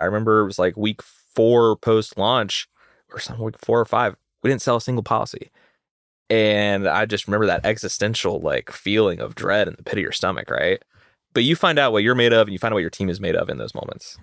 I 0.00 0.04
remember 0.04 0.40
it 0.40 0.46
was 0.46 0.58
like 0.58 0.76
week 0.76 1.02
four 1.02 1.76
post 1.76 2.18
launch 2.18 2.68
or 3.12 3.18
some 3.18 3.38
week 3.38 3.56
four 3.58 3.80
or 3.80 3.84
five. 3.84 4.16
We 4.42 4.50
didn't 4.50 4.62
sell 4.62 4.76
a 4.76 4.80
single 4.80 5.02
policy. 5.02 5.50
And 6.28 6.88
I 6.88 7.06
just 7.06 7.26
remember 7.28 7.46
that 7.46 7.64
existential 7.64 8.40
like 8.40 8.70
feeling 8.70 9.20
of 9.20 9.34
dread 9.34 9.68
in 9.68 9.74
the 9.76 9.82
pit 9.82 9.98
of 9.98 10.02
your 10.02 10.12
stomach, 10.12 10.50
right? 10.50 10.82
But 11.32 11.44
you 11.44 11.54
find 11.54 11.78
out 11.78 11.92
what 11.92 12.02
you're 12.02 12.14
made 12.14 12.32
of 12.32 12.46
and 12.46 12.52
you 12.52 12.58
find 12.58 12.72
out 12.72 12.76
what 12.76 12.80
your 12.80 12.90
team 12.90 13.08
is 13.08 13.20
made 13.20 13.36
of 13.36 13.48
in 13.48 13.58
those 13.58 13.74
moments. 13.74 14.18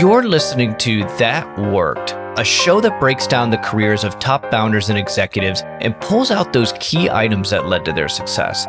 You're 0.00 0.24
listening 0.24 0.76
to 0.78 1.04
That 1.18 1.58
Worked, 1.58 2.14
a 2.38 2.44
show 2.44 2.80
that 2.80 2.98
breaks 2.98 3.26
down 3.26 3.50
the 3.50 3.58
careers 3.58 4.02
of 4.02 4.18
top 4.18 4.50
founders 4.50 4.88
and 4.88 4.98
executives 4.98 5.62
and 5.80 5.98
pulls 6.00 6.30
out 6.30 6.52
those 6.52 6.72
key 6.80 7.10
items 7.10 7.50
that 7.50 7.66
led 7.66 7.84
to 7.84 7.92
their 7.92 8.08
success. 8.08 8.66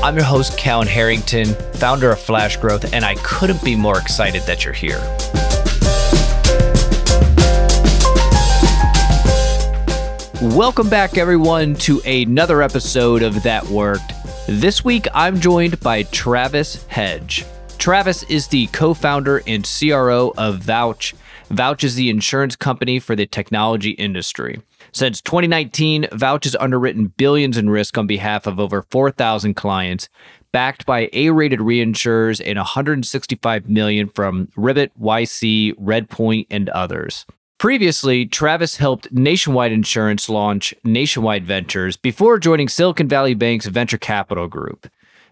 I'm 0.00 0.14
your 0.14 0.24
host, 0.24 0.56
Callan 0.56 0.86
Harrington, 0.86 1.46
founder 1.74 2.12
of 2.12 2.20
Flash 2.20 2.56
Growth, 2.56 2.94
and 2.94 3.04
I 3.04 3.16
couldn't 3.16 3.62
be 3.64 3.74
more 3.74 3.98
excited 3.98 4.42
that 4.42 4.64
you're 4.64 4.72
here. 4.72 5.00
Welcome 10.56 10.88
back, 10.88 11.18
everyone, 11.18 11.74
to 11.76 12.00
another 12.06 12.62
episode 12.62 13.24
of 13.24 13.42
That 13.42 13.66
Worked. 13.66 14.12
This 14.46 14.84
week, 14.84 15.08
I'm 15.14 15.40
joined 15.40 15.80
by 15.80 16.04
Travis 16.04 16.86
Hedge. 16.86 17.44
Travis 17.78 18.22
is 18.24 18.46
the 18.46 18.68
co 18.68 18.94
founder 18.94 19.42
and 19.48 19.68
CRO 19.68 20.32
of 20.38 20.60
Vouch. 20.60 21.14
Vouch 21.50 21.82
is 21.82 21.96
the 21.96 22.08
insurance 22.08 22.54
company 22.54 23.00
for 23.00 23.16
the 23.16 23.26
technology 23.26 23.90
industry. 23.90 24.60
Since 24.92 25.20
2019, 25.22 26.08
Vouch 26.12 26.44
has 26.44 26.56
underwritten 26.56 27.12
billions 27.16 27.56
in 27.56 27.70
risk 27.70 27.98
on 27.98 28.06
behalf 28.06 28.46
of 28.46 28.58
over 28.58 28.82
4,000 28.90 29.54
clients, 29.54 30.08
backed 30.52 30.86
by 30.86 31.10
A-rated 31.12 31.60
reinsurers 31.60 32.40
and 32.44 32.56
165 32.56 33.68
million 33.68 34.08
from 34.08 34.48
Ribbit, 34.56 34.92
YC, 35.00 35.74
Redpoint, 35.74 36.46
and 36.50 36.68
others. 36.70 37.26
Previously, 37.58 38.24
Travis 38.24 38.76
helped 38.76 39.10
Nationwide 39.10 39.72
Insurance 39.72 40.28
launch 40.28 40.72
Nationwide 40.84 41.44
Ventures 41.44 41.96
before 41.96 42.38
joining 42.38 42.68
Silicon 42.68 43.08
Valley 43.08 43.34
Bank's 43.34 43.66
venture 43.66 43.98
capital 43.98 44.46
group. 44.46 44.86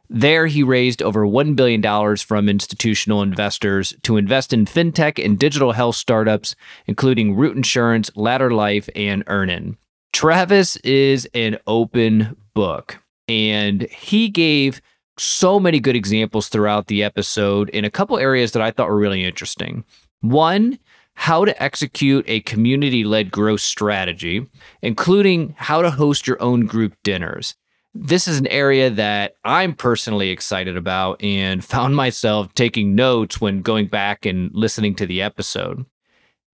There, 0.08 0.46
he 0.46 0.62
raised 0.62 1.02
over 1.02 1.26
$1 1.26 1.56
billion 1.56 2.16
from 2.16 2.48
institutional 2.48 3.22
investors 3.22 3.94
to 4.02 4.16
invest 4.16 4.52
in 4.52 4.64
fintech 4.64 5.24
and 5.24 5.38
digital 5.38 5.72
health 5.72 5.96
startups, 5.96 6.54
including 6.86 7.34
Root 7.34 7.56
Insurance, 7.56 8.10
Ladder 8.14 8.52
Life, 8.52 8.88
and 8.94 9.24
Earnin. 9.26 9.76
Travis 10.12 10.76
is 10.76 11.28
an 11.34 11.58
open 11.66 12.36
book, 12.54 13.02
and 13.28 13.82
he 13.82 14.28
gave 14.28 14.80
so 15.18 15.58
many 15.58 15.80
good 15.80 15.96
examples 15.96 16.48
throughout 16.48 16.86
the 16.86 17.02
episode 17.02 17.68
in 17.70 17.84
a 17.84 17.90
couple 17.90 18.18
areas 18.18 18.52
that 18.52 18.62
I 18.62 18.70
thought 18.70 18.88
were 18.88 18.96
really 18.96 19.24
interesting. 19.24 19.84
One, 20.20 20.78
how 21.14 21.44
to 21.44 21.62
execute 21.62 22.24
a 22.28 22.40
community 22.40 23.02
led 23.02 23.30
growth 23.30 23.62
strategy, 23.62 24.46
including 24.82 25.54
how 25.56 25.82
to 25.82 25.90
host 25.90 26.26
your 26.26 26.40
own 26.42 26.66
group 26.66 26.94
dinners. 27.02 27.54
This 27.98 28.28
is 28.28 28.38
an 28.38 28.46
area 28.48 28.90
that 28.90 29.36
I'm 29.42 29.74
personally 29.74 30.28
excited 30.28 30.76
about 30.76 31.22
and 31.22 31.64
found 31.64 31.96
myself 31.96 32.52
taking 32.54 32.94
notes 32.94 33.40
when 33.40 33.62
going 33.62 33.86
back 33.86 34.26
and 34.26 34.50
listening 34.54 34.94
to 34.96 35.06
the 35.06 35.22
episode. 35.22 35.86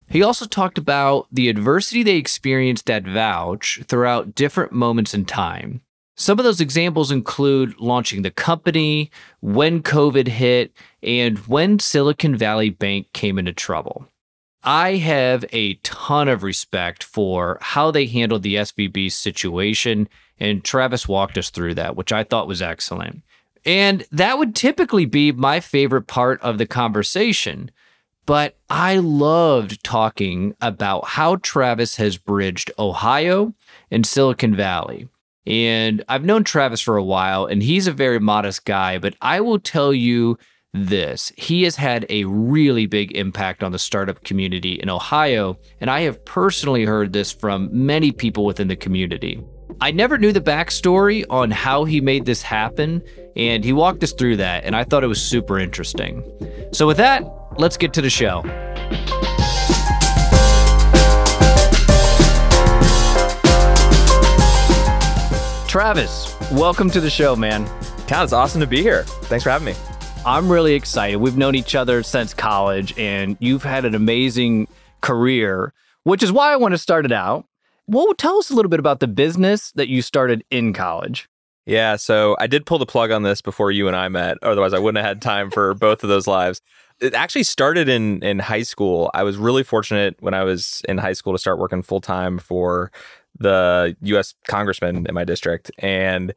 He 0.09 0.23
also 0.23 0.47
talked 0.47 0.79
about 0.79 1.27
the 1.33 1.49
adversity 1.49 2.03
they 2.03 2.17
experienced 2.17 2.89
at 2.89 3.05
Vouch 3.05 3.85
throughout 3.87 4.35
different 4.35 4.73
moments 4.73 5.15
in 5.15 5.25
time. 5.25 5.83
Some 6.17 6.39
of 6.39 6.45
those 6.45 6.61
examples 6.61 7.11
include 7.11 7.81
launching 7.81 8.23
the 8.23 8.31
company, 8.31 9.11
when 9.41 9.83
COVID 9.83 10.29
hit, 10.29 10.73
and 11.03 11.39
when 11.41 11.81
Silicon 11.81 12.37
Valley 12.37 12.71
Bank 12.71 13.13
came 13.13 13.39
into 13.39 13.53
trouble. 13.53 14.07
I 14.63 14.97
have 14.97 15.45
a 15.53 15.75
ton 15.83 16.29
of 16.29 16.45
respect 16.45 17.03
for 17.03 17.59
how 17.61 17.91
they 17.91 18.07
handled 18.07 18.43
the 18.45 18.55
SVB 18.55 19.11
situation, 19.11 20.09
and 20.43 20.65
Travis 20.65 21.07
walked 21.07 21.39
us 21.39 21.51
through 21.51 21.75
that, 21.75 21.95
which 21.95 22.13
I 22.13 22.25
thought 22.25 22.49
was 22.49 22.61
excellent. 22.61 23.23
And 23.65 24.05
that 24.11 24.39
would 24.39 24.57
typically 24.57 25.05
be 25.05 25.31
my 25.31 25.61
favorite 25.61 26.09
part 26.09 26.43
of 26.43 26.59
the 26.59 26.67
conversation. 26.67 27.71
But 28.27 28.57
I 28.69 28.97
loved 28.97 29.85
talking 29.85 30.57
about 30.61 31.05
how 31.05 31.37
Travis 31.37 31.95
has 31.97 32.19
bridged 32.19 32.73
Ohio 32.77 33.55
and 33.93 34.05
Silicon 34.05 34.57
Valley. 34.57 35.09
And 35.47 36.03
I've 36.09 36.25
known 36.25 36.43
Travis 36.43 36.81
for 36.81 36.97
a 36.97 37.05
while, 37.05 37.47
and 37.47 37.63
he's 37.63 37.87
a 37.87 37.93
very 37.93 38.19
modest 38.19 38.65
guy, 38.65 38.99
but 38.99 39.15
I 39.21 39.41
will 39.41 39.61
tell 39.61 39.95
you 39.95 40.39
this. 40.75 41.31
He 41.37 41.63
has 41.63 41.77
had 41.77 42.05
a 42.09 42.25
really 42.25 42.87
big 42.87 43.13
impact 43.13 43.63
on 43.63 43.71
the 43.71 43.79
startup 43.79 44.25
community 44.25 44.73
in 44.73 44.91
Ohio, 44.91 45.57
and 45.81 45.89
I 45.89 46.01
have 46.01 46.25
personally 46.25 46.85
heard 46.85 47.13
this 47.13 47.31
from 47.31 47.69
many 47.73 48.11
people 48.11 48.45
within 48.45 48.67
the 48.67 48.77
community. 48.77 49.41
I 49.81 49.91
never 49.91 50.19
knew 50.19 50.33
the 50.33 50.41
backstory 50.41 51.25
on 51.31 51.51
how 51.51 51.85
he 51.85 52.01
made 52.01 52.25
this 52.25 52.43
happen, 52.43 53.03
and 53.37 53.65
he 53.65 53.73
walked 53.73 54.03
us 54.03 54.13
through 54.13 54.37
that, 54.37 54.65
and 54.65 54.77
I 54.77 54.85
thought 54.85 55.05
it 55.05 55.09
was 55.09 55.23
super 55.23 55.59
interesting. 55.59 56.23
So, 56.73 56.87
with 56.87 56.97
that, 56.99 57.25
let's 57.59 57.77
get 57.77 57.93
to 57.95 58.03
the 58.03 58.11
show. 58.11 58.43
Travis, 65.69 66.37
welcome 66.53 66.91
to 66.91 67.01
the 67.01 67.11
show, 67.11 67.35
man. 67.35 67.67
Cal, 68.07 68.25
it's 68.25 68.33
awesome 68.33 68.61
to 68.61 68.67
be 68.67 68.83
here. 68.83 69.05
Thanks 69.05 69.43
for 69.43 69.51
having 69.51 69.67
me. 69.67 69.75
I'm 70.27 70.51
really 70.51 70.75
excited. 70.75 71.17
We've 71.17 71.37
known 71.37 71.55
each 71.55 71.75
other 71.75 72.03
since 72.03 72.35
college, 72.35 72.97
and 72.99 73.37
you've 73.41 73.63
had 73.63 73.85
an 73.85 73.95
amazing 73.95 74.69
career, 75.01 75.73
which 76.05 76.23
is 76.23 76.31
why 76.31 76.53
I 76.53 76.57
want 76.57 76.73
to 76.73 76.79
start 76.79 77.05
it 77.05 77.13
out. 77.13 77.47
Well, 77.93 78.15
tell 78.15 78.39
us 78.39 78.51
a 78.51 78.55
little 78.55 78.71
bit 78.71 78.81
about 78.81 79.01
the 79.01 79.07
business 79.07 79.71
that 79.73 79.89
you 79.89 80.01
started 80.01 80.45
in 80.51 80.73
college. 80.73 81.29
Yeah, 81.67 81.97
so 81.97 82.37
I 82.41 82.47
did 82.47 82.65
pull 82.65 82.79
the 82.79 82.87
plug 82.87 83.11
on 83.11 83.23
this 83.23 83.43
before 83.43 83.71
you 83.71 83.87
and 83.87 83.95
I 83.95 84.09
met. 84.09 84.39
Otherwise, 84.43 84.73
I 84.73 84.79
wouldn't 84.79 85.05
have 85.05 85.09
had 85.09 85.23
time 85.23 85.51
for 85.51 85.75
both 85.75 86.03
of 86.03 86.09
those 86.09 86.27
lives. 86.27 86.63
It 87.01 87.13
actually 87.15 87.43
started 87.43 87.89
in 87.89 88.23
in 88.23 88.39
high 88.39 88.63
school. 88.63 89.11
I 89.13 89.23
was 89.23 89.37
really 89.37 89.63
fortunate 89.63 90.17
when 90.21 90.33
I 90.35 90.43
was 90.43 90.81
in 90.89 90.99
high 90.99 91.13
school 91.13 91.35
to 91.35 91.39
start 91.39 91.59
working 91.59 91.83
full 91.83 92.01
time 92.01 92.39
for 92.39 92.91
the 93.39 93.95
U.S. 94.03 94.35
congressman 94.49 95.07
in 95.07 95.15
my 95.15 95.25
district, 95.25 95.71
and 95.79 96.35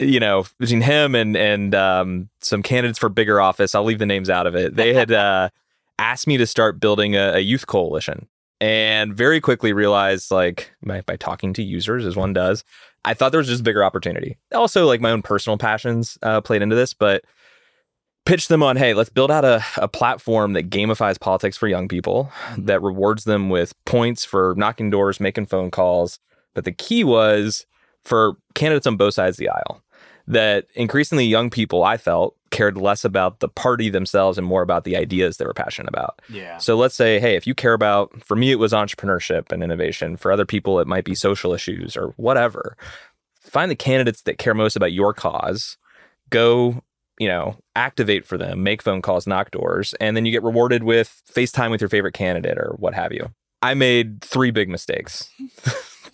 you 0.00 0.18
know, 0.18 0.44
between 0.58 0.80
him 0.80 1.14
and 1.14 1.36
and 1.36 1.74
um, 1.74 2.28
some 2.40 2.62
candidates 2.62 2.98
for 2.98 3.08
bigger 3.08 3.40
office, 3.40 3.74
I'll 3.74 3.84
leave 3.84 3.98
the 3.98 4.06
names 4.06 4.28
out 4.28 4.46
of 4.46 4.56
it. 4.56 4.74
They 4.74 4.92
had 4.92 5.12
uh, 5.12 5.50
asked 5.98 6.26
me 6.26 6.36
to 6.38 6.46
start 6.46 6.80
building 6.80 7.14
a, 7.14 7.34
a, 7.34 7.40
youth 7.40 7.66
coalition, 7.66 8.26
and 8.60 9.14
very 9.14 9.40
quickly 9.40 9.72
realized, 9.72 10.30
like 10.30 10.72
by, 10.82 11.00
by 11.02 11.16
talking 11.16 11.52
to 11.54 11.62
users 11.62 12.04
as 12.04 12.16
one 12.16 12.32
does, 12.32 12.64
I 13.04 13.14
thought 13.14 13.32
there 13.32 13.38
was 13.38 13.48
just 13.48 13.62
a 13.62 13.64
bigger 13.64 13.82
opportunity. 13.82 14.38
Also, 14.52 14.86
like 14.86 15.00
my 15.00 15.10
own 15.10 15.22
personal 15.22 15.56
passions 15.56 16.18
uh, 16.22 16.40
played 16.40 16.62
into 16.62 16.76
this, 16.76 16.92
but 16.92 17.24
pitched 18.26 18.48
them 18.48 18.62
on, 18.62 18.76
hey, 18.76 18.92
let's 18.92 19.08
build 19.10 19.30
out 19.30 19.44
a, 19.44 19.64
a 19.78 19.88
platform 19.88 20.52
that 20.52 20.68
gamifies 20.68 21.18
politics 21.18 21.56
for 21.56 21.68
young 21.68 21.88
people, 21.88 22.30
that 22.58 22.82
rewards 22.82 23.24
them 23.24 23.48
with 23.48 23.72
points 23.86 24.24
for 24.24 24.54
knocking 24.56 24.90
doors, 24.90 25.20
making 25.20 25.46
phone 25.46 25.70
calls. 25.70 26.18
But 26.54 26.64
the 26.64 26.72
key 26.72 27.02
was 27.02 27.66
for 28.04 28.34
candidates 28.54 28.86
on 28.86 28.96
both 28.96 29.14
sides 29.14 29.36
of 29.36 29.44
the 29.44 29.48
aisle 29.48 29.82
that 30.26 30.66
increasingly 30.74 31.24
young 31.24 31.50
people, 31.50 31.82
I 31.82 31.96
felt, 31.96 32.36
cared 32.50 32.76
less 32.76 33.04
about 33.04 33.40
the 33.40 33.48
party 33.48 33.88
themselves 33.88 34.36
and 34.36 34.46
more 34.46 34.62
about 34.62 34.84
the 34.84 34.96
ideas 34.96 35.36
they 35.36 35.46
were 35.46 35.54
passionate 35.54 35.88
about. 35.88 36.20
Yeah. 36.28 36.58
So 36.58 36.76
let's 36.76 36.94
say, 36.94 37.20
hey, 37.20 37.36
if 37.36 37.46
you 37.46 37.54
care 37.54 37.72
about, 37.72 38.22
for 38.24 38.36
me, 38.36 38.50
it 38.50 38.58
was 38.58 38.72
entrepreneurship 38.72 39.52
and 39.52 39.62
innovation. 39.62 40.16
For 40.16 40.32
other 40.32 40.44
people, 40.44 40.80
it 40.80 40.86
might 40.86 41.04
be 41.04 41.14
social 41.14 41.52
issues 41.52 41.96
or 41.96 42.08
whatever. 42.16 42.76
Find 43.40 43.70
the 43.70 43.76
candidates 43.76 44.22
that 44.22 44.38
care 44.38 44.54
most 44.54 44.76
about 44.76 44.92
your 44.92 45.14
cause. 45.14 45.76
Go, 46.28 46.82
you 47.18 47.28
know, 47.28 47.56
activate 47.76 48.26
for 48.26 48.36
them, 48.36 48.62
make 48.62 48.82
phone 48.82 49.02
calls, 49.02 49.26
knock 49.26 49.50
doors, 49.50 49.94
and 50.00 50.16
then 50.16 50.24
you 50.24 50.32
get 50.32 50.42
rewarded 50.42 50.82
with 50.82 51.22
FaceTime 51.32 51.70
with 51.70 51.80
your 51.80 51.90
favorite 51.90 52.14
candidate 52.14 52.58
or 52.58 52.74
what 52.78 52.94
have 52.94 53.12
you. 53.12 53.30
I 53.62 53.74
made 53.74 54.22
three 54.22 54.50
big 54.50 54.68
mistakes. 54.68 55.28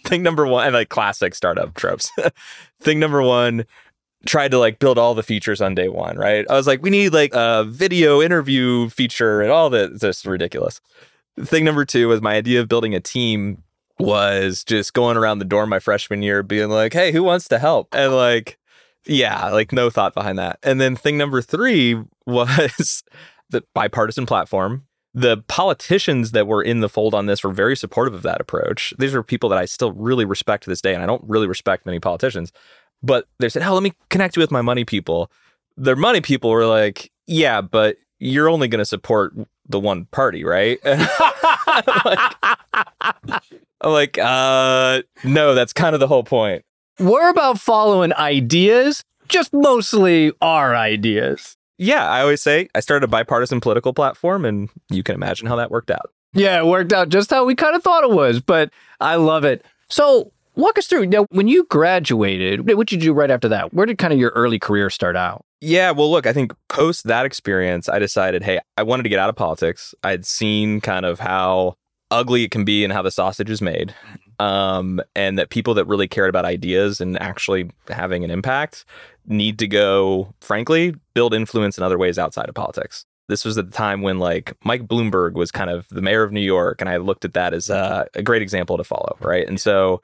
Thing 0.05 0.23
number 0.23 0.47
one, 0.47 0.67
and 0.67 0.75
like 0.75 0.89
classic 0.89 1.35
startup 1.35 1.75
tropes. 1.75 2.11
Thing 2.81 3.01
number 3.01 3.23
one, 3.23 3.67
tried 4.27 4.51
to 4.51 4.59
like 4.59 4.79
build 4.79 4.99
all 4.99 5.15
the 5.15 5.23
features 5.23 5.61
on 5.61 5.75
day 5.75 5.89
one, 5.89 6.17
right? 6.17 6.47
I 6.51 6.55
was 6.55 6.67
like, 6.67 6.83
we 6.83 6.91
need 6.91 7.13
like 7.13 7.35
a 7.35 7.65
video 7.65 8.21
interview 8.21 8.89
feature 8.89 9.41
and 9.41 9.51
all 9.51 9.71
that. 9.71 10.01
Just 10.01 10.27
ridiculous. 10.27 10.81
Thing 11.41 11.65
number 11.65 11.85
two 11.85 12.09
was 12.09 12.23
my 12.23 12.35
idea 12.35 12.61
of 12.61 12.69
building 12.69 12.95
a 12.95 13.01
team 13.01 13.63
was 13.99 14.65
just 14.65 14.93
going 14.93 15.17
around 15.17 15.39
the 15.39 15.45
dorm 15.45 15.71
my 15.71 15.79
freshman 15.79 16.23
year 16.23 16.43
being 16.43 16.69
like, 16.69 16.93
hey, 16.93 17.13
who 17.13 17.23
wants 17.23 17.49
to 17.49 17.59
help? 17.59 17.95
And 17.95 18.15
like, 18.15 18.59
yeah, 19.07 19.51
like 19.51 19.73
no 19.73 19.91
thought 19.91 20.15
behind 20.15 20.39
that. 20.39 20.59
And 20.63 20.81
then 20.81 20.97
thing 20.97 21.17
number 21.17 21.41
three 21.41 22.03
was 22.27 23.05
the 23.51 23.63
bipartisan 23.75 24.27
platform. 24.27 24.87
The 25.15 25.39
politicians 25.49 26.33
that 26.33 26.47
were 26.47 26.63
in 26.63 26.81
the 26.81 26.91
fold 26.91 27.15
on 27.15 27.25
this 27.25 27.43
were 27.43 27.53
very 27.53 27.75
supportive 27.75 28.13
of 28.13 28.23
that 28.23 28.41
approach. 28.41 28.93
These 28.99 29.15
are 29.15 29.23
people 29.23 29.49
that 29.49 29.59
I 29.59 29.65
still 29.65 29.93
really 29.93 30.27
respect 30.27 30.65
to 30.65 30.71
this 30.71 30.83
day, 30.83 30.93
and 30.93 31.03
I 31.03 31.07
don't 31.07 31.25
really 31.27 31.47
respect 31.47 31.87
many 31.87 31.99
politicians. 31.99 32.53
But 33.03 33.27
they 33.39 33.49
said, 33.49 33.63
"Oh, 33.63 33.75
let 33.75 33.83
me 33.83 33.93
connect 34.11 34.37
you 34.37 34.41
with 34.41 34.51
my 34.51 34.63
money 34.63 34.85
people." 34.85 35.31
Their 35.77 35.97
money 35.97 36.21
people 36.21 36.51
were 36.51 36.67
like, 36.67 37.11
"Yeah, 37.27 37.61
but 37.61 37.97
you're 38.19 38.49
only 38.49 38.69
going 38.69 38.79
to 38.79 38.87
support 38.87 39.35
the 39.69 39.81
one 39.81 40.07
party, 40.07 40.45
right? 40.45 40.79
like, 40.85 42.35
I'm 43.81 43.93
like, 43.93 44.19
uh, 44.19 45.03
no, 45.25 45.55
that's 45.55 45.73
kind 45.73 45.95
of 45.95 46.01
the 46.01 46.09
whole 46.09 46.25
point. 46.25 46.65
We're 46.99 47.29
about 47.29 47.61
following 47.61 48.13
ideas, 48.15 49.03
just 49.29 49.53
mostly 49.53 50.33
our 50.41 50.75
ideas. 50.75 51.57
Yeah, 51.79 52.09
I 52.09 52.23
always 52.23 52.41
say 52.41 52.69
I 52.75 52.81
started 52.81 53.05
a 53.05 53.09
bipartisan 53.09 53.61
political 53.61 53.93
platform, 53.93 54.45
and 54.47 54.71
you 54.91 55.03
can 55.03 55.15
imagine 55.15 55.47
how 55.47 55.57
that 55.57 55.71
worked 55.71 55.91
out. 55.91 56.11
Yeah, 56.33 56.59
it 56.59 56.67
worked 56.67 56.93
out 56.93 57.11
just 57.11 57.31
how 57.31 57.45
we 57.45 57.55
kind 57.55 57.77
of 57.77 57.83
thought 57.83 58.05
it 58.05 58.11
was, 58.11 58.41
but 58.41 58.71
I 59.01 59.17
love 59.17 59.45
it. 59.45 59.65
So, 59.89 60.33
walk 60.57 60.79
us 60.79 60.87
through. 60.87 61.07
Now, 61.07 61.27
when 61.31 61.49
you 61.49 61.65
graduated, 61.71 62.69
what 62.69 62.89
did 62.89 63.03
you 63.03 63.09
do 63.09 63.13
right 63.13 63.31
after 63.31 63.49
that? 63.49 63.73
Where 63.73 63.87
did 63.87 63.99
kind 63.99 64.13
of 64.13 64.19
your 64.19 64.31
early 64.31 64.59
career 64.59 64.91
start 64.91 65.17
out? 65.17 65.45
Yeah, 65.61 65.91
well, 65.93 66.11
look, 66.11 66.27
I 66.27 66.33
think 66.33 66.53
post 66.69 67.05
that 67.05 67.25
experience, 67.25 67.89
I 67.89 67.99
decided, 67.99 68.43
hey, 68.43 68.61
I 68.77 68.83
wanted 68.83 69.05
to 69.05 69.09
get 69.09 69.19
out 69.19 69.29
of 69.29 69.37
politics. 69.37 69.95
I 70.03 70.11
had 70.11 70.27
seen 70.27 70.81
kind 70.81 71.07
of 71.07 71.21
how 71.21 71.77
ugly 72.11 72.45
it 72.45 72.51
can 72.51 72.65
be 72.65 72.85
and 72.85 72.93
how 72.93 73.03
the 73.03 73.11
sausage 73.11 73.51
is 73.51 73.63
made. 73.63 73.95
Um, 74.39 75.01
and 75.15 75.39
that 75.39 75.49
people 75.49 75.73
that 75.75 75.87
really 75.87 76.07
cared 76.07 76.29
about 76.29 76.45
ideas 76.45 77.01
and 77.01 77.19
actually 77.23 77.71
having 77.89 78.23
an 78.23 78.31
impact 78.31 78.85
need 79.27 79.59
to 79.61 79.67
go, 79.67 80.35
frankly, 80.43 80.95
build 81.15 81.33
influence 81.33 81.79
in 81.79 81.85
other 81.85 81.97
ways 81.97 82.19
outside 82.19 82.51
of 82.51 82.55
politics. 82.55 83.07
This 83.29 83.47
was 83.47 83.57
at 83.57 83.65
the 83.65 83.77
time 83.77 84.03
when 84.03 84.19
like 84.19 84.53
Mike 84.63 84.87
Bloomberg 84.87 85.33
was 85.33 85.51
kind 85.51 85.71
of 85.71 85.89
the 85.89 86.03
mayor 86.03 86.23
of 86.23 86.33
New 86.33 86.43
York, 86.43 86.83
and 86.83 86.91
I 86.91 86.99
looked 86.99 87.25
at 87.25 87.33
that 87.33 87.55
as 87.55 87.71
a, 87.71 88.07
a 88.15 88.23
great 88.23 88.43
example 88.43 88.77
to 88.77 88.85
follow, 88.85 89.17
right? 89.21 89.49
And 89.49 89.59
so 89.59 90.03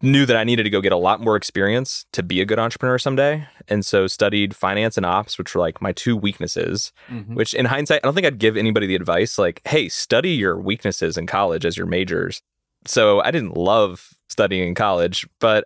knew 0.00 0.24
that 0.26 0.36
I 0.36 0.44
needed 0.44 0.62
to 0.62 0.70
go 0.70 0.80
get 0.80 0.92
a 0.92 0.96
lot 0.96 1.20
more 1.20 1.34
experience 1.34 2.06
to 2.12 2.22
be 2.22 2.40
a 2.40 2.44
good 2.44 2.58
entrepreneur 2.58 2.98
someday. 2.98 3.46
And 3.66 3.84
so 3.84 4.06
studied 4.06 4.54
finance 4.54 4.96
and 4.96 5.04
ops, 5.04 5.38
which 5.38 5.54
were 5.54 5.60
like 5.60 5.82
my 5.82 5.92
two 5.92 6.16
weaknesses, 6.16 6.92
mm-hmm. 7.10 7.34
which 7.34 7.52
in 7.52 7.66
hindsight, 7.66 8.00
I 8.02 8.06
don't 8.06 8.14
think 8.14 8.26
I'd 8.26 8.38
give 8.38 8.56
anybody 8.56 8.86
the 8.86 8.94
advice 8.94 9.38
like, 9.38 9.60
hey, 9.66 9.88
study 9.88 10.30
your 10.30 10.58
weaknesses 10.58 11.16
in 11.16 11.26
college 11.26 11.64
as 11.64 11.76
your 11.76 11.86
majors. 11.86 12.42
So 12.84 13.20
I 13.22 13.32
didn't 13.32 13.56
love 13.56 14.14
studying 14.28 14.68
in 14.68 14.74
college, 14.74 15.26
but 15.40 15.64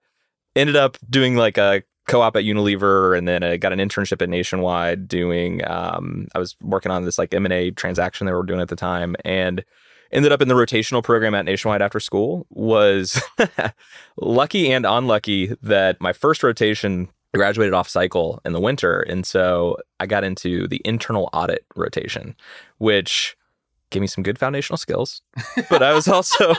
ended 0.57 0.77
up 0.77 0.97
doing 1.11 1.37
like 1.37 1.59
a 1.59 1.83
co-op 2.09 2.37
at 2.37 2.45
Unilever 2.45 3.17
and 3.17 3.29
then 3.29 3.43
I 3.43 3.57
got 3.59 3.73
an 3.73 3.79
internship 3.79 4.23
at 4.23 4.29
Nationwide 4.29 5.09
doing 5.09 5.67
um, 5.69 6.27
I 6.35 6.39
was 6.39 6.57
working 6.61 6.91
on 6.91 7.05
this 7.05 7.19
like 7.19 7.33
M&A 7.33 7.71
transaction 7.71 8.27
they 8.27 8.33
were 8.33 8.43
doing 8.43 8.61
at 8.61 8.69
the 8.69 8.77
time 8.77 9.15
and 9.25 9.65
ended 10.13 10.33
up 10.33 10.43
in 10.43 10.49
the 10.49 10.55
rotational 10.55 11.03
program 11.03 11.35
at 11.35 11.45
Nationwide 11.45 11.83
after 11.83 12.01
school 12.01 12.47
was 12.51 13.21
lucky 14.17 14.71
and 14.73 14.87
unlucky 14.87 15.57
that 15.63 16.01
my 16.01 16.13
first 16.13 16.43
rotation 16.43 17.09
graduated 17.35 17.73
off 17.73 17.89
cycle 17.89 18.41
in 18.45 18.53
the 18.53 18.61
winter. 18.61 19.01
And 19.01 19.27
so 19.27 19.79
I 20.01 20.07
got 20.07 20.25
into 20.25 20.69
the 20.69 20.81
internal 20.85 21.31
audit 21.33 21.65
rotation, 21.75 22.37
which 22.79 23.37
gave 23.91 24.01
me 24.01 24.07
some 24.07 24.23
good 24.23 24.39
foundational 24.39 24.77
skills, 24.77 25.23
but 25.71 25.83
I 25.83 25.93
was 25.95 26.09
also 26.09 26.55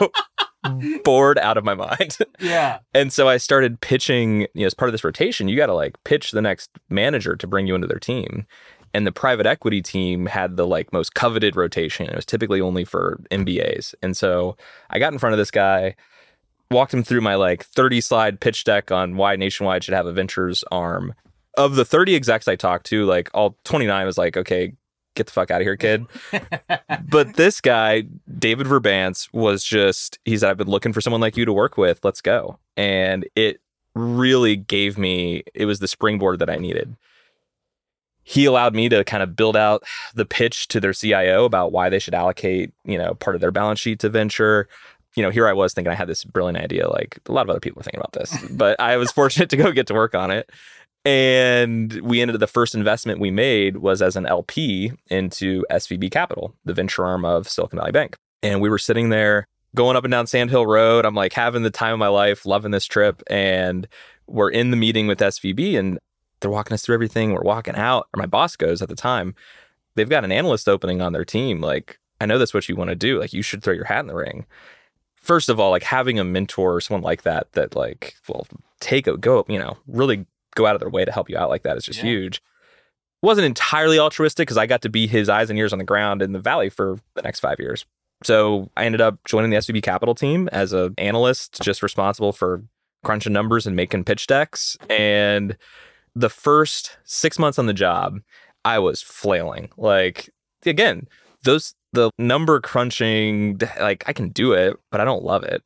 bored 1.03 1.37
out 1.39 1.57
of 1.57 1.63
my 1.63 1.73
mind. 1.73 2.17
Yeah. 2.39 2.79
And 2.93 3.11
so 3.11 3.27
I 3.27 3.37
started 3.37 3.81
pitching, 3.81 4.41
you 4.53 4.61
know, 4.61 4.65
as 4.65 4.73
part 4.73 4.89
of 4.89 4.93
this 4.93 5.03
rotation, 5.03 5.47
you 5.47 5.57
got 5.57 5.65
to 5.67 5.73
like 5.73 6.01
pitch 6.03 6.31
the 6.31 6.41
next 6.41 6.69
manager 6.89 7.35
to 7.35 7.47
bring 7.47 7.67
you 7.67 7.75
into 7.75 7.87
their 7.87 7.99
team 7.99 8.45
and 8.93 9.07
the 9.07 9.11
private 9.11 9.45
equity 9.45 9.81
team 9.81 10.27
had 10.27 10.55
the 10.55 10.67
like 10.67 10.93
most 10.93 11.15
coveted 11.15 11.55
rotation. 11.55 12.07
It 12.07 12.15
was 12.15 12.25
typically 12.25 12.61
only 12.61 12.85
for 12.85 13.19
MBAs. 13.31 13.95
And 14.01 14.15
so 14.15 14.55
I 14.89 14.99
got 14.99 15.13
in 15.13 15.19
front 15.19 15.33
of 15.33 15.37
this 15.37 15.51
guy, 15.51 15.95
walked 16.69 16.93
him 16.93 17.03
through 17.03 17.21
my 17.21 17.35
like 17.35 17.63
30 17.63 18.01
slide 18.01 18.39
pitch 18.39 18.63
deck 18.63 18.91
on 18.91 19.17
why 19.17 19.35
Nationwide 19.35 19.83
should 19.83 19.93
have 19.93 20.05
a 20.05 20.13
ventures 20.13 20.63
arm. 20.71 21.13
Of 21.55 21.75
the 21.75 21.85
30 21.85 22.15
execs 22.15 22.47
I 22.47 22.55
talked 22.55 22.85
to, 22.87 23.05
like 23.05 23.29
all 23.33 23.57
29 23.63 24.05
was 24.05 24.17
like, 24.17 24.37
okay, 24.37 24.73
get 25.15 25.27
the 25.27 25.31
fuck 25.31 25.51
out 25.51 25.61
of 25.61 25.65
here, 25.65 25.77
kid. 25.77 26.05
but 27.09 27.35
this 27.35 27.61
guy, 27.61 28.03
David 28.39 28.65
Verbance, 28.65 29.31
was 29.33 29.63
just, 29.63 30.17
he 30.25 30.37
said, 30.37 30.49
I've 30.49 30.57
been 30.57 30.67
looking 30.67 30.93
for 30.93 31.01
someone 31.01 31.21
like 31.21 31.37
you 31.37 31.45
to 31.45 31.53
work 31.53 31.77
with. 31.77 31.99
Let's 32.03 32.21
go. 32.21 32.57
And 32.75 33.27
it 33.35 33.61
really 33.93 34.55
gave 34.55 34.97
me, 34.97 35.43
it 35.53 35.65
was 35.65 35.77
the 35.77 35.87
springboard 35.87 36.39
that 36.39 36.49
I 36.49 36.55
needed 36.55 36.95
he 38.23 38.45
allowed 38.45 38.73
me 38.73 38.89
to 38.89 39.03
kind 39.03 39.23
of 39.23 39.35
build 39.35 39.55
out 39.55 39.83
the 40.15 40.25
pitch 40.25 40.67
to 40.69 40.79
their 40.79 40.93
CIO 40.93 41.45
about 41.45 41.71
why 41.71 41.89
they 41.89 41.99
should 41.99 42.13
allocate, 42.13 42.71
you 42.85 42.97
know, 42.97 43.13
part 43.15 43.35
of 43.35 43.41
their 43.41 43.51
balance 43.51 43.79
sheet 43.79 43.99
to 43.99 44.09
venture. 44.09 44.67
You 45.15 45.23
know, 45.23 45.29
here 45.29 45.47
I 45.47 45.53
was 45.53 45.73
thinking 45.73 45.91
I 45.91 45.95
had 45.95 46.07
this 46.07 46.23
brilliant 46.23 46.57
idea. 46.57 46.89
Like 46.89 47.19
a 47.27 47.31
lot 47.31 47.43
of 47.43 47.49
other 47.49 47.59
people 47.59 47.79
were 47.79 47.83
thinking 47.83 47.99
about 47.99 48.13
this, 48.13 48.35
but 48.51 48.79
I 48.79 48.97
was 48.97 49.11
fortunate 49.11 49.49
to 49.49 49.57
go 49.57 49.71
get 49.71 49.87
to 49.87 49.93
work 49.93 50.15
on 50.15 50.31
it. 50.31 50.49
And 51.05 51.93
we 52.01 52.21
ended 52.21 52.39
the 52.39 52.47
first 52.47 52.75
investment 52.75 53.19
we 53.19 53.29
made 53.29 53.77
was 53.77 54.01
as 54.01 54.15
an 54.15 54.25
LP 54.25 54.93
into 55.09 55.65
SVB 55.69 56.11
Capital, 56.11 56.55
the 56.63 56.73
venture 56.73 57.05
arm 57.05 57.25
of 57.25 57.49
Silicon 57.49 57.79
Valley 57.79 57.91
Bank. 57.91 58.15
And 58.41 58.61
we 58.61 58.69
were 58.69 58.77
sitting 58.77 59.09
there 59.09 59.45
going 59.75 59.97
up 59.97 60.05
and 60.05 60.11
down 60.11 60.27
Sand 60.27 60.49
Hill 60.49 60.65
Road. 60.65 61.05
I'm 61.05 61.15
like 61.15 61.33
having 61.33 61.63
the 61.63 61.69
time 61.69 61.93
of 61.93 61.99
my 61.99 62.07
life, 62.07 62.45
loving 62.45 62.71
this 62.71 62.85
trip. 62.85 63.21
And 63.27 63.85
we're 64.27 64.49
in 64.49 64.71
the 64.71 64.77
meeting 64.77 65.07
with 65.07 65.19
SVB 65.19 65.77
and 65.77 65.99
they're 66.43 66.51
walking 66.51 66.75
us 66.75 66.83
through 66.83 66.93
everything. 66.93 67.33
We're 67.33 67.41
walking 67.41 67.75
out, 67.75 68.07
or 68.13 68.19
my 68.19 68.27
boss 68.27 68.55
goes 68.55 68.81
at 68.81 68.89
the 68.89 68.95
time. 68.95 69.33
They've 69.95 70.09
got 70.09 70.23
an 70.23 70.31
analyst 70.31 70.69
opening 70.69 71.01
on 71.01 71.13
their 71.13 71.25
team. 71.25 71.61
Like, 71.61 71.99
I 72.21 72.25
know 72.25 72.37
that's 72.37 72.53
what 72.53 72.67
you 72.69 72.75
want 72.75 72.89
to 72.89 72.95
do. 72.95 73.19
Like, 73.19 73.33
you 73.33 73.41
should 73.41 73.63
throw 73.63 73.73
your 73.73 73.85
hat 73.85 74.01
in 74.01 74.07
the 74.07 74.15
ring. 74.15 74.45
First 75.15 75.49
of 75.49 75.59
all, 75.59 75.71
like 75.71 75.83
having 75.83 76.19
a 76.19 76.23
mentor 76.23 76.75
or 76.75 76.81
someone 76.81 77.01
like 77.01 77.23
that 77.23 77.53
that 77.53 77.77
like 77.77 78.15
will 78.27 78.45
take 78.81 79.07
a 79.07 79.15
go, 79.15 79.45
you 79.47 79.57
know, 79.57 79.77
really 79.87 80.25
go 80.53 80.65
out 80.65 80.75
of 80.75 80.81
their 80.81 80.89
way 80.89 81.05
to 81.05 81.11
help 81.13 81.29
you 81.29 81.37
out 81.37 81.49
like 81.49 81.63
that 81.63 81.77
is 81.77 81.85
just 81.85 81.99
yeah. 81.99 82.05
huge. 82.05 82.43
Wasn't 83.21 83.45
entirely 83.45 83.97
altruistic 83.97 84.47
because 84.47 84.57
I 84.57 84.65
got 84.65 84.81
to 84.81 84.89
be 84.89 85.07
his 85.07 85.29
eyes 85.29 85.49
and 85.49 85.57
ears 85.57 85.71
on 85.71 85.79
the 85.79 85.85
ground 85.85 86.21
in 86.21 86.33
the 86.33 86.39
valley 86.39 86.69
for 86.69 86.99
the 87.15 87.21
next 87.21 87.39
five 87.39 87.57
years. 87.57 87.85
So 88.21 88.69
I 88.75 88.83
ended 88.83 88.99
up 88.99 89.17
joining 89.23 89.49
the 89.49 89.57
SVB 89.57 89.81
Capital 89.81 90.13
team 90.13 90.49
as 90.51 90.73
an 90.73 90.93
analyst, 90.97 91.61
just 91.61 91.81
responsible 91.81 92.33
for 92.33 92.63
crunching 93.03 93.33
numbers 93.33 93.65
and 93.65 93.75
making 93.75 94.03
pitch 94.03 94.27
decks. 94.27 94.77
And 94.89 95.57
the 96.15 96.29
first 96.29 96.97
six 97.03 97.39
months 97.39 97.57
on 97.57 97.65
the 97.65 97.73
job, 97.73 98.19
I 98.65 98.79
was 98.79 99.01
flailing. 99.01 99.69
Like, 99.77 100.29
again, 100.65 101.07
those, 101.43 101.73
the 101.91 102.09
number 102.17 102.59
crunching, 102.61 103.59
like, 103.79 104.03
I 104.07 104.13
can 104.13 104.29
do 104.29 104.53
it, 104.53 104.77
but 104.91 105.01
I 105.01 105.05
don't 105.05 105.23
love 105.23 105.43
it. 105.43 105.63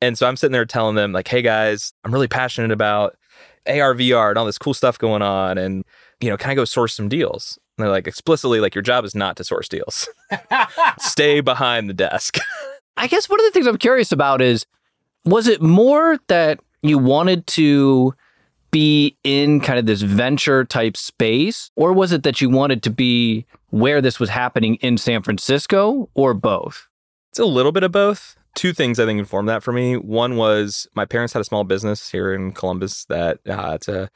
And 0.00 0.16
so 0.16 0.26
I'm 0.26 0.36
sitting 0.36 0.52
there 0.52 0.64
telling 0.64 0.94
them, 0.94 1.12
like, 1.12 1.28
hey 1.28 1.42
guys, 1.42 1.92
I'm 2.04 2.12
really 2.12 2.28
passionate 2.28 2.70
about 2.70 3.16
AR, 3.66 3.94
VR, 3.94 4.30
and 4.30 4.38
all 4.38 4.46
this 4.46 4.58
cool 4.58 4.74
stuff 4.74 4.98
going 4.98 5.22
on. 5.22 5.58
And, 5.58 5.84
you 6.20 6.30
know, 6.30 6.36
can 6.36 6.50
I 6.50 6.54
go 6.54 6.64
source 6.64 6.94
some 6.94 7.08
deals? 7.08 7.58
And 7.76 7.84
they're 7.84 7.90
like, 7.90 8.06
explicitly, 8.06 8.60
like, 8.60 8.74
your 8.74 8.82
job 8.82 9.04
is 9.04 9.14
not 9.14 9.36
to 9.36 9.44
source 9.44 9.68
deals, 9.68 10.08
stay 10.98 11.40
behind 11.40 11.88
the 11.88 11.94
desk. 11.94 12.38
I 12.96 13.06
guess 13.06 13.28
one 13.28 13.40
of 13.40 13.46
the 13.46 13.52
things 13.52 13.66
I'm 13.66 13.78
curious 13.78 14.10
about 14.10 14.40
is 14.40 14.66
was 15.24 15.46
it 15.46 15.62
more 15.62 16.18
that 16.28 16.60
you 16.82 16.98
wanted 16.98 17.46
to 17.48 18.14
be 18.70 19.16
in 19.24 19.60
kind 19.60 19.78
of 19.78 19.86
this 19.86 20.02
venture 20.02 20.64
type 20.64 20.96
space? 20.96 21.70
Or 21.76 21.92
was 21.92 22.12
it 22.12 22.22
that 22.22 22.40
you 22.40 22.50
wanted 22.50 22.82
to 22.84 22.90
be 22.90 23.46
where 23.70 24.00
this 24.00 24.20
was 24.20 24.30
happening 24.30 24.76
in 24.76 24.98
San 24.98 25.22
Francisco 25.22 26.08
or 26.14 26.34
both? 26.34 26.88
It's 27.30 27.38
a 27.38 27.44
little 27.44 27.72
bit 27.72 27.82
of 27.82 27.92
both. 27.92 28.36
Two 28.54 28.72
things 28.72 28.98
I 28.98 29.04
think 29.04 29.18
informed 29.18 29.48
that 29.48 29.62
for 29.62 29.72
me. 29.72 29.96
One 29.96 30.36
was 30.36 30.86
my 30.94 31.04
parents 31.04 31.32
had 31.32 31.40
a 31.40 31.44
small 31.44 31.64
business 31.64 32.10
here 32.10 32.32
in 32.32 32.52
Columbus 32.52 33.04
that 33.06 33.38
uh, 33.48 33.72
it's 33.74 33.88
a 33.88 34.10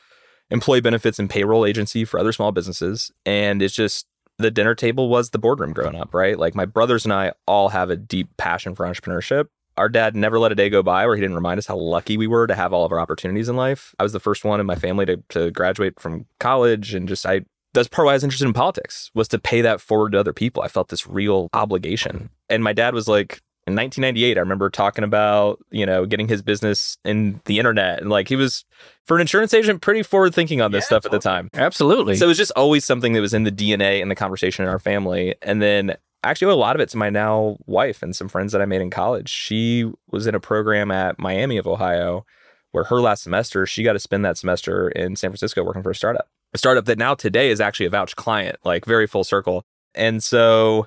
employee 0.50 0.80
benefits 0.80 1.18
and 1.18 1.30
payroll 1.30 1.64
agency 1.64 2.04
for 2.04 2.18
other 2.18 2.32
small 2.32 2.52
businesses. 2.52 3.10
And 3.24 3.62
it's 3.62 3.74
just 3.74 4.06
the 4.38 4.50
dinner 4.50 4.74
table 4.74 5.08
was 5.08 5.30
the 5.30 5.38
boardroom 5.38 5.72
growing 5.72 5.94
up, 5.94 6.12
right? 6.12 6.38
Like 6.38 6.54
my 6.54 6.64
brothers 6.64 7.04
and 7.04 7.12
I 7.12 7.32
all 7.46 7.68
have 7.70 7.90
a 7.90 7.96
deep 7.96 8.36
passion 8.36 8.74
for 8.74 8.86
entrepreneurship 8.86 9.46
our 9.76 9.88
dad 9.88 10.14
never 10.14 10.38
let 10.38 10.52
a 10.52 10.54
day 10.54 10.68
go 10.68 10.82
by 10.82 11.06
where 11.06 11.16
he 11.16 11.20
didn't 11.20 11.36
remind 11.36 11.58
us 11.58 11.66
how 11.66 11.76
lucky 11.76 12.16
we 12.16 12.26
were 12.26 12.46
to 12.46 12.54
have 12.54 12.72
all 12.72 12.84
of 12.84 12.92
our 12.92 13.00
opportunities 13.00 13.48
in 13.48 13.56
life. 13.56 13.94
I 13.98 14.02
was 14.02 14.12
the 14.12 14.20
first 14.20 14.44
one 14.44 14.60
in 14.60 14.66
my 14.66 14.74
family 14.74 15.06
to, 15.06 15.22
to 15.30 15.50
graduate 15.50 15.98
from 16.00 16.26
college 16.38 16.94
and 16.94 17.08
just 17.08 17.26
I 17.26 17.42
that's 17.74 17.88
part 17.88 18.04
why 18.04 18.12
I 18.12 18.14
was 18.14 18.24
interested 18.24 18.46
in 18.46 18.52
politics 18.52 19.10
was 19.14 19.28
to 19.28 19.38
pay 19.38 19.62
that 19.62 19.80
forward 19.80 20.12
to 20.12 20.20
other 20.20 20.34
people. 20.34 20.62
I 20.62 20.68
felt 20.68 20.88
this 20.88 21.06
real 21.06 21.48
obligation. 21.54 22.28
And 22.50 22.62
my 22.62 22.74
dad 22.74 22.92
was 22.92 23.08
like 23.08 23.40
in 23.66 23.76
1998, 23.76 24.36
I 24.36 24.40
remember 24.40 24.68
talking 24.68 25.04
about, 25.04 25.60
you 25.70 25.86
know, 25.86 26.04
getting 26.04 26.26
his 26.26 26.42
business 26.42 26.98
in 27.04 27.40
the 27.44 27.58
internet. 27.58 28.00
And 28.00 28.10
like 28.10 28.28
he 28.28 28.34
was, 28.34 28.64
for 29.06 29.16
an 29.16 29.20
insurance 29.20 29.54
agent, 29.54 29.80
pretty 29.80 30.02
forward 30.02 30.34
thinking 30.34 30.60
on 30.60 30.72
this 30.72 30.82
yeah, 30.82 30.86
stuff 30.86 31.02
totally. 31.04 31.16
at 31.16 31.22
the 31.22 31.28
time. 31.28 31.50
Absolutely. 31.54 32.16
So 32.16 32.26
it 32.26 32.28
was 32.28 32.38
just 32.38 32.52
always 32.56 32.84
something 32.84 33.12
that 33.12 33.20
was 33.20 33.32
in 33.32 33.44
the 33.44 33.52
DNA 33.52 34.02
and 34.02 34.10
the 34.10 34.16
conversation 34.16 34.64
in 34.64 34.68
our 34.68 34.80
family. 34.80 35.36
And 35.42 35.62
then 35.62 35.96
actually 36.30 36.52
owe 36.52 36.54
a 36.54 36.56
lot 36.56 36.76
of 36.76 36.80
it 36.80 36.88
to 36.90 36.96
my 36.96 37.10
now 37.10 37.56
wife 37.66 38.02
and 38.02 38.14
some 38.14 38.28
friends 38.28 38.52
that 38.52 38.62
I 38.62 38.66
made 38.66 38.80
in 38.80 38.90
college. 38.90 39.28
She 39.28 39.90
was 40.10 40.26
in 40.26 40.34
a 40.34 40.40
program 40.40 40.90
at 40.90 41.18
Miami 41.18 41.56
of 41.56 41.66
Ohio 41.66 42.24
where 42.72 42.84
her 42.84 43.00
last 43.00 43.22
semester, 43.22 43.66
she 43.66 43.82
got 43.82 43.92
to 43.92 43.98
spend 43.98 44.24
that 44.24 44.38
semester 44.38 44.88
in 44.88 45.14
San 45.14 45.30
Francisco 45.30 45.62
working 45.62 45.82
for 45.82 45.90
a 45.90 45.94
startup. 45.94 46.28
A 46.54 46.58
startup 46.58 46.86
that 46.86 46.98
now 46.98 47.14
today 47.14 47.50
is 47.50 47.60
actually 47.60 47.86
a 47.86 47.90
vouch 47.90 48.16
client, 48.16 48.56
like 48.64 48.84
very 48.84 49.06
full 49.06 49.24
circle. 49.24 49.62
And 49.94 50.22
so 50.22 50.86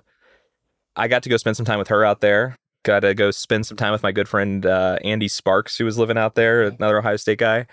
I 0.96 1.08
got 1.08 1.24
to 1.24 1.30
go 1.30 1.38
spend 1.38 1.58
some 1.58 1.66
time 1.66 1.80
with 1.80 1.88
her 1.90 2.04
out 2.04 2.22
there. 2.22 2.56
Got 2.84 3.02
to 3.02 3.14
go 3.14 3.32
spend 3.32 3.66
some 3.66 3.78
time 3.78 3.92
with 3.92 4.04
my 4.04 4.12
good 4.12 4.28
friend 4.28 4.66
uh, 4.66 4.98
Andy 5.04 5.28
Sparks, 5.28 5.78
who 5.78 5.86
was 5.86 5.98
living 5.98 6.18
out 6.18 6.36
there, 6.36 6.64
another 6.64 7.00
Ohio 7.00 7.18
State 7.18 7.40
guy. 7.40 7.68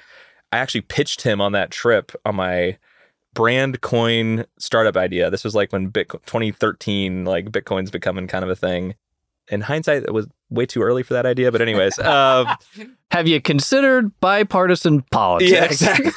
I 0.52 0.58
actually 0.58 0.82
pitched 0.82 1.22
him 1.22 1.40
on 1.40 1.52
that 1.52 1.70
trip 1.70 2.12
on 2.24 2.36
my 2.36 2.78
brand 3.34 3.80
coin 3.80 4.44
startup 4.58 4.96
idea. 4.96 5.30
This 5.30 5.44
was 5.44 5.54
like 5.54 5.72
when 5.72 5.90
Bitcoin 5.90 6.24
2013, 6.26 7.24
like 7.24 7.46
Bitcoin's 7.50 7.90
becoming 7.90 8.26
kind 8.26 8.44
of 8.44 8.50
a 8.50 8.56
thing. 8.56 8.94
In 9.48 9.62
hindsight, 9.62 10.04
it 10.04 10.14
was 10.14 10.26
way 10.50 10.66
too 10.66 10.82
early 10.82 11.02
for 11.02 11.14
that 11.14 11.26
idea. 11.26 11.50
But 11.50 11.62
anyways, 11.62 11.98
um, 12.00 12.46
Have 13.10 13.26
you 13.26 13.40
considered 13.40 14.18
bipartisan 14.20 15.02
politics? 15.10 15.50
yeah, 15.50 15.64
exactly. 15.64 16.12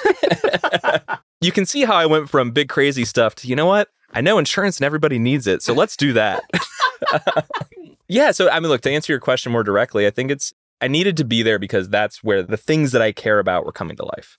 you 1.42 1.52
can 1.52 1.66
see 1.66 1.86
how 1.86 1.96
I 1.96 2.06
went 2.06 2.30
from 2.30 2.52
big 2.52 2.70
crazy 2.70 3.06
stuff 3.06 3.36
to 3.36 3.48
you 3.48 3.56
know 3.56 3.66
what? 3.66 3.90
I 4.14 4.22
know 4.22 4.38
insurance 4.38 4.78
and 4.78 4.86
everybody 4.86 5.20
needs 5.20 5.46
it, 5.48 5.62
so 5.62 5.74
let's 5.74 5.98
do 5.98 6.14
that. 6.14 6.44
yeah. 8.08 8.32
So 8.32 8.50
I 8.50 8.60
mean, 8.60 8.70
look 8.70 8.82
to 8.82 8.92
answer 8.92 9.12
your 9.12 9.20
question 9.20 9.52
more 9.52 9.64
directly, 9.64 10.08
I 10.08 10.10
think 10.10 10.32
it's 10.32 10.54
I 10.82 10.88
needed 10.88 11.18
to 11.18 11.26
be 11.26 11.44
there 11.44 11.60
because 11.60 11.90
that's 11.90 12.24
where 12.24 12.44
the 12.44 12.58
things 12.58 12.92
that 12.92 13.02
I 13.02 13.12
care 13.12 13.40
about 13.40 13.66
were 13.66 13.72
coming 13.72 13.98
to 13.98 14.06
life, 14.06 14.38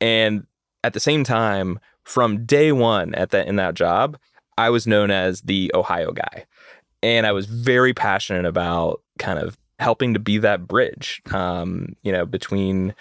and 0.00 0.46
at 0.84 0.92
the 0.92 1.00
same 1.00 1.24
time, 1.24 1.80
from 2.08 2.46
day 2.46 2.72
one 2.72 3.14
at 3.14 3.30
that 3.30 3.46
in 3.46 3.56
that 3.56 3.74
job, 3.74 4.16
I 4.56 4.70
was 4.70 4.86
known 4.86 5.10
as 5.10 5.42
the 5.42 5.70
Ohio 5.74 6.10
guy, 6.12 6.46
and 7.02 7.26
I 7.26 7.32
was 7.32 7.46
very 7.46 7.92
passionate 7.92 8.46
about 8.46 9.02
kind 9.18 9.38
of 9.38 9.58
helping 9.78 10.14
to 10.14 10.20
be 10.20 10.38
that 10.38 10.66
bridge, 10.66 11.22
um, 11.32 11.94
you 12.02 12.10
know, 12.10 12.24
between 12.24 12.94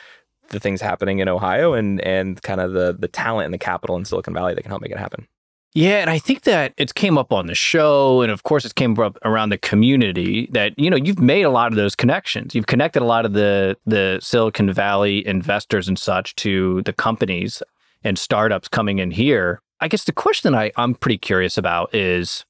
the 0.49 0.59
things 0.59 0.81
happening 0.81 1.19
in 1.19 1.29
Ohio 1.29 1.73
and 1.73 2.01
and 2.01 2.41
kind 2.41 2.59
of 2.59 2.73
the 2.73 2.95
the 2.99 3.07
talent 3.07 3.45
and 3.45 3.53
the 3.53 3.57
capital 3.57 3.95
in 3.95 4.03
Silicon 4.03 4.33
Valley 4.33 4.53
that 4.53 4.61
can 4.61 4.69
help 4.69 4.81
make 4.81 4.91
it 4.91 4.99
happen. 4.99 5.25
Yeah, 5.73 5.99
and 5.99 6.09
I 6.09 6.17
think 6.17 6.41
that 6.41 6.73
it 6.77 6.95
came 6.95 7.17
up 7.17 7.31
on 7.31 7.47
the 7.47 7.55
show, 7.55 8.21
and 8.21 8.31
of 8.31 8.43
course, 8.43 8.65
it 8.65 8.75
came 8.75 8.99
up 8.99 9.17
around 9.23 9.49
the 9.49 9.57
community. 9.57 10.49
That 10.51 10.77
you 10.77 10.89
know, 10.89 10.97
you've 10.97 11.19
made 11.19 11.43
a 11.43 11.49
lot 11.49 11.71
of 11.71 11.77
those 11.77 11.95
connections. 11.95 12.53
You've 12.53 12.67
connected 12.67 13.01
a 13.01 13.05
lot 13.05 13.25
of 13.25 13.33
the 13.33 13.77
the 13.85 14.19
Silicon 14.21 14.73
Valley 14.73 15.25
investors 15.25 15.87
and 15.87 15.97
such 15.97 16.35
to 16.37 16.81
the 16.83 16.93
companies 16.93 17.63
and 18.03 18.17
startups 18.17 18.67
coming 18.67 18.99
in 18.99 19.11
here. 19.11 19.61
I 19.79 19.87
guess 19.87 20.05
the 20.05 20.11
question 20.11 20.55
I, 20.55 20.71
I'm 20.75 20.95
pretty 20.95 21.17
curious 21.17 21.57
about 21.57 21.93
is 21.93 22.45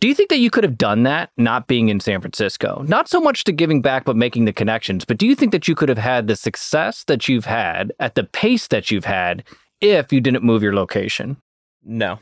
do 0.00 0.06
you 0.06 0.14
think 0.14 0.28
that 0.28 0.38
you 0.38 0.48
could 0.48 0.62
have 0.62 0.78
done 0.78 1.02
that 1.02 1.30
not 1.36 1.66
being 1.66 1.88
in 1.88 1.98
San 1.98 2.20
Francisco? 2.20 2.84
Not 2.86 3.08
so 3.08 3.20
much 3.20 3.42
to 3.44 3.52
giving 3.52 3.82
back, 3.82 4.04
but 4.04 4.16
making 4.16 4.44
the 4.44 4.52
connections. 4.52 5.04
But 5.04 5.18
do 5.18 5.26
you 5.26 5.34
think 5.34 5.50
that 5.50 5.66
you 5.66 5.74
could 5.74 5.88
have 5.88 5.98
had 5.98 6.28
the 6.28 6.36
success 6.36 7.02
that 7.04 7.28
you've 7.28 7.46
had 7.46 7.92
at 7.98 8.14
the 8.14 8.22
pace 8.22 8.68
that 8.68 8.92
you've 8.92 9.06
had 9.06 9.42
if 9.80 10.12
you 10.12 10.20
didn't 10.20 10.44
move 10.44 10.62
your 10.62 10.74
location? 10.74 11.36
No. 11.84 12.20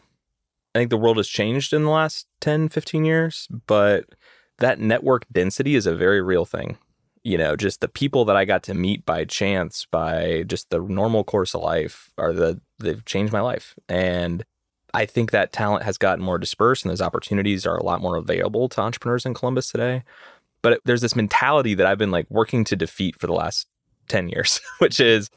I 0.75 0.79
think 0.79 0.91
the 0.91 0.97
world 0.97 1.19
has 1.19 1.29
changed 1.29 1.75
in 1.75 1.85
the 1.85 1.91
last 1.91 2.27
10, 2.41 2.71
15 2.71 3.05
years, 3.05 3.47
but 3.67 4.07
that 4.59 4.81
network 4.81 5.27
density 5.31 5.75
is 5.75 5.87
a 5.87 5.95
very 5.95 6.23
real 6.23 6.47
thing. 6.47 6.79
You 7.27 7.37
know, 7.37 7.57
just 7.57 7.81
the 7.81 7.89
people 7.89 8.25
that 8.27 8.37
I 8.37 8.45
got 8.45 8.63
to 8.65 8.75
meet 8.75 9.05
by 9.05 9.25
chance, 9.25 9.85
by 9.91 10.45
just 10.47 10.71
the 10.71 10.79
normal 10.79 11.25
course 11.25 11.55
of 11.55 11.63
life, 11.63 12.13
are 12.17 12.33
the 12.33 12.61
they've 12.79 13.05
changed 13.05 13.33
my 13.33 13.41
life. 13.41 13.75
And 13.89 14.45
I 14.95 15.07
think 15.07 15.33
that 15.33 15.53
talent 15.53 15.83
has 15.83 15.99
gotten 15.99 16.25
more 16.25 16.39
dispersed 16.39 16.85
and 16.85 16.91
those 16.91 17.03
opportunities 17.03 17.67
are 17.67 17.77
a 17.77 17.83
lot 17.83 18.01
more 18.01 18.17
available 18.17 18.69
to 18.71 18.81
entrepreneurs 18.81 19.27
in 19.27 19.35
Columbus 19.35 19.71
today. 19.71 20.05
But 20.63 20.75
it, 20.75 20.81
there's 20.85 21.01
this 21.01 21.17
mentality 21.17 21.75
that 21.75 21.87
I've 21.87 21.99
been 21.99 22.13
like 22.13 22.27
working 22.31 22.65
to 22.65 22.77
defeat 22.77 23.19
for 23.19 23.27
the 23.27 23.33
last 23.33 23.67
10 24.09 24.29
years, 24.29 24.61
which 24.79 25.01
is 25.01 25.29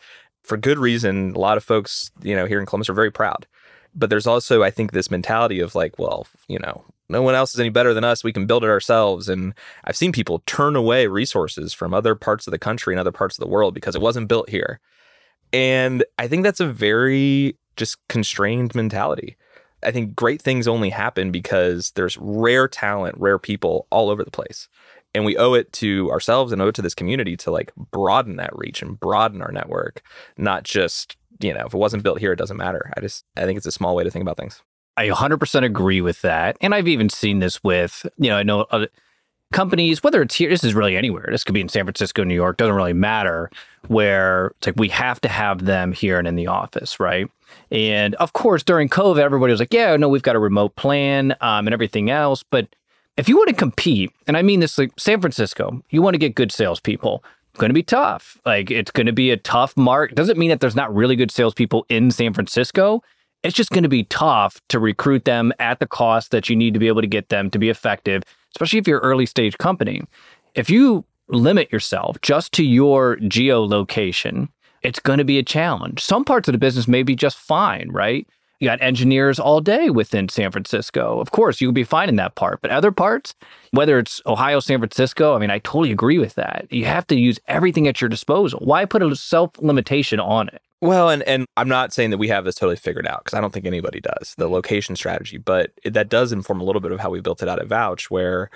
for 0.44 0.58
good 0.58 0.78
reason. 0.78 1.36
A 1.36 1.40
lot 1.40 1.58
of 1.58 1.64
folks, 1.64 2.12
you 2.22 2.36
know, 2.36 2.46
here 2.46 2.60
in 2.60 2.66
Columbus 2.66 2.90
are 2.90 2.94
very 2.94 3.12
proud. 3.12 3.48
But 3.96 4.12
there's 4.12 4.28
also, 4.28 4.62
I 4.62 4.70
think, 4.70 4.92
this 4.92 5.10
mentality 5.10 5.60
of 5.60 5.74
like, 5.74 5.98
well, 5.98 6.28
you 6.48 6.60
know, 6.60 6.86
no 7.10 7.22
one 7.22 7.36
else 7.36 7.54
is 7.54 7.60
any 7.60 7.70
better 7.70 7.94
than 7.94 8.04
us. 8.04 8.24
We 8.24 8.34
can 8.34 8.46
build 8.46 8.64
it 8.64 8.70
ourselves. 8.70 9.28
And 9.28 9.54
I've 9.84 9.98
seen 9.98 10.12
people 10.12 10.44
turn 10.46 10.76
away 10.76 11.08
resources 11.08 11.74
from 11.74 11.94
other 11.94 12.16
parts 12.16 12.48
of 12.48 12.52
the 12.52 12.60
country 12.60 12.94
and 12.94 13.00
other 13.00 13.12
parts 13.12 13.38
of 13.38 13.44
the 13.44 13.50
world 13.50 13.74
because 13.74 13.96
it 13.96 14.02
wasn't 14.02 14.28
built 14.28 14.50
here. 14.50 14.80
And 15.52 16.04
I 16.20 16.28
think 16.28 16.44
that's 16.44 16.60
a 16.60 16.68
very 16.68 17.58
just 17.76 17.98
constrained 18.08 18.76
mentality. 18.76 19.36
I 19.82 19.92
think 19.92 20.16
great 20.16 20.42
things 20.42 20.68
only 20.68 20.90
happen 20.90 21.32
because 21.32 21.92
there's 21.92 22.18
rare 22.18 22.68
talent, 22.68 23.16
rare 23.18 23.40
people 23.40 23.88
all 23.90 24.10
over 24.10 24.24
the 24.24 24.32
place. 24.32 24.68
And 25.16 25.26
we 25.26 25.38
owe 25.38 25.54
it 25.54 25.72
to 25.74 26.12
ourselves 26.12 26.52
and 26.52 26.62
owe 26.62 26.68
it 26.68 26.76
to 26.76 26.84
this 26.84 26.94
community 26.94 27.36
to 27.38 27.50
like 27.50 27.74
broaden 27.76 28.36
that 28.36 28.56
reach 28.56 28.84
and 28.84 29.00
broaden 29.00 29.42
our 29.42 29.52
network, 29.52 30.04
not 30.38 30.64
just, 30.64 31.18
you 31.40 31.54
know, 31.54 31.66
if 31.66 31.74
it 31.74 31.78
wasn't 31.78 32.04
built 32.04 32.20
here, 32.20 32.34
it 32.34 32.38
doesn't 32.38 32.58
matter. 32.58 32.92
I 32.96 33.00
just, 33.00 33.26
I 33.36 33.46
think 33.46 33.58
it's 33.58 33.66
a 33.66 33.72
small 33.72 33.96
way 33.96 34.04
to 34.04 34.12
think 34.12 34.22
about 34.22 34.38
things. 34.38 34.62
I 35.00 35.08
100% 35.08 35.64
agree 35.64 36.02
with 36.02 36.22
that. 36.24 36.58
And 36.60 36.76
I've 36.76 36.90
even 36.90 37.08
seen 37.08 37.40
this 37.40 37.64
with, 37.64 38.06
you 38.18 38.30
know, 38.30 38.36
I 38.36 38.44
know 38.44 38.66
other 38.70 38.90
companies, 39.54 40.04
whether 40.04 40.22
it's 40.22 40.36
here, 40.36 40.50
this 40.50 40.66
is 40.66 40.76
really 40.76 40.98
anywhere. 40.98 41.26
This 41.32 41.46
could 41.46 41.54
be 41.54 41.62
in 41.62 41.70
San 41.70 41.86
Francisco, 41.86 42.26
New 42.26 42.36
York, 42.36 42.58
doesn't 42.58 42.76
really 42.76 42.92
matter, 42.92 43.50
where 43.88 44.48
it's 44.58 44.68
like 44.68 44.76
we 44.76 44.90
have 44.90 45.22
to 45.22 45.30
have 45.30 45.64
them 45.64 45.94
here 45.94 46.20
and 46.20 46.28
in 46.28 46.36
the 46.36 46.48
office, 46.48 47.00
right? 47.00 47.32
And 47.72 48.14
of 48.16 48.34
course, 48.34 48.62
during 48.62 48.90
COVID, 48.90 49.20
everybody 49.20 49.52
was 49.52 49.62
like, 49.62 49.74
yeah, 49.74 49.96
no, 49.96 50.10
we've 50.10 50.22
got 50.22 50.36
a 50.36 50.40
remote 50.40 50.76
plan 50.76 51.32
um, 51.40 51.66
and 51.66 51.74
everything 51.74 52.10
else. 52.10 52.44
But 52.44 52.68
if 53.16 53.30
you 53.30 53.38
want 53.38 53.48
to 53.48 53.56
compete, 53.56 54.12
and 54.28 54.36
I 54.36 54.42
mean 54.42 54.60
this 54.60 54.78
like 54.78 54.92
San 55.00 55.22
Francisco, 55.22 55.82
you 55.92 56.02
want 56.02 56.16
to 56.16 56.20
get 56.20 56.36
good 56.36 56.52
salespeople. 56.52 57.24
Going 57.54 57.70
to 57.70 57.74
be 57.74 57.84
tough. 57.84 58.38
Like 58.46 58.70
it's 58.70 58.92
going 58.92 59.08
to 59.08 59.14
be 59.14 59.32
a 59.32 59.38
tough 59.38 59.78
mark. 59.78 60.14
Doesn't 60.14 60.38
mean 60.38 60.50
that 60.50 60.60
there's 60.60 60.76
not 60.76 60.94
really 60.94 61.16
good 61.16 61.32
salespeople 61.32 61.86
in 61.88 62.12
San 62.12 62.34
Francisco. 62.34 63.02
It's 63.44 63.56
just 63.56 63.70
going 63.70 63.84
to 63.84 63.90
be 63.90 64.04
tough 64.06 64.60
to 64.68 64.80
recruit 64.80 65.26
them 65.26 65.54
at 65.60 65.80
the 65.80 65.88
cost 65.88 66.32
that 66.32 66.50
you 66.50 66.56
need 66.56 66.74
to 66.74 66.80
be 66.80 66.88
able 66.88 67.02
to 67.02 67.08
get 67.08 67.30
them 67.30 67.50
to 67.52 67.60
be 67.60 67.70
effective, 67.70 68.24
especially 68.56 68.80
if 68.80 68.88
you're 68.88 69.00
early 69.00 69.26
stage 69.26 69.58
company. 69.58 70.02
If 70.56 70.70
you 70.70 71.06
limit 71.30 71.72
yourself 71.72 72.18
just 72.22 72.52
to 72.54 72.66
your 72.66 73.16
geolocation, 73.18 74.50
it's 74.82 75.00
going 75.00 75.20
to 75.20 75.26
be 75.26 75.38
a 75.38 75.44
challenge. 75.44 76.04
Some 76.04 76.26
parts 76.26 76.48
of 76.48 76.52
the 76.52 76.58
business 76.58 76.88
may 76.88 77.04
be 77.04 77.16
just 77.16 77.38
fine, 77.38 77.90
right? 77.92 78.28
You 78.60 78.68
got 78.68 78.82
engineers 78.82 79.40
all 79.40 79.62
day 79.62 79.90
within 79.90 80.28
San 80.28 80.52
Francisco. 80.52 81.22
Of 81.22 81.32
course, 81.32 81.62
you'll 81.62 81.72
be 81.72 81.86
fine 81.86 82.10
in 82.10 82.18
that 82.18 82.36
part. 82.36 82.62
But 82.62 82.72
other 82.72 82.92
parts, 82.92 83.34
whether 83.72 83.98
it's 83.98 84.22
Ohio, 84.26 84.60
San 84.60 84.80
Francisco, 84.80 85.34
I 85.34 85.40
mean, 85.40 85.50
I 85.50 85.60
totally 85.60 85.94
agree 85.94 86.18
with 86.18 86.36
that. 86.36 86.68
You 86.70 86.84
have 86.86 87.08
to 87.08 87.16
use 87.16 87.40
everything 87.48 87.88
at 87.88 88.02
your 88.02 88.10
disposal. 88.10 88.60
Why 88.62 88.84
put 88.84 89.02
a 89.02 89.16
self 89.16 89.58
limitation 89.60 90.20
on 90.20 90.50
it? 90.50 90.62
Well, 90.82 91.10
and 91.10 91.24
and 91.24 91.46
I'm 91.58 91.68
not 91.68 91.92
saying 91.94 92.12
that 92.12 92.18
we 92.18 92.30
have 92.30 92.46
this 92.46 92.56
totally 92.56 92.78
figured 92.78 93.08
out 93.08 93.24
because 93.24 93.38
I 93.38 93.42
don't 93.42 93.52
think 93.52 93.66
anybody 93.66 94.00
does 94.00 94.34
the 94.38 94.46
mm-hmm. 94.46 94.54
location 94.54 94.96
strategy, 94.96 95.38
but 95.38 95.72
it, 95.84 95.94
that 95.94 96.10
does 96.10 96.32
inform 96.32 96.62
a 96.62 96.64
little 96.64 96.82
bit 96.82 96.92
of 96.92 97.00
how 97.00 97.10
we 97.10 97.22
built 97.22 97.44
it 97.44 97.50
out 97.50 97.60
at 97.60 97.68
Vouch, 97.68 98.10
where 98.10 98.50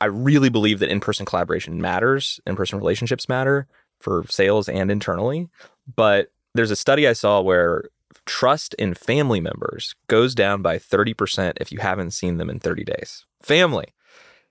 I 0.00 0.06
really 0.06 0.48
believe 0.48 0.80
that 0.80 0.90
in-person 0.90 1.26
collaboration 1.26 1.80
matters, 1.80 2.40
in-person 2.46 2.78
relationships 2.78 3.28
matter 3.28 3.66
for 4.00 4.24
sales 4.28 4.68
and 4.68 4.90
internally. 4.90 5.48
But 5.94 6.32
there's 6.54 6.70
a 6.70 6.76
study 6.76 7.06
I 7.06 7.12
saw 7.12 7.40
where 7.40 7.84
trust 8.26 8.74
in 8.74 8.94
family 8.94 9.40
members 9.40 9.94
goes 10.08 10.34
down 10.34 10.62
by 10.62 10.78
30% 10.78 11.54
if 11.60 11.72
you 11.72 11.78
haven't 11.78 12.10
seen 12.10 12.38
them 12.38 12.50
in 12.50 12.58
30 12.58 12.84
days. 12.84 13.24
Family. 13.42 13.86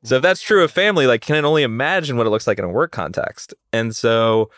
So 0.03 0.17
if 0.17 0.21
that's 0.21 0.41
true 0.41 0.63
of 0.63 0.71
family, 0.71 1.07
like 1.07 1.21
can 1.21 1.35
I 1.35 1.47
only 1.47 1.63
imagine 1.63 2.17
what 2.17 2.27
it 2.27 2.29
looks 2.29 2.47
like 2.47 2.59
in 2.59 2.65
a 2.65 2.69
work 2.69 2.91
context. 2.91 3.53
And 3.73 3.95
so 3.95 4.49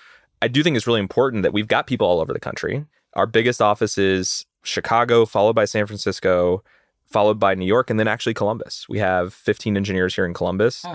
I 0.41 0.48
do 0.48 0.63
think 0.63 0.77
it's 0.77 0.88
really 0.88 1.00
important 1.00 1.43
that 1.43 1.53
we've 1.53 1.67
got 1.67 1.88
people 1.88 2.08
all 2.08 2.19
over 2.19 2.34
the 2.34 2.39
country. 2.39 2.86
Our 3.13 3.25
biggest 3.25 3.62
office 3.62 3.98
is 3.98 4.46
Chicago, 4.63 5.25
followed 5.25 5.53
by 5.53 5.65
San 5.65 5.86
Francisco, 5.86 6.63
followed 7.05 7.39
by 7.39 7.55
New 7.55 7.65
York, 7.65 7.89
and 7.89 8.00
then 8.00 8.08
actually 8.08 8.34
Columbus. 8.34 8.88
We 8.88 9.00
have 9.00 9.34
15 9.34 9.75
engineers 9.75 10.15
here 10.15 10.25
in 10.25 10.34
Columbus. 10.34 10.86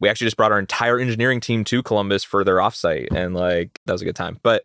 We 0.00 0.08
actually 0.08 0.26
just 0.26 0.36
brought 0.36 0.52
our 0.52 0.58
entire 0.58 0.98
engineering 0.98 1.40
team 1.40 1.64
to 1.64 1.82
Columbus 1.82 2.24
for 2.24 2.44
their 2.44 2.56
offsite, 2.56 3.08
and 3.14 3.34
like 3.34 3.80
that 3.86 3.92
was 3.92 4.02
a 4.02 4.04
good 4.04 4.16
time. 4.16 4.38
But 4.42 4.64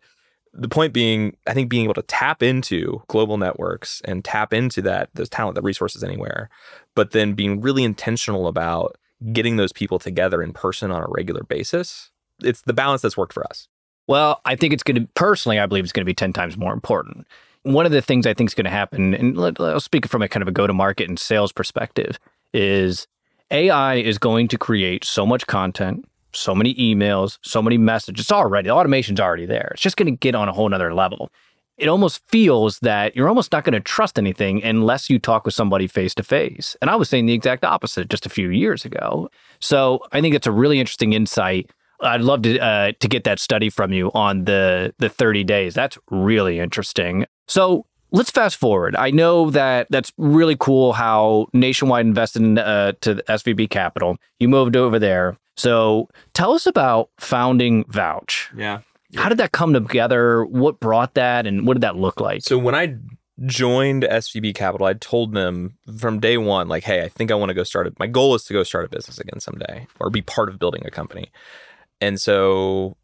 the 0.52 0.68
point 0.68 0.92
being, 0.92 1.36
I 1.46 1.54
think 1.54 1.68
being 1.68 1.84
able 1.84 1.94
to 1.94 2.02
tap 2.02 2.42
into 2.42 3.02
global 3.08 3.36
networks 3.36 4.00
and 4.04 4.24
tap 4.24 4.52
into 4.52 4.80
that 4.82 5.10
those 5.14 5.28
talent, 5.28 5.56
the 5.56 5.62
resources 5.62 6.04
anywhere, 6.04 6.48
but 6.94 7.10
then 7.10 7.34
being 7.34 7.60
really 7.60 7.82
intentional 7.82 8.46
about 8.46 8.96
getting 9.32 9.56
those 9.56 9.72
people 9.72 9.98
together 9.98 10.42
in 10.42 10.52
person 10.52 10.90
on 10.90 11.02
a 11.02 11.08
regular 11.08 11.42
basis. 11.42 12.10
It's 12.42 12.62
the 12.62 12.72
balance 12.72 13.02
that's 13.02 13.16
worked 13.16 13.32
for 13.32 13.44
us. 13.46 13.68
Well, 14.06 14.40
I 14.44 14.56
think 14.56 14.74
it's 14.74 14.82
going 14.82 15.00
to, 15.00 15.08
personally, 15.14 15.58
I 15.58 15.66
believe 15.66 15.84
it's 15.84 15.92
going 15.92 16.04
to 16.04 16.10
be 16.10 16.14
10 16.14 16.32
times 16.32 16.56
more 16.56 16.72
important. 16.72 17.26
One 17.62 17.86
of 17.86 17.92
the 17.92 18.02
things 18.02 18.26
I 18.26 18.34
think 18.34 18.50
is 18.50 18.54
going 18.54 18.64
to 18.64 18.70
happen, 18.70 19.14
and 19.14 19.38
I'll 19.38 19.80
speak 19.80 20.06
from 20.06 20.22
a 20.22 20.28
kind 20.28 20.42
of 20.42 20.48
a 20.48 20.52
go 20.52 20.66
to 20.66 20.74
market 20.74 21.08
and 21.08 21.18
sales 21.18 21.52
perspective, 21.52 22.18
is 22.52 23.06
AI 23.50 23.94
is 23.94 24.18
going 24.18 24.48
to 24.48 24.58
create 24.58 25.04
so 25.04 25.24
much 25.24 25.46
content, 25.46 26.06
so 26.32 26.54
many 26.54 26.74
emails, 26.74 27.38
so 27.42 27.62
many 27.62 27.78
messages. 27.78 28.24
It's 28.24 28.32
already, 28.32 28.68
the 28.68 28.74
automation's 28.74 29.20
already 29.20 29.46
there. 29.46 29.70
It's 29.72 29.82
just 29.82 29.96
going 29.96 30.12
to 30.12 30.18
get 30.18 30.34
on 30.34 30.48
a 30.48 30.52
whole 30.52 30.68
nother 30.68 30.92
level. 30.92 31.30
It 31.78 31.88
almost 31.88 32.22
feels 32.28 32.78
that 32.80 33.16
you're 33.16 33.28
almost 33.28 33.50
not 33.50 33.64
going 33.64 33.72
to 33.72 33.80
trust 33.80 34.18
anything 34.18 34.62
unless 34.62 35.08
you 35.08 35.18
talk 35.18 35.44
with 35.44 35.54
somebody 35.54 35.86
face 35.86 36.14
to 36.16 36.22
face. 36.22 36.76
And 36.80 36.90
I 36.90 36.96
was 36.96 37.08
saying 37.08 37.26
the 37.26 37.32
exact 37.32 37.64
opposite 37.64 38.08
just 38.08 38.26
a 38.26 38.28
few 38.28 38.50
years 38.50 38.84
ago. 38.84 39.28
So 39.60 40.00
I 40.12 40.20
think 40.20 40.34
it's 40.34 40.46
a 40.46 40.52
really 40.52 40.78
interesting 40.78 41.14
insight 41.14 41.70
I'd 42.04 42.20
love 42.20 42.42
to 42.42 42.58
uh, 42.58 42.92
to 43.00 43.08
get 43.08 43.24
that 43.24 43.38
study 43.38 43.70
from 43.70 43.92
you 43.92 44.10
on 44.14 44.44
the 44.44 44.94
the 44.98 45.08
30 45.08 45.44
days. 45.44 45.74
That's 45.74 45.98
really 46.10 46.60
interesting. 46.60 47.26
So 47.48 47.86
let's 48.12 48.30
fast 48.30 48.56
forward. 48.56 48.96
I 48.96 49.10
know 49.10 49.50
that 49.50 49.88
that's 49.90 50.12
really 50.16 50.56
cool 50.58 50.92
how 50.92 51.48
Nationwide 51.52 52.06
invested 52.06 52.42
in, 52.42 52.58
uh, 52.58 52.92
to 53.02 53.16
SVB 53.28 53.68
Capital. 53.70 54.16
You 54.38 54.48
moved 54.48 54.76
over 54.76 54.98
there. 54.98 55.36
So 55.56 56.08
tell 56.32 56.52
us 56.52 56.66
about 56.66 57.10
founding 57.18 57.84
Vouch. 57.88 58.50
Yeah. 58.56 58.80
How 59.16 59.28
did 59.28 59.38
that 59.38 59.52
come 59.52 59.72
together? 59.72 60.44
What 60.44 60.80
brought 60.80 61.14
that, 61.14 61.46
and 61.46 61.66
what 61.66 61.74
did 61.74 61.82
that 61.82 61.96
look 61.96 62.20
like? 62.20 62.42
So 62.42 62.58
when 62.58 62.74
I 62.74 62.96
joined 63.46 64.02
SVB 64.02 64.54
Capital, 64.54 64.86
I 64.86 64.94
told 64.94 65.34
them 65.34 65.76
from 65.98 66.20
day 66.20 66.36
one, 66.36 66.68
like, 66.68 66.84
hey, 66.84 67.02
I 67.02 67.08
think 67.08 67.30
I 67.30 67.34
want 67.34 67.50
to 67.50 67.54
go 67.54 67.62
start 67.62 67.86
it. 67.86 67.98
My 67.98 68.08
goal 68.08 68.34
is 68.34 68.44
to 68.44 68.52
go 68.52 68.62
start 68.62 68.84
a 68.84 68.88
business 68.88 69.18
again 69.18 69.40
someday 69.40 69.86
or 70.00 70.10
be 70.10 70.22
part 70.22 70.48
of 70.48 70.58
building 70.58 70.82
a 70.84 70.90
company. 70.90 71.30
And 72.00 72.20
so 72.20 72.96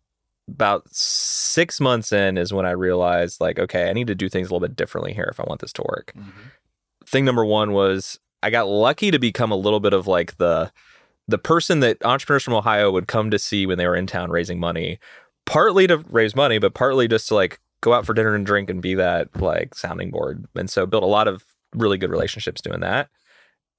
about 0.48 0.88
six 0.94 1.80
months 1.80 2.12
in 2.12 2.36
is 2.36 2.52
when 2.52 2.66
I 2.66 2.72
realized, 2.72 3.40
like, 3.40 3.58
okay, 3.58 3.88
I 3.88 3.92
need 3.92 4.08
to 4.08 4.14
do 4.14 4.28
things 4.28 4.48
a 4.48 4.54
little 4.54 4.66
bit 4.66 4.76
differently 4.76 5.12
here 5.12 5.28
if 5.30 5.40
I 5.40 5.44
want 5.44 5.60
this 5.60 5.72
to 5.74 5.82
work. 5.88 6.12
Mm-hmm. 6.16 6.30
Thing 7.06 7.24
number 7.24 7.44
one 7.44 7.72
was 7.72 8.18
I 8.42 8.50
got 8.50 8.68
lucky 8.68 9.10
to 9.10 9.18
become 9.18 9.50
a 9.50 9.56
little 9.56 9.80
bit 9.80 9.92
of 9.92 10.06
like 10.06 10.36
the 10.36 10.72
the 11.28 11.38
person 11.38 11.80
that 11.80 12.04
entrepreneurs 12.04 12.42
from 12.42 12.54
Ohio 12.54 12.90
would 12.90 13.06
come 13.06 13.30
to 13.30 13.38
see 13.38 13.64
when 13.64 13.78
they 13.78 13.86
were 13.86 13.94
in 13.94 14.06
town 14.06 14.30
raising 14.30 14.58
money, 14.58 14.98
partly 15.46 15.86
to 15.86 15.98
raise 16.08 16.34
money, 16.34 16.58
but 16.58 16.74
partly 16.74 17.06
just 17.06 17.28
to 17.28 17.34
like 17.34 17.60
go 17.82 17.92
out 17.92 18.04
for 18.04 18.14
dinner 18.14 18.34
and 18.34 18.44
drink 18.44 18.68
and 18.68 18.82
be 18.82 18.94
that 18.94 19.28
like 19.40 19.74
sounding 19.74 20.10
board. 20.10 20.46
And 20.56 20.68
so 20.68 20.86
built 20.86 21.04
a 21.04 21.06
lot 21.06 21.28
of 21.28 21.44
really 21.74 21.98
good 21.98 22.10
relationships 22.10 22.60
doing 22.60 22.80
that. 22.80 23.08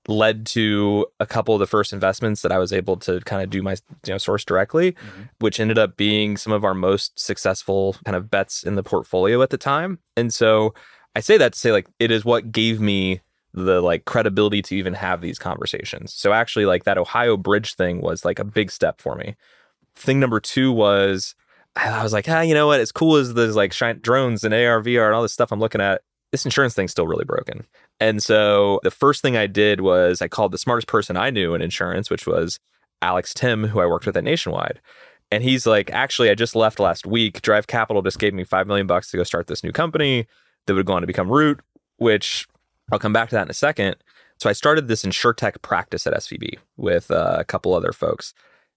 Led 0.07 0.45
to 0.47 1.05
a 1.19 1.27
couple 1.27 1.53
of 1.53 1.59
the 1.59 1.67
first 1.67 1.93
investments 1.93 2.41
that 2.41 2.51
I 2.51 2.57
was 2.57 2.73
able 2.73 2.97
to 2.97 3.19
kind 3.21 3.43
of 3.43 3.49
do 3.49 3.61
my 3.61 3.73
you 4.05 4.13
know 4.13 4.17
source 4.17 4.43
directly, 4.43 4.93
mm-hmm. 4.93 5.23
which 5.39 5.59
ended 5.59 5.77
up 5.77 5.95
being 5.95 6.37
some 6.37 6.53
of 6.53 6.63
our 6.63 6.73
most 6.73 7.19
successful 7.19 7.95
kind 8.05 8.15
of 8.15 8.31
bets 8.31 8.63
in 8.63 8.75
the 8.75 8.83
portfolio 8.83 9.41
at 9.41 9.51
the 9.51 9.57
time. 9.57 9.99
And 10.17 10.33
so 10.33 10.73
I 11.15 11.19
say 11.19 11.37
that 11.37 11.53
to 11.53 11.59
say 11.59 11.71
like 11.71 11.87
it 11.99 12.09
is 12.11 12.25
what 12.25 12.51
gave 12.51 12.81
me 12.81 13.21
the 13.53 13.81
like 13.81 14.05
credibility 14.05 14.61
to 14.61 14.75
even 14.75 14.93
have 14.93 15.21
these 15.21 15.37
conversations. 15.37 16.13
So 16.13 16.33
actually 16.33 16.65
like 16.65 16.85
that 16.85 16.97
Ohio 16.97 17.37
bridge 17.37 17.75
thing 17.75 18.01
was 18.01 18.23
like 18.23 18.39
a 18.39 18.45
big 18.45 18.71
step 18.71 19.01
for 19.01 19.15
me. 19.15 19.35
Thing 19.95 20.19
number 20.19 20.39
2 20.39 20.71
was 20.71 21.35
I 21.75 22.03
was 22.03 22.13
like, 22.13 22.27
ah, 22.27 22.41
you 22.41 22.53
know 22.53 22.67
what? 22.67 22.79
As 22.79 22.91
cool 22.91 23.15
as 23.15 23.33
there's 23.33 23.55
like 23.55 23.73
drones 24.01 24.43
and 24.43 24.53
AR, 24.53 24.81
VR, 24.81 25.05
and 25.05 25.15
all 25.15 25.21
this 25.21 25.33
stuff 25.33 25.51
I'm 25.51 25.59
looking 25.59 25.81
at, 25.81 26.01
this 26.31 26.45
insurance 26.45 26.73
thing's 26.73 26.91
still 26.91 27.07
really 27.07 27.25
broken. 27.25 27.65
And 27.99 28.21
so 28.21 28.79
the 28.83 28.91
first 28.91 29.21
thing 29.21 29.35
I 29.37 29.47
did 29.47 29.81
was 29.81 30.21
I 30.21 30.27
called 30.27 30.51
the 30.51 30.57
smartest 30.57 30.87
person 30.87 31.17
I 31.17 31.29
knew 31.29 31.53
in 31.53 31.61
insurance, 31.61 32.09
which 32.09 32.25
was 32.25 32.59
Alex 33.01 33.33
Timm, 33.33 33.65
who 33.65 33.79
I 33.79 33.85
worked 33.85 34.05
with 34.05 34.17
at 34.17 34.23
Nationwide. 34.23 34.79
And 35.29 35.43
he's 35.43 35.65
like, 35.65 35.91
actually, 35.91 36.29
I 36.29 36.35
just 36.35 36.55
left 36.55 36.79
last 36.79 37.05
week. 37.05 37.41
Drive 37.41 37.67
Capital 37.67 38.01
just 38.01 38.19
gave 38.19 38.33
me 38.33 38.43
five 38.43 38.67
million 38.67 38.87
bucks 38.87 39.11
to 39.11 39.17
go 39.17 39.23
start 39.23 39.47
this 39.47 39.63
new 39.63 39.71
company 39.71 40.27
that 40.65 40.73
would 40.73 40.85
go 40.85 40.93
on 40.93 41.01
to 41.01 41.07
become 41.07 41.29
Root, 41.29 41.59
which 41.97 42.47
I'll 42.91 42.99
come 42.99 43.13
back 43.13 43.29
to 43.29 43.35
that 43.35 43.43
in 43.43 43.51
a 43.51 43.53
second. 43.53 43.95
So 44.39 44.49
I 44.49 44.53
started 44.53 44.87
this 44.87 45.03
insurtech 45.03 45.61
practice 45.61 46.05
at 46.07 46.13
SVB 46.13 46.57
with 46.75 47.11
uh, 47.11 47.37
a 47.39 47.43
couple 47.43 47.73
other 47.73 47.93
folks 47.93 48.33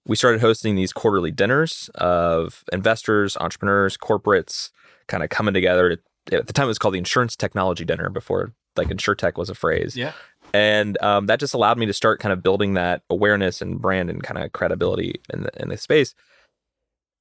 we 0.07 0.17
started 0.17 0.41
hosting 0.41 0.75
these 0.75 0.93
quarterly 0.93 1.31
dinners 1.31 1.91
of 1.95 2.65
investors, 2.73 3.37
entrepreneurs, 3.39 3.97
corporates 3.97 4.71
kind 5.09 5.23
of 5.23 5.31
coming 5.31 5.55
together. 5.55 5.97
To, 5.97 6.03
at 6.33 6.47
the 6.47 6.53
time, 6.53 6.65
it 6.65 6.69
was 6.69 6.79
called 6.79 6.95
the 6.95 6.99
Insurance 6.99 7.37
Technology 7.37 7.85
Dinner 7.85 8.11
before 8.11 8.53
like 8.77 8.89
InsurTech 8.89 9.37
was 9.37 9.51
a 9.51 9.55
phrase. 9.55 9.97
Yeah. 9.97 10.13
And 10.53 11.01
um, 11.03 11.27
that 11.27 11.41
just 11.41 11.55
allowed 11.55 11.79
me 11.79 11.87
to 11.87 11.93
start 11.93 12.21
kind 12.21 12.33
of 12.33 12.43
building 12.43 12.75
that 12.75 13.03
awareness 13.11 13.61
and 13.61 13.81
brand 13.81 14.11
and 14.11 14.23
kind 14.23 14.43
of 14.43 14.53
credibility 14.53 15.21
in 15.33 15.43
the, 15.43 15.63
in 15.63 15.69
the 15.69 15.77
space. 15.77 16.15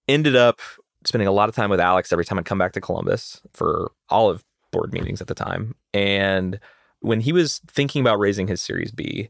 Ended 0.07 0.35
up 0.35 0.59
spending 1.05 1.27
a 1.27 1.31
lot 1.31 1.49
of 1.49 1.55
time 1.55 1.69
with 1.69 1.79
Alex 1.79 2.11
every 2.11 2.25
time 2.25 2.37
I'd 2.37 2.45
come 2.45 2.57
back 2.57 2.73
to 2.73 2.81
Columbus 2.81 3.41
for 3.53 3.91
all 4.09 4.29
of 4.29 4.43
board 4.71 4.93
meetings 4.93 5.21
at 5.21 5.27
the 5.27 5.35
time. 5.35 5.75
And 5.93 6.59
when 6.99 7.21
he 7.21 7.31
was 7.31 7.59
thinking 7.67 8.01
about 8.01 8.19
raising 8.19 8.47
his 8.47 8.61
Series 8.61 8.91
B, 8.91 9.29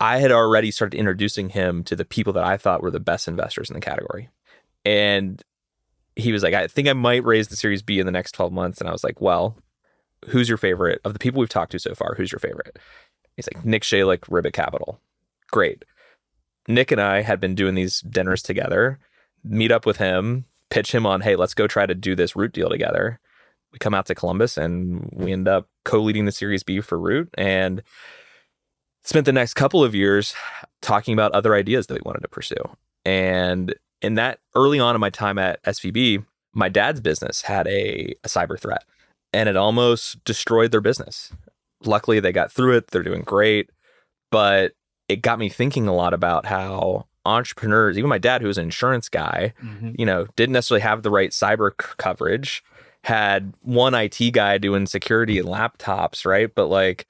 I 0.00 0.18
had 0.18 0.32
already 0.32 0.70
started 0.70 0.96
introducing 0.96 1.50
him 1.50 1.84
to 1.84 1.94
the 1.94 2.04
people 2.04 2.32
that 2.32 2.44
I 2.44 2.56
thought 2.56 2.82
were 2.82 2.90
the 2.90 3.00
best 3.00 3.28
investors 3.28 3.68
in 3.68 3.74
the 3.74 3.80
category. 3.80 4.28
And 4.84 5.42
he 6.16 6.32
was 6.32 6.42
like, 6.42 6.54
I 6.54 6.66
think 6.66 6.88
I 6.88 6.92
might 6.92 7.24
raise 7.24 7.48
the 7.48 7.56
Series 7.56 7.82
B 7.82 7.98
in 7.98 8.06
the 8.06 8.12
next 8.12 8.32
12 8.32 8.52
months. 8.52 8.80
And 8.80 8.88
I 8.88 8.92
was 8.92 9.04
like, 9.04 9.20
well, 9.20 9.56
who's 10.28 10.48
your 10.48 10.58
favorite 10.58 11.00
of 11.04 11.12
the 11.12 11.18
people 11.18 11.40
we've 11.40 11.48
talked 11.48 11.72
to 11.72 11.78
so 11.78 11.94
far? 11.94 12.14
Who's 12.14 12.32
your 12.32 12.38
favorite? 12.38 12.78
He's 13.36 13.48
like, 13.52 13.64
Nick 13.64 13.82
Shalek, 13.82 14.24
Ribbit 14.28 14.52
Capital. 14.52 15.00
Great. 15.50 15.84
Nick 16.68 16.92
and 16.92 17.00
I 17.00 17.22
had 17.22 17.40
been 17.40 17.54
doing 17.54 17.74
these 17.74 18.00
dinners 18.00 18.42
together, 18.42 18.98
meet 19.42 19.72
up 19.72 19.86
with 19.86 19.96
him, 19.96 20.44
pitch 20.68 20.94
him 20.94 21.06
on, 21.06 21.22
hey, 21.22 21.36
let's 21.36 21.54
go 21.54 21.66
try 21.66 21.86
to 21.86 21.94
do 21.94 22.14
this 22.14 22.36
root 22.36 22.52
deal 22.52 22.68
together. 22.68 23.18
We 23.72 23.78
come 23.78 23.94
out 23.94 24.06
to 24.06 24.14
Columbus 24.14 24.56
and 24.56 25.08
we 25.12 25.32
end 25.32 25.48
up 25.48 25.68
co 25.84 26.00
leading 26.00 26.26
the 26.26 26.32
Series 26.32 26.62
B 26.62 26.80
for 26.80 26.98
Root. 26.98 27.30
And 27.34 27.82
spent 29.02 29.26
the 29.26 29.32
next 29.32 29.54
couple 29.54 29.82
of 29.82 29.94
years 29.94 30.34
talking 30.82 31.14
about 31.14 31.32
other 31.32 31.54
ideas 31.54 31.86
that 31.86 31.94
we 31.94 32.00
wanted 32.04 32.20
to 32.20 32.28
pursue. 32.28 32.62
And 33.04 33.74
in 34.02 34.14
that 34.14 34.40
early 34.54 34.80
on 34.80 34.94
in 34.94 35.00
my 35.00 35.10
time 35.10 35.38
at 35.38 35.62
SVB, 35.64 36.24
my 36.52 36.68
dad's 36.68 37.00
business 37.00 37.42
had 37.42 37.66
a, 37.68 38.14
a 38.24 38.28
cyber 38.28 38.58
threat 38.58 38.84
and 39.32 39.48
it 39.48 39.56
almost 39.56 40.22
destroyed 40.24 40.72
their 40.72 40.80
business. 40.80 41.32
Luckily, 41.84 42.20
they 42.20 42.32
got 42.32 42.52
through 42.52 42.76
it. 42.76 42.88
They're 42.88 43.02
doing 43.02 43.22
great. 43.22 43.70
But 44.30 44.72
it 45.08 45.22
got 45.22 45.38
me 45.38 45.48
thinking 45.48 45.88
a 45.88 45.94
lot 45.94 46.14
about 46.14 46.46
how 46.46 47.06
entrepreneurs, 47.24 47.98
even 47.98 48.08
my 48.08 48.18
dad, 48.18 48.42
who 48.42 48.48
was 48.48 48.58
an 48.58 48.64
insurance 48.64 49.08
guy, 49.08 49.52
mm-hmm. 49.62 49.92
you 49.98 50.06
know, 50.06 50.26
didn't 50.36 50.52
necessarily 50.52 50.82
have 50.82 51.02
the 51.02 51.10
right 51.10 51.30
cyber 51.30 51.70
c- 51.80 51.88
coverage, 51.98 52.62
had 53.04 53.52
one 53.62 53.94
IT 53.94 54.18
guy 54.32 54.58
doing 54.58 54.86
security 54.86 55.38
and 55.38 55.48
laptops, 55.48 56.24
right? 56.24 56.54
But 56.54 56.66
like 56.66 57.06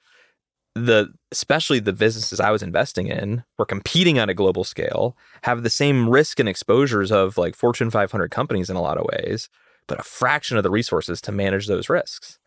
the 0.75 1.13
especially 1.31 1.79
the 1.79 1.93
businesses 1.93 2.39
I 2.39 2.51
was 2.51 2.63
investing 2.63 3.07
in 3.07 3.43
were 3.57 3.65
competing 3.65 4.19
on 4.19 4.29
a 4.29 4.33
global 4.33 4.63
scale, 4.63 5.17
have 5.43 5.63
the 5.63 5.69
same 5.69 6.09
risk 6.09 6.39
and 6.39 6.47
exposures 6.47 7.11
of 7.11 7.37
like 7.37 7.55
Fortune 7.55 7.89
500 7.89 8.31
companies 8.31 8.69
in 8.69 8.75
a 8.75 8.81
lot 8.81 8.97
of 8.97 9.05
ways, 9.05 9.49
but 9.87 9.99
a 9.99 10.03
fraction 10.03 10.57
of 10.57 10.63
the 10.63 10.69
resources 10.69 11.21
to 11.21 11.31
manage 11.31 11.67
those 11.67 11.89
risks. 11.89 12.39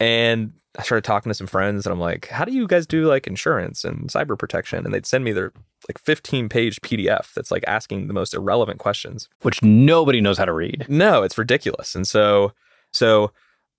And 0.00 0.52
I 0.78 0.82
started 0.82 1.04
talking 1.04 1.30
to 1.30 1.34
some 1.34 1.46
friends 1.46 1.86
and 1.86 1.92
I'm 1.92 2.00
like, 2.00 2.28
how 2.28 2.44
do 2.44 2.52
you 2.52 2.66
guys 2.66 2.86
do 2.86 3.06
like 3.06 3.26
insurance 3.26 3.84
and 3.84 4.08
cyber 4.08 4.38
protection? 4.38 4.84
And 4.84 4.92
they'd 4.92 5.06
send 5.06 5.24
me 5.24 5.32
their 5.32 5.52
like 5.88 5.98
15 5.98 6.48
page 6.48 6.80
PDF 6.80 7.32
that's 7.34 7.50
like 7.50 7.64
asking 7.66 8.06
the 8.06 8.14
most 8.14 8.34
irrelevant 8.34 8.78
questions, 8.78 9.28
which 9.42 9.62
nobody 9.62 10.20
knows 10.20 10.38
how 10.38 10.44
to 10.44 10.52
read. 10.52 10.86
No, 10.88 11.22
it's 11.22 11.38
ridiculous. 11.38 11.94
And 11.94 12.06
so, 12.06 12.52
so 12.92 13.32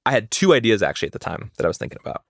I 0.06 0.12
had 0.12 0.32
two 0.32 0.54
ideas 0.54 0.84
actually 0.84 1.08
at 1.08 1.14
the 1.14 1.20
time 1.20 1.52
that 1.58 1.66
I 1.66 1.68
was 1.68 1.78
thinking 1.78 2.00
about. 2.02 2.24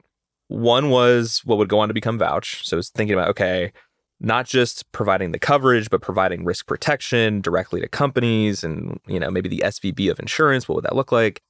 One 0.54 0.92
was 0.92 1.42
what 1.46 1.58
would 1.58 1.70
go 1.70 1.80
on 1.80 1.88
to 1.88 1.94
become 1.94 2.20
Vouch. 2.20 2.64
So 2.64 2.76
I 2.76 2.80
was 2.80 2.90
thinking 2.90 3.16
about, 3.16 3.30
okay, 3.30 3.72
not 4.20 4.46
just 4.46 4.90
providing 4.92 5.32
the 5.32 5.40
coverage, 5.40 5.90
but 5.90 6.02
providing 6.02 6.46
risk 6.46 6.68
protection 6.68 7.42
directly 7.42 7.82
to 7.82 7.88
companies 7.88 8.64
and, 8.64 9.00
you 9.08 9.20
know, 9.20 9.32
maybe 9.32 9.50
the 9.50 9.64
SVB 9.66 10.12
of 10.12 10.20
insurance. 10.20 10.68
What 10.68 10.76
would 10.76 10.86
that 10.86 10.96
look 10.96 11.12
like? 11.12 11.42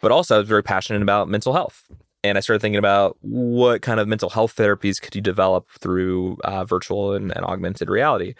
But 0.00 0.10
also, 0.10 0.34
I 0.34 0.38
was 0.38 0.48
very 0.48 0.64
passionate 0.64 1.02
about 1.02 1.28
mental 1.28 1.52
health. 1.52 1.84
And 2.24 2.36
I 2.36 2.40
started 2.40 2.60
thinking 2.60 2.78
about 2.78 3.16
what 3.20 3.82
kind 3.82 4.00
of 4.00 4.08
mental 4.08 4.28
health 4.28 4.56
therapies 4.56 5.00
could 5.00 5.14
you 5.14 5.20
develop 5.20 5.68
through 5.80 6.38
uh, 6.44 6.64
virtual 6.64 7.14
and, 7.14 7.34
and, 7.34 7.44
augmented 7.44 7.88
reality. 7.88 8.34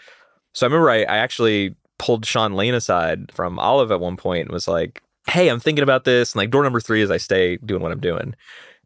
So 0.53 0.65
I 0.65 0.67
remember 0.67 0.89
I, 0.89 0.99
I 1.03 1.17
actually 1.17 1.75
pulled 1.97 2.25
Sean 2.25 2.53
Lane 2.53 2.73
aside 2.73 3.31
from 3.31 3.57
Olive 3.59 3.91
at 3.91 3.99
one 3.99 4.17
point 4.17 4.43
and 4.43 4.51
was 4.51 4.67
like, 4.67 5.01
hey, 5.27 5.49
I'm 5.49 5.59
thinking 5.59 5.83
about 5.83 6.03
this. 6.03 6.33
And 6.33 6.39
like 6.39 6.49
door 6.49 6.63
number 6.63 6.79
three 6.79 7.01
is 7.01 7.11
I 7.11 7.17
stay 7.17 7.57
doing 7.57 7.81
what 7.81 7.91
I'm 7.91 7.99
doing. 7.99 8.35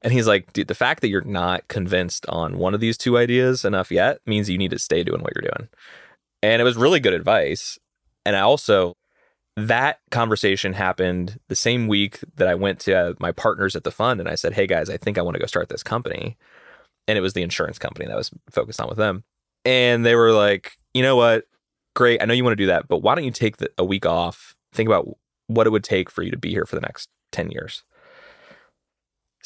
And 0.08 0.14
he's 0.14 0.26
like, 0.26 0.54
dude, 0.54 0.70
the 0.70 0.74
fact 0.74 1.02
that 1.02 1.10
you're 1.10 1.20
not 1.20 1.68
convinced 1.68 2.26
on 2.30 2.58
one 2.58 2.74
of 2.74 2.80
these 2.80 2.98
two 2.98 3.18
ideas 3.18 3.66
enough 3.66 3.92
yet 3.92 4.22
means 4.26 4.50
you 4.50 4.58
need 4.58 4.72
to 4.72 4.80
stay 4.80 5.04
doing 5.04 5.22
what 5.22 5.34
you're 5.36 5.52
doing. 5.52 5.68
And 6.42 6.62
it 6.62 6.64
was 6.64 6.78
really 6.78 7.02
good 7.02 7.12
advice. 7.12 7.78
And 8.26 8.34
I 8.34 8.40
also, 8.40 8.96
that 9.58 10.00
conversation 10.10 10.72
happened 10.72 11.42
the 11.50 11.58
same 11.58 11.90
week 11.90 12.20
that 12.38 12.48
I 12.48 12.56
went 12.56 12.80
to 12.82 13.18
my 13.20 13.34
partners 13.34 13.76
at 13.76 13.84
the 13.84 13.92
fund 13.92 14.22
and 14.22 14.30
I 14.30 14.36
said, 14.36 14.54
hey 14.54 14.66
guys, 14.66 14.90
I 14.90 14.96
think 14.96 15.18
I 15.18 15.22
want 15.24 15.36
to 15.36 15.42
go 15.42 15.46
start 15.46 15.68
this 15.68 15.84
company. 15.84 16.38
And 17.10 17.18
it 17.18 17.22
was 17.22 17.34
the 17.34 17.44
insurance 17.44 17.78
company 17.78 18.06
that 18.06 18.14
I 18.14 18.16
was 18.16 18.32
focused 18.50 18.80
on 18.80 18.88
with 18.88 18.98
them. 18.98 19.26
And 19.66 20.06
they 20.06 20.16
were 20.16 20.32
like, 20.32 20.78
you 20.94 21.02
know 21.02 21.18
what? 21.18 21.48
Great. 21.98 22.22
I 22.22 22.26
know 22.26 22.34
you 22.34 22.46
want 22.46 22.54
to 22.54 22.64
do 22.64 22.68
that, 22.68 22.88
but 22.88 23.00
why 23.00 23.14
don't 23.14 23.26
you 23.26 23.32
take 23.32 23.58
the, 23.58 23.70
a 23.78 23.84
week 23.84 24.06
off? 24.06 24.56
Think 24.72 24.88
about 24.88 25.18
what 25.48 25.68
it 25.68 25.72
would 25.72 25.84
take 25.84 26.10
for 26.10 26.24
you 26.24 26.32
to 26.32 26.38
be 26.38 26.52
here 26.52 26.66
for 26.66 26.78
the 26.78 26.82
next 26.82 27.10
10 27.34 27.52
years. 27.52 27.84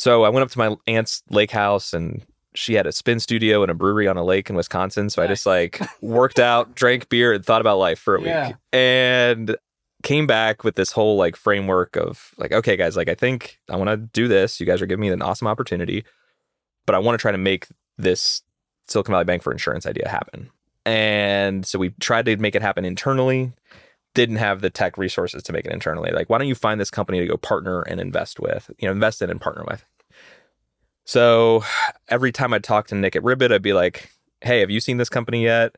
So 0.02 0.24
I 0.24 0.30
went 0.30 0.42
up 0.44 0.50
to 0.50 0.58
my 0.58 0.76
aunt's 0.88 1.22
lake 1.30 1.52
house 1.52 1.94
and 1.94 2.26
she 2.56 2.74
had 2.74 2.88
a 2.88 2.92
spin 2.92 3.20
studio 3.20 3.62
and 3.62 3.70
a 3.70 3.76
brewery 3.76 4.08
on 4.08 4.18
a 4.18 4.24
lake 4.24 4.50
in 4.50 4.56
Wisconsin. 4.56 5.12
So 5.12 5.22
nice. 5.22 5.28
I 5.28 5.32
just 5.32 5.46
like 5.46 5.80
worked 6.02 6.40
out, 6.40 6.74
drank 6.76 7.08
beer, 7.08 7.34
and 7.34 7.46
thought 7.46 7.62
about 7.62 7.78
life 7.78 8.00
for 8.00 8.16
a 8.16 8.22
yeah. 8.24 8.48
week. 8.48 8.56
And 8.74 9.56
came 10.02 10.26
back 10.26 10.64
with 10.64 10.74
this 10.74 10.92
whole 10.92 11.18
like 11.18 11.36
framework 11.36 11.96
of 11.98 12.34
like, 12.40 12.52
okay, 12.52 12.76
guys, 12.76 12.98
like 12.98 13.10
I 13.10 13.14
think 13.14 13.60
I 13.70 13.76
want 13.76 13.92
to 13.92 13.98
do 13.98 14.28
this. 14.28 14.60
You 14.60 14.66
guys 14.66 14.82
are 14.82 14.88
giving 14.88 15.02
me 15.02 15.10
an 15.10 15.22
awesome 15.22 15.46
opportunity, 15.46 16.04
but 16.88 16.96
I 16.96 16.98
want 16.98 17.20
to 17.20 17.22
try 17.22 17.32
to 17.32 17.38
make 17.38 17.68
this 18.00 18.42
Silicon 18.88 19.12
Valley 19.14 19.26
Bank 19.26 19.44
for 19.44 19.52
insurance 19.52 19.86
idea 19.86 20.10
happen. 20.10 20.50
And 20.84 21.64
so 21.64 21.78
we 21.78 21.92
tried 22.00 22.26
to 22.26 22.38
make 22.38 22.56
it 22.56 22.64
happen 22.64 22.86
internally 22.86 23.54
didn't 24.14 24.38
have 24.38 24.62
the 24.62 24.70
tech 24.70 24.98
resources 24.98 25.44
to 25.44 25.54
make 25.54 25.66
it 25.66 25.72
internally. 25.72 26.12
Like, 26.12 26.30
why 26.30 26.38
don't 26.38 26.48
you 26.48 26.56
find 26.56 26.82
this 26.82 26.92
company 26.92 27.20
to 27.20 27.26
go 27.26 27.38
partner 27.38 27.82
and 27.82 28.02
invest 28.02 28.40
with, 28.40 28.70
you 28.80 28.88
know, 28.88 28.92
invest 28.92 29.22
in 29.22 29.30
and 29.30 29.40
partner 29.40 29.64
with? 29.68 29.86
So 31.12 31.62
every 32.08 32.32
time 32.32 32.54
I'd 32.54 32.64
talk 32.64 32.88
to 32.88 32.96
Nick 32.96 33.18
at 33.18 33.24
Ribbit, 33.24 33.52
I'd 33.52 33.62
be 33.62 33.74
like, 33.74 34.10
hey, 34.40 34.62
have 34.62 34.70
you 34.70 34.80
seen 34.80 34.96
this 34.96 35.10
company 35.10 35.44
yet? 35.44 35.76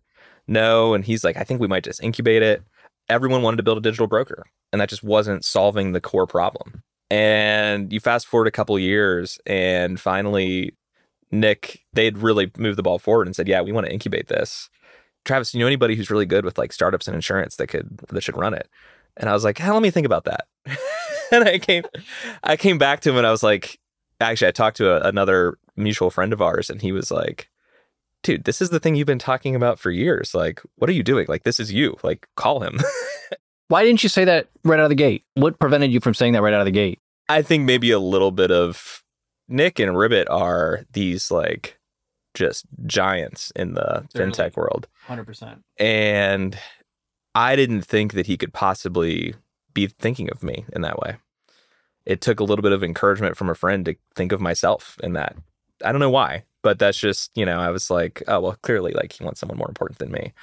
No. 0.47 0.93
And 0.93 1.03
he's 1.03 1.23
like, 1.23 1.37
I 1.37 1.43
think 1.43 1.59
we 1.59 1.67
might 1.67 1.83
just 1.83 2.03
incubate 2.03 2.43
it. 2.43 2.61
Everyone 3.09 3.41
wanted 3.41 3.57
to 3.57 3.63
build 3.63 3.79
a 3.79 3.81
digital 3.81 4.05
broker, 4.05 4.45
and 4.71 4.79
that 4.79 4.89
just 4.89 5.01
wasn't 5.01 5.43
solving 5.43 5.91
the 5.91 5.99
core 5.99 6.27
problem. 6.27 6.83
And 7.09 7.91
you 7.91 7.99
fast 7.99 8.27
forward 8.27 8.45
a 8.45 8.51
couple 8.51 8.77
years, 8.77 9.39
and 9.47 9.99
finally, 9.99 10.75
Nick, 11.31 11.81
they'd 11.93 12.19
really 12.19 12.51
moved 12.59 12.77
the 12.77 12.83
ball 12.83 12.99
forward 12.99 13.25
and 13.25 13.35
said, 13.35 13.47
"Yeah, 13.47 13.61
we 13.61 13.71
want 13.71 13.87
to 13.87 13.91
incubate 13.91 14.27
this." 14.27 14.69
Travis, 15.25 15.51
do 15.51 15.57
you 15.57 15.63
know 15.63 15.67
anybody 15.67 15.95
who's 15.95 16.11
really 16.11 16.27
good 16.27 16.45
with 16.45 16.59
like 16.59 16.71
startups 16.71 17.07
and 17.07 17.15
insurance 17.15 17.55
that 17.55 17.67
could 17.67 17.97
that 18.09 18.21
should 18.21 18.37
run 18.37 18.53
it? 18.53 18.69
And 19.17 19.29
I 19.31 19.33
was 19.33 19.43
like, 19.43 19.57
"Hell, 19.57 19.73
let 19.73 19.81
me 19.81 19.89
think 19.89 20.05
about 20.05 20.25
that." 20.25 20.45
and 21.31 21.43
I 21.43 21.57
came, 21.57 21.85
I 22.43 22.55
came 22.55 22.77
back 22.77 22.99
to 23.01 23.09
him, 23.09 23.17
and 23.17 23.25
I 23.25 23.31
was 23.31 23.41
like, 23.41 23.79
actually, 24.29 24.47
I 24.49 24.51
talked 24.51 24.77
to 24.77 24.91
a, 24.91 25.07
another 25.07 25.57
mutual 25.75 26.09
friend 26.09 26.33
of 26.33 26.41
ours, 26.41 26.69
and 26.69 26.81
he 26.81 26.91
was 26.91 27.11
like, 27.11 27.49
"Dude, 28.21 28.43
this 28.43 28.61
is 28.61 28.69
the 28.69 28.79
thing 28.79 28.95
you've 28.95 29.07
been 29.07 29.19
talking 29.19 29.55
about 29.55 29.79
for 29.79 29.91
years. 29.91 30.33
Like, 30.33 30.61
what 30.75 30.89
are 30.89 30.93
you 30.93 31.03
doing? 31.03 31.25
Like, 31.27 31.43
this 31.43 31.59
is 31.59 31.71
you. 31.71 31.97
Like, 32.03 32.27
call 32.35 32.61
him." 32.61 32.79
Why 33.69 33.83
didn't 33.83 34.03
you 34.03 34.09
say 34.09 34.25
that 34.25 34.49
right 34.63 34.79
out 34.79 34.85
of 34.85 34.89
the 34.89 34.95
gate? 34.95 35.23
What 35.35 35.57
prevented 35.57 35.91
you 35.91 35.99
from 35.99 36.13
saying 36.13 36.33
that 36.33 36.41
right 36.41 36.53
out 36.53 36.61
of 36.61 36.65
the 36.65 36.71
gate? 36.71 36.99
I 37.29 37.41
think 37.41 37.63
maybe 37.63 37.91
a 37.91 37.99
little 37.99 38.31
bit 38.31 38.51
of 38.51 39.03
Nick 39.47 39.79
and 39.79 39.97
Ribbit 39.97 40.27
are 40.29 40.81
these 40.91 41.31
like 41.31 41.79
just 42.33 42.65
giants 42.85 43.51
in 43.55 43.73
the 43.73 44.05
Totally. 44.13 44.31
fintech 44.31 44.55
world. 44.55 44.87
100%. 45.07 45.59
And 45.79 46.57
I 47.35 47.55
didn't 47.55 47.83
think 47.83 48.13
that 48.13 48.27
he 48.27 48.37
could 48.37 48.53
possibly 48.53 49.35
be 49.73 49.87
thinking 49.87 50.29
of 50.29 50.43
me 50.43 50.65
in 50.73 50.81
that 50.81 50.99
way. 50.99 51.17
It 52.05 52.21
took 52.21 52.39
a 52.39 52.43
little 52.43 52.63
bit 52.63 52.71
of 52.71 52.83
encouragement 52.83 53.37
from 53.37 53.49
a 53.49 53.55
friend 53.55 53.85
to 53.85 53.95
think 54.15 54.31
of 54.31 54.41
myself 54.41 54.97
in 55.03 55.13
that. 55.13 55.35
I 55.83 55.91
don't 55.91 56.01
know 56.01 56.09
why, 56.09 56.43
but 56.61 56.79
that's 56.79 56.97
just, 56.97 57.31
you 57.35 57.45
know, 57.45 57.59
I 57.59 57.69
was 57.69 57.89
like, 57.89 58.23
oh, 58.27 58.39
well, 58.39 58.57
clearly, 58.61 58.93
like, 58.93 59.13
he 59.13 59.23
wants 59.23 59.39
someone 59.39 59.57
more 59.57 59.69
important 59.69 59.99
than 59.99 60.11
me. 60.11 60.33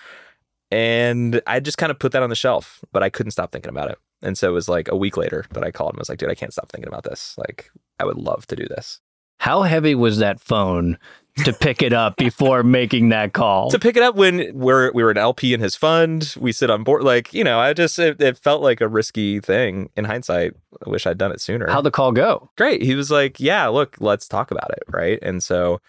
And 0.71 1.43
I 1.47 1.61
just 1.61 1.79
kind 1.79 1.91
of 1.91 1.99
put 1.99 2.13
that 2.13 2.23
on 2.23 2.31
the 2.31 2.37
shelf, 2.37 2.85
but 2.93 3.03
I 3.03 3.11
couldn't 3.11 3.33
stop 3.33 3.53
thinking 3.53 3.71
about 3.71 3.91
it. 3.91 3.99
And 4.23 4.37
so 4.37 4.49
it 4.49 4.53
was 4.53 4.69
like 4.69 4.89
a 4.89 4.97
week 4.97 5.17
later 5.17 5.45
that 5.53 5.65
I 5.65 5.71
called 5.71 5.95
him. 5.95 5.99
I 5.99 6.03
was 6.03 6.09
like, 6.09 6.19
dude, 6.19 6.31
I 6.31 6.35
can't 6.35 6.53
stop 6.53 6.71
thinking 6.71 6.89
about 6.89 7.05
this. 7.05 7.35
Like, 7.39 7.71
I 7.99 8.05
would 8.05 8.19
love 8.19 8.47
to 8.49 8.57
do 8.57 8.67
this. 8.67 9.01
How 9.39 9.63
heavy 9.63 9.95
was 9.95 10.19
that 10.19 10.41
phone 10.41 10.99
to 11.45 11.53
pick 11.53 11.83
it 11.83 11.93
up 11.93 12.17
before 12.17 12.63
making 12.63 13.11
that 13.11 13.33
call? 13.33 13.71
to 13.71 13.79
pick 13.79 13.97
it 13.97 14.03
up 14.03 14.15
when 14.17 14.51
we're 14.53 14.93
we 14.93 15.03
were 15.03 15.11
an 15.11 15.19
LP 15.19 15.55
in 15.55 15.61
his 15.61 15.77
fund. 15.77 16.35
We 16.39 16.53
sit 16.53 16.71
on 16.71 16.85
board, 16.85 17.03
like 17.03 17.33
you 17.33 17.45
know. 17.45 17.59
I 17.59 17.73
just 17.73 17.99
it, 17.99 18.21
it 18.21 18.39
felt 18.39 18.63
like 18.63 18.81
a 18.81 18.89
risky 18.89 19.41
thing. 19.41 19.91
In 19.97 20.05
hindsight, 20.05 20.55
I 20.87 20.91
wish 20.91 21.07
I'd 21.07 21.19
done 21.19 21.33
it 21.33 21.41
sooner. 21.41 21.69
How'd 21.69 21.85
the 21.85 21.91
call 21.91 22.13
go? 22.13 22.51
Great. 22.57 22.83
He 22.83 22.95
was 22.95 23.11
like, 23.11 23.41
"Yeah, 23.41 23.67
look, 23.69 23.97
let's 24.01 24.29
talk 24.29 24.51
about 24.51 24.71
it." 24.71 24.83
Right, 24.89 25.19
and 25.23 25.43
so 25.43 25.81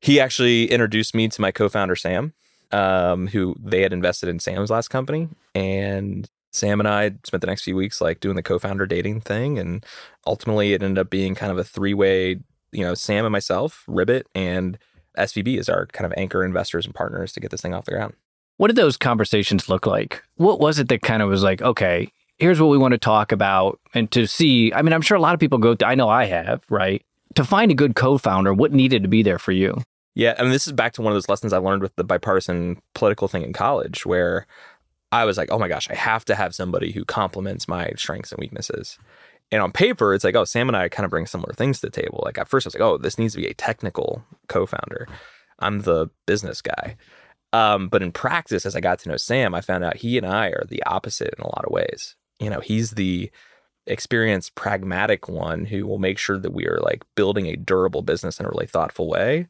he 0.00 0.20
actually 0.20 0.70
introduced 0.70 1.14
me 1.14 1.28
to 1.28 1.40
my 1.40 1.50
co-founder 1.50 1.96
Sam, 1.96 2.34
um, 2.72 3.26
who 3.28 3.56
they 3.58 3.80
had 3.80 3.92
invested 3.92 4.28
in 4.28 4.38
Sam's 4.38 4.70
last 4.70 4.88
company, 4.88 5.28
and 5.54 6.28
Sam 6.52 6.78
and 6.78 6.88
I 6.88 7.12
spent 7.24 7.40
the 7.40 7.46
next 7.46 7.62
few 7.62 7.74
weeks 7.74 8.00
like 8.00 8.20
doing 8.20 8.36
the 8.36 8.42
co-founder 8.42 8.86
dating 8.86 9.22
thing, 9.22 9.58
and 9.58 9.84
ultimately 10.26 10.72
it 10.72 10.82
ended 10.82 10.98
up 10.98 11.10
being 11.10 11.34
kind 11.34 11.50
of 11.50 11.58
a 11.58 11.64
three-way. 11.64 12.40
You 12.74 12.84
know, 12.84 12.94
Sam 12.94 13.24
and 13.24 13.32
myself, 13.32 13.84
Ribbit, 13.86 14.26
and 14.34 14.78
SVB 15.18 15.58
is 15.58 15.68
our 15.68 15.86
kind 15.86 16.06
of 16.06 16.12
anchor 16.16 16.44
investors 16.44 16.86
and 16.86 16.94
partners 16.94 17.32
to 17.32 17.40
get 17.40 17.50
this 17.50 17.60
thing 17.60 17.74
off 17.74 17.84
the 17.84 17.92
ground. 17.92 18.14
What 18.56 18.68
did 18.68 18.76
those 18.76 18.96
conversations 18.96 19.68
look 19.68 19.86
like? 19.86 20.22
What 20.36 20.60
was 20.60 20.78
it 20.78 20.88
that 20.88 21.02
kind 21.02 21.22
of 21.22 21.28
was 21.28 21.42
like, 21.42 21.62
okay, 21.62 22.10
here's 22.38 22.60
what 22.60 22.68
we 22.68 22.78
want 22.78 22.92
to 22.92 22.98
talk 22.98 23.32
about 23.32 23.80
and 23.94 24.10
to 24.12 24.26
see? 24.26 24.72
I 24.72 24.82
mean, 24.82 24.92
I'm 24.92 25.02
sure 25.02 25.16
a 25.16 25.20
lot 25.20 25.34
of 25.34 25.40
people 25.40 25.58
go, 25.58 25.76
I 25.84 25.94
know 25.94 26.08
I 26.08 26.26
have, 26.26 26.64
right? 26.68 27.04
To 27.34 27.44
find 27.44 27.70
a 27.70 27.74
good 27.74 27.96
co 27.96 28.18
founder, 28.18 28.54
what 28.54 28.72
needed 28.72 29.02
to 29.02 29.08
be 29.08 29.22
there 29.22 29.38
for 29.38 29.52
you? 29.52 29.80
Yeah, 30.14 30.34
I 30.38 30.42
mean, 30.42 30.52
this 30.52 30.68
is 30.68 30.72
back 30.72 30.92
to 30.94 31.02
one 31.02 31.12
of 31.12 31.16
those 31.16 31.28
lessons 31.28 31.52
I 31.52 31.58
learned 31.58 31.82
with 31.82 31.96
the 31.96 32.04
bipartisan 32.04 32.80
political 32.94 33.26
thing 33.26 33.42
in 33.42 33.52
college, 33.52 34.06
where 34.06 34.46
I 35.10 35.24
was 35.24 35.36
like, 35.36 35.50
oh 35.50 35.58
my 35.58 35.68
gosh, 35.68 35.90
I 35.90 35.94
have 35.94 36.24
to 36.26 36.36
have 36.36 36.54
somebody 36.54 36.92
who 36.92 37.04
complements 37.04 37.66
my 37.66 37.90
strengths 37.96 38.30
and 38.30 38.38
weaknesses. 38.38 38.98
And 39.54 39.62
on 39.62 39.70
paper, 39.70 40.12
it's 40.12 40.24
like, 40.24 40.34
oh, 40.34 40.42
Sam 40.42 40.68
and 40.68 40.76
I 40.76 40.88
kind 40.88 41.04
of 41.04 41.10
bring 41.10 41.26
similar 41.26 41.52
things 41.52 41.78
to 41.78 41.86
the 41.86 42.02
table. 42.02 42.22
Like 42.24 42.38
at 42.38 42.48
first, 42.48 42.66
I 42.66 42.68
was 42.68 42.74
like, 42.74 42.82
oh, 42.82 42.98
this 42.98 43.18
needs 43.18 43.34
to 43.34 43.40
be 43.40 43.46
a 43.46 43.54
technical 43.54 44.24
co-founder. 44.48 45.06
I'm 45.60 45.82
the 45.82 46.08
business 46.26 46.60
guy. 46.60 46.96
Um, 47.52 47.86
but 47.86 48.02
in 48.02 48.10
practice, 48.10 48.66
as 48.66 48.74
I 48.74 48.80
got 48.80 48.98
to 48.98 49.08
know 49.08 49.16
Sam, 49.16 49.54
I 49.54 49.60
found 49.60 49.84
out 49.84 49.98
he 49.98 50.18
and 50.18 50.26
I 50.26 50.48
are 50.48 50.64
the 50.68 50.82
opposite 50.82 51.32
in 51.38 51.44
a 51.44 51.46
lot 51.46 51.64
of 51.64 51.70
ways. 51.70 52.16
You 52.40 52.50
know, 52.50 52.58
he's 52.58 52.94
the 52.94 53.30
experienced, 53.86 54.56
pragmatic 54.56 55.28
one 55.28 55.66
who 55.66 55.86
will 55.86 56.00
make 56.00 56.18
sure 56.18 56.36
that 56.36 56.52
we 56.52 56.66
are 56.66 56.80
like 56.80 57.04
building 57.14 57.46
a 57.46 57.54
durable 57.54 58.02
business 58.02 58.40
in 58.40 58.46
a 58.46 58.48
really 58.48 58.66
thoughtful 58.66 59.08
way. 59.08 59.46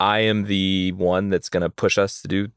I 0.00 0.20
am 0.20 0.44
the 0.44 0.92
one 0.92 1.28
that's 1.28 1.50
going 1.50 1.60
to 1.60 1.68
push 1.68 1.98
us 1.98 2.22
to 2.22 2.28
do 2.28 2.48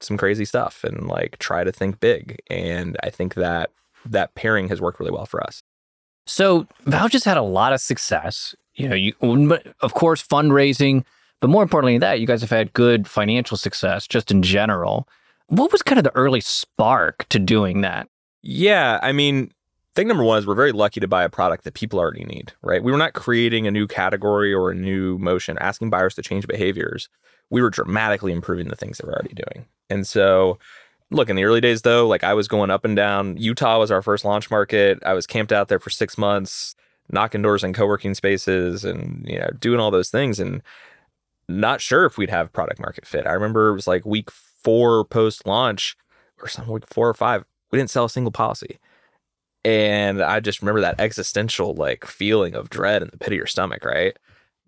some 0.00 0.18
crazy 0.18 0.44
stuff 0.44 0.84
and 0.84 1.08
like 1.08 1.38
try 1.38 1.64
to 1.64 1.72
think 1.72 1.98
big. 1.98 2.42
And 2.50 2.98
I 3.02 3.08
think 3.08 3.36
that 3.36 3.70
that 4.04 4.34
pairing 4.34 4.68
has 4.68 4.82
worked 4.82 5.00
really 5.00 5.12
well 5.12 5.24
for 5.24 5.42
us. 5.42 5.62
So 6.26 6.66
Vouch's 6.86 7.24
had 7.24 7.36
a 7.36 7.42
lot 7.42 7.72
of 7.72 7.80
success. 7.80 8.54
You 8.74 8.88
know, 8.88 8.94
you 8.94 9.14
of 9.80 9.94
course 9.94 10.26
fundraising, 10.26 11.04
but 11.40 11.50
more 11.50 11.62
importantly 11.62 11.94
than 11.94 12.00
that, 12.00 12.20
you 12.20 12.26
guys 12.26 12.40
have 12.40 12.50
had 12.50 12.72
good 12.72 13.06
financial 13.06 13.56
success 13.56 14.06
just 14.06 14.30
in 14.30 14.42
general. 14.42 15.08
What 15.48 15.72
was 15.72 15.82
kind 15.82 15.98
of 15.98 16.04
the 16.04 16.14
early 16.16 16.40
spark 16.40 17.26
to 17.28 17.38
doing 17.38 17.82
that? 17.82 18.08
Yeah, 18.42 18.98
I 19.02 19.12
mean, 19.12 19.52
thing 19.94 20.08
number 20.08 20.24
one 20.24 20.38
is 20.38 20.46
we're 20.46 20.54
very 20.54 20.72
lucky 20.72 21.00
to 21.00 21.08
buy 21.08 21.24
a 21.24 21.28
product 21.28 21.64
that 21.64 21.74
people 21.74 21.98
already 21.98 22.24
need, 22.24 22.52
right? 22.62 22.82
We 22.82 22.92
were 22.92 22.98
not 22.98 23.12
creating 23.12 23.66
a 23.66 23.70
new 23.70 23.86
category 23.86 24.52
or 24.54 24.70
a 24.70 24.74
new 24.74 25.18
motion, 25.18 25.58
asking 25.58 25.90
buyers 25.90 26.14
to 26.14 26.22
change 26.22 26.46
behaviors. 26.46 27.08
We 27.50 27.60
were 27.60 27.70
dramatically 27.70 28.32
improving 28.32 28.68
the 28.68 28.76
things 28.76 28.98
that 28.98 29.06
we're 29.06 29.12
already 29.12 29.34
doing. 29.34 29.66
And 29.90 30.06
so, 30.06 30.58
look, 31.12 31.30
in 31.30 31.36
the 31.36 31.44
early 31.44 31.60
days, 31.60 31.82
though, 31.82 32.06
like 32.06 32.24
I 32.24 32.34
was 32.34 32.48
going 32.48 32.70
up 32.70 32.84
and 32.84 32.96
down. 32.96 33.36
Utah 33.36 33.78
was 33.78 33.90
our 33.90 34.02
first 34.02 34.24
launch 34.24 34.50
market. 34.50 34.98
I 35.04 35.12
was 35.12 35.26
camped 35.26 35.52
out 35.52 35.68
there 35.68 35.78
for 35.78 35.90
six 35.90 36.18
months, 36.18 36.74
knocking 37.10 37.42
doors 37.42 37.64
in 37.64 37.72
co 37.72 37.86
working 37.86 38.14
spaces 38.14 38.84
and, 38.84 39.24
you 39.28 39.38
know, 39.38 39.50
doing 39.60 39.80
all 39.80 39.90
those 39.90 40.10
things 40.10 40.40
and 40.40 40.62
not 41.48 41.80
sure 41.80 42.04
if 42.04 42.18
we'd 42.18 42.30
have 42.30 42.52
product 42.52 42.80
market 42.80 43.06
fit. 43.06 43.26
I 43.26 43.32
remember 43.32 43.68
it 43.68 43.74
was 43.74 43.86
like 43.86 44.04
week 44.06 44.30
four 44.30 45.04
post 45.04 45.46
launch 45.46 45.96
or 46.40 46.48
some 46.48 46.66
week 46.68 46.86
four 46.88 47.08
or 47.08 47.14
five. 47.14 47.44
We 47.70 47.78
didn't 47.78 47.90
sell 47.90 48.06
a 48.06 48.10
single 48.10 48.32
policy. 48.32 48.78
And 49.64 50.22
I 50.22 50.40
just 50.40 50.60
remember 50.60 50.80
that 50.80 51.00
existential 51.00 51.74
like 51.74 52.04
feeling 52.04 52.54
of 52.54 52.70
dread 52.70 53.02
in 53.02 53.08
the 53.10 53.18
pit 53.18 53.28
of 53.32 53.36
your 53.36 53.46
stomach, 53.46 53.84
right? 53.84 54.16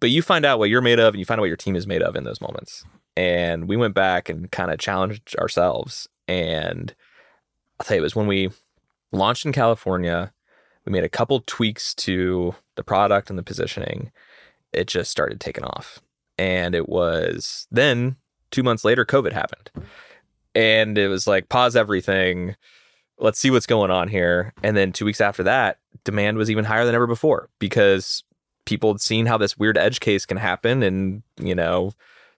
But 0.00 0.10
you 0.10 0.22
find 0.22 0.44
out 0.44 0.58
what 0.58 0.70
you're 0.70 0.80
made 0.80 1.00
of 1.00 1.14
and 1.14 1.18
you 1.18 1.24
find 1.24 1.38
out 1.38 1.42
what 1.42 1.48
your 1.48 1.56
team 1.56 1.76
is 1.76 1.86
made 1.86 2.02
of 2.02 2.16
in 2.16 2.24
those 2.24 2.40
moments. 2.40 2.84
And 3.16 3.68
we 3.68 3.76
went 3.76 3.94
back 3.94 4.28
and 4.28 4.50
kind 4.50 4.70
of 4.70 4.78
challenged 4.78 5.36
ourselves. 5.36 6.08
And 6.28 6.94
I'll 7.78 7.86
tell 7.86 7.96
you, 7.96 8.02
it 8.02 8.04
was 8.04 8.16
when 8.16 8.26
we 8.26 8.50
launched 9.12 9.46
in 9.46 9.52
California, 9.52 10.32
we 10.84 10.92
made 10.92 11.04
a 11.04 11.08
couple 11.08 11.42
tweaks 11.46 11.94
to 11.94 12.54
the 12.76 12.84
product 12.84 13.30
and 13.30 13.38
the 13.38 13.42
positioning. 13.42 14.10
It 14.72 14.86
just 14.86 15.10
started 15.10 15.40
taking 15.40 15.64
off. 15.64 16.00
And 16.36 16.74
it 16.74 16.88
was 16.88 17.66
then 17.70 18.16
two 18.50 18.62
months 18.62 18.84
later, 18.84 19.04
COVID 19.04 19.32
happened. 19.32 19.70
And 20.54 20.98
it 20.98 21.08
was 21.08 21.26
like, 21.26 21.48
pause 21.48 21.76
everything 21.76 22.56
let's 23.18 23.38
see 23.38 23.50
what's 23.50 23.66
going 23.66 23.90
on 23.90 24.08
here. 24.08 24.52
And 24.62 24.76
then 24.76 24.92
two 24.92 25.04
weeks 25.04 25.20
after 25.20 25.42
that, 25.44 25.78
demand 26.04 26.36
was 26.36 26.50
even 26.50 26.64
higher 26.64 26.84
than 26.84 26.94
ever 26.94 27.06
before 27.06 27.48
because 27.58 28.24
people 28.64 28.92
had 28.92 29.00
seen 29.00 29.26
how 29.26 29.38
this 29.38 29.58
weird 29.58 29.78
edge 29.78 30.00
case 30.00 30.26
can 30.26 30.36
happen. 30.36 30.82
And, 30.82 31.22
you 31.38 31.54
know, 31.54 31.92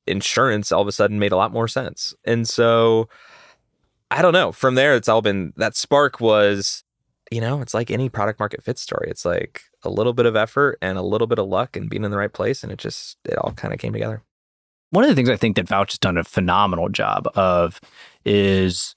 insurance 0.07 0.72
all 0.72 0.83
of 0.83 0.88
a 0.88 0.92
sudden 0.92 1.18
made 1.18 1.33
a 1.33 1.37
lot 1.37 1.53
more 1.53 1.68
sense. 1.68 2.14
And 2.25 2.49
so 2.49 3.09
I 4.11 4.23
don't 4.23 4.33
know. 4.33 4.53
From 4.53 4.75
there, 4.77 4.95
it's 4.95 5.09
all 5.09 5.23
been 5.23 5.53
that 5.57 5.77
spark 5.77 6.21
was, 6.21 6.85
you 7.31 7.40
know, 7.40 7.61
it's 7.61 7.75
like 7.75 7.90
any 7.90 8.09
product 8.09 8.38
market 8.38 8.62
fit 8.62 8.79
story. 8.79 9.09
It's 9.11 9.25
like 9.25 9.62
a 9.83 9.90
little 9.90 10.12
bit 10.12 10.27
of 10.27 10.37
effort 10.37 10.79
and 10.81 10.97
a 10.97 11.03
little 11.03 11.27
bit 11.27 11.38
of 11.38 11.47
luck 11.47 11.77
and 11.77 11.90
being 11.90 12.05
in 12.05 12.11
the 12.11 12.16
right 12.16 12.33
place. 12.33 12.62
And 12.62 12.73
it 12.73 12.79
just, 12.79 13.19
it 13.25 13.37
all 13.38 13.53
kind 13.53 13.75
of 13.75 13.81
came 13.81 13.92
together. 13.92 14.23
One 14.90 15.03
of 15.03 15.11
the 15.11 15.16
things 15.16 15.29
I 15.29 15.37
think 15.37 15.57
that 15.57 15.69
Vouch 15.69 15.92
has 15.92 15.99
done 15.99 16.16
a 16.16 16.25
phenomenal 16.25 16.88
job 16.88 17.29
of 17.35 17.81
is 18.25 18.95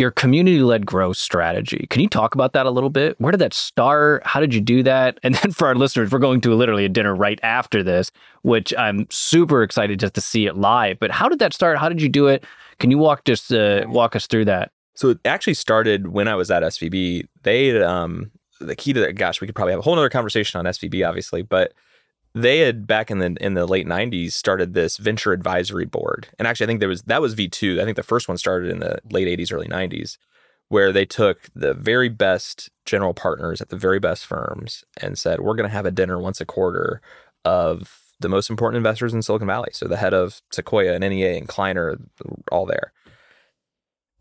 your 0.00 0.10
community 0.10 0.60
led 0.60 0.86
growth 0.86 1.18
strategy. 1.18 1.86
Can 1.90 2.00
you 2.00 2.08
talk 2.08 2.34
about 2.34 2.54
that 2.54 2.66
a 2.66 2.70
little 2.70 2.90
bit? 2.90 3.20
Where 3.20 3.30
did 3.30 3.38
that 3.38 3.52
start? 3.52 4.26
How 4.26 4.40
did 4.40 4.54
you 4.54 4.60
do 4.60 4.82
that? 4.82 5.20
And 5.22 5.34
then 5.36 5.52
for 5.52 5.68
our 5.68 5.74
listeners, 5.74 6.10
we're 6.10 6.18
going 6.18 6.40
to 6.40 6.54
literally 6.54 6.86
a 6.86 6.88
dinner 6.88 7.14
right 7.14 7.38
after 7.42 7.82
this, 7.82 8.10
which 8.42 8.74
I'm 8.76 9.06
super 9.10 9.62
excited 9.62 10.00
just 10.00 10.14
to 10.14 10.20
see 10.20 10.46
it 10.46 10.56
live. 10.56 10.98
But 10.98 11.10
how 11.10 11.28
did 11.28 11.38
that 11.40 11.52
start? 11.52 11.78
How 11.78 11.88
did 11.88 12.00
you 12.00 12.08
do 12.08 12.26
it? 12.26 12.44
Can 12.78 12.90
you 12.90 12.98
walk 12.98 13.24
just 13.24 13.52
uh, 13.52 13.84
walk 13.86 14.16
us 14.16 14.26
through 14.26 14.46
that? 14.46 14.72
So 14.94 15.10
it 15.10 15.18
actually 15.24 15.54
started 15.54 16.08
when 16.08 16.26
I 16.26 16.34
was 16.34 16.50
at 16.50 16.62
SVB. 16.62 17.28
They 17.42 17.82
um 17.82 18.30
the 18.60 18.76
key 18.76 18.92
to 18.92 19.00
that, 19.00 19.14
gosh, 19.14 19.40
we 19.40 19.46
could 19.46 19.54
probably 19.54 19.72
have 19.72 19.80
a 19.80 19.82
whole 19.82 19.98
other 19.98 20.10
conversation 20.10 20.58
on 20.58 20.66
SVB, 20.66 21.06
obviously, 21.06 21.42
but 21.42 21.72
they 22.34 22.60
had 22.60 22.86
back 22.86 23.10
in 23.10 23.18
the 23.18 23.36
in 23.40 23.54
the 23.54 23.66
late 23.66 23.86
90s 23.86 24.32
started 24.32 24.74
this 24.74 24.96
venture 24.96 25.32
advisory 25.32 25.84
board. 25.84 26.28
And 26.38 26.46
actually 26.46 26.64
i 26.64 26.68
think 26.68 26.80
there 26.80 26.88
was 26.88 27.02
that 27.02 27.20
was 27.20 27.34
v2 27.34 27.80
i 27.80 27.84
think 27.84 27.96
the 27.96 28.02
first 28.02 28.28
one 28.28 28.38
started 28.38 28.70
in 28.70 28.80
the 28.80 28.98
late 29.10 29.26
80s 29.26 29.52
early 29.52 29.68
90s 29.68 30.16
where 30.68 30.92
they 30.92 31.04
took 31.04 31.50
the 31.54 31.74
very 31.74 32.08
best 32.08 32.70
general 32.84 33.12
partners 33.12 33.60
at 33.60 33.70
the 33.70 33.76
very 33.76 33.98
best 33.98 34.24
firms 34.24 34.84
and 34.98 35.18
said 35.18 35.40
we're 35.40 35.56
going 35.56 35.68
to 35.68 35.74
have 35.74 35.86
a 35.86 35.90
dinner 35.90 36.18
once 36.18 36.40
a 36.40 36.46
quarter 36.46 37.00
of 37.44 38.00
the 38.20 38.28
most 38.28 38.50
important 38.50 38.76
investors 38.76 39.12
in 39.12 39.22
silicon 39.22 39.48
valley. 39.48 39.70
So 39.72 39.88
the 39.88 39.96
head 39.96 40.14
of 40.14 40.42
sequoia 40.52 40.94
and 40.94 41.02
nea 41.02 41.36
and 41.36 41.48
kleiner 41.48 41.98
all 42.52 42.66
there 42.66 42.92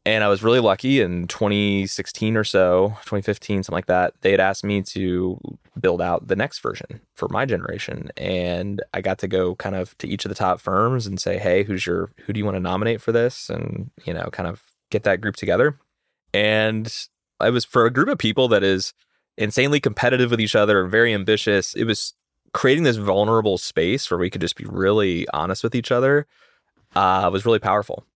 And 0.09 0.23
I 0.23 0.27
was 0.27 0.41
really 0.41 0.59
lucky 0.59 1.01
in 1.01 1.27
2016 1.27 2.35
or 2.35 2.43
so, 2.43 2.87
2015, 3.01 3.61
something 3.61 3.77
like 3.77 3.85
that. 3.85 4.15
They 4.21 4.31
had 4.31 4.39
asked 4.39 4.63
me 4.63 4.81
to 4.81 5.39
build 5.79 6.01
out 6.01 6.27
the 6.27 6.35
next 6.35 6.61
version 6.61 6.99
for 7.13 7.27
my 7.29 7.45
generation. 7.45 8.09
And 8.17 8.81
I 8.91 9.01
got 9.01 9.19
to 9.19 9.27
go 9.27 9.53
kind 9.53 9.75
of 9.75 9.95
to 9.99 10.07
each 10.07 10.25
of 10.25 10.29
the 10.29 10.35
top 10.35 10.61
firms 10.61 11.05
and 11.05 11.21
say, 11.21 11.37
hey, 11.37 11.61
who's 11.61 11.85
your, 11.85 12.09
who 12.25 12.33
do 12.33 12.39
you 12.39 12.45
want 12.45 12.55
to 12.55 12.59
nominate 12.59 13.01
for 13.01 13.11
this? 13.11 13.51
And, 13.51 13.91
you 14.03 14.11
know, 14.11 14.29
kind 14.31 14.49
of 14.49 14.63
get 14.89 15.03
that 15.03 15.21
group 15.21 15.35
together. 15.35 15.77
And 16.33 16.91
it 17.39 17.51
was 17.51 17.63
for 17.63 17.85
a 17.85 17.93
group 17.93 18.09
of 18.09 18.17
people 18.17 18.47
that 18.47 18.63
is 18.63 18.95
insanely 19.37 19.79
competitive 19.79 20.31
with 20.31 20.41
each 20.41 20.55
other 20.55 20.81
and 20.81 20.89
very 20.89 21.13
ambitious. 21.13 21.75
It 21.75 21.83
was 21.83 22.15
creating 22.51 22.83
this 22.83 22.97
vulnerable 22.97 23.59
space 23.59 24.09
where 24.09 24.17
we 24.17 24.31
could 24.31 24.41
just 24.41 24.55
be 24.55 24.65
really 24.65 25.27
honest 25.35 25.63
with 25.63 25.75
each 25.75 25.91
other 25.91 26.25
uh, 26.95 27.29
was 27.31 27.45
really 27.45 27.59
powerful. 27.59 28.07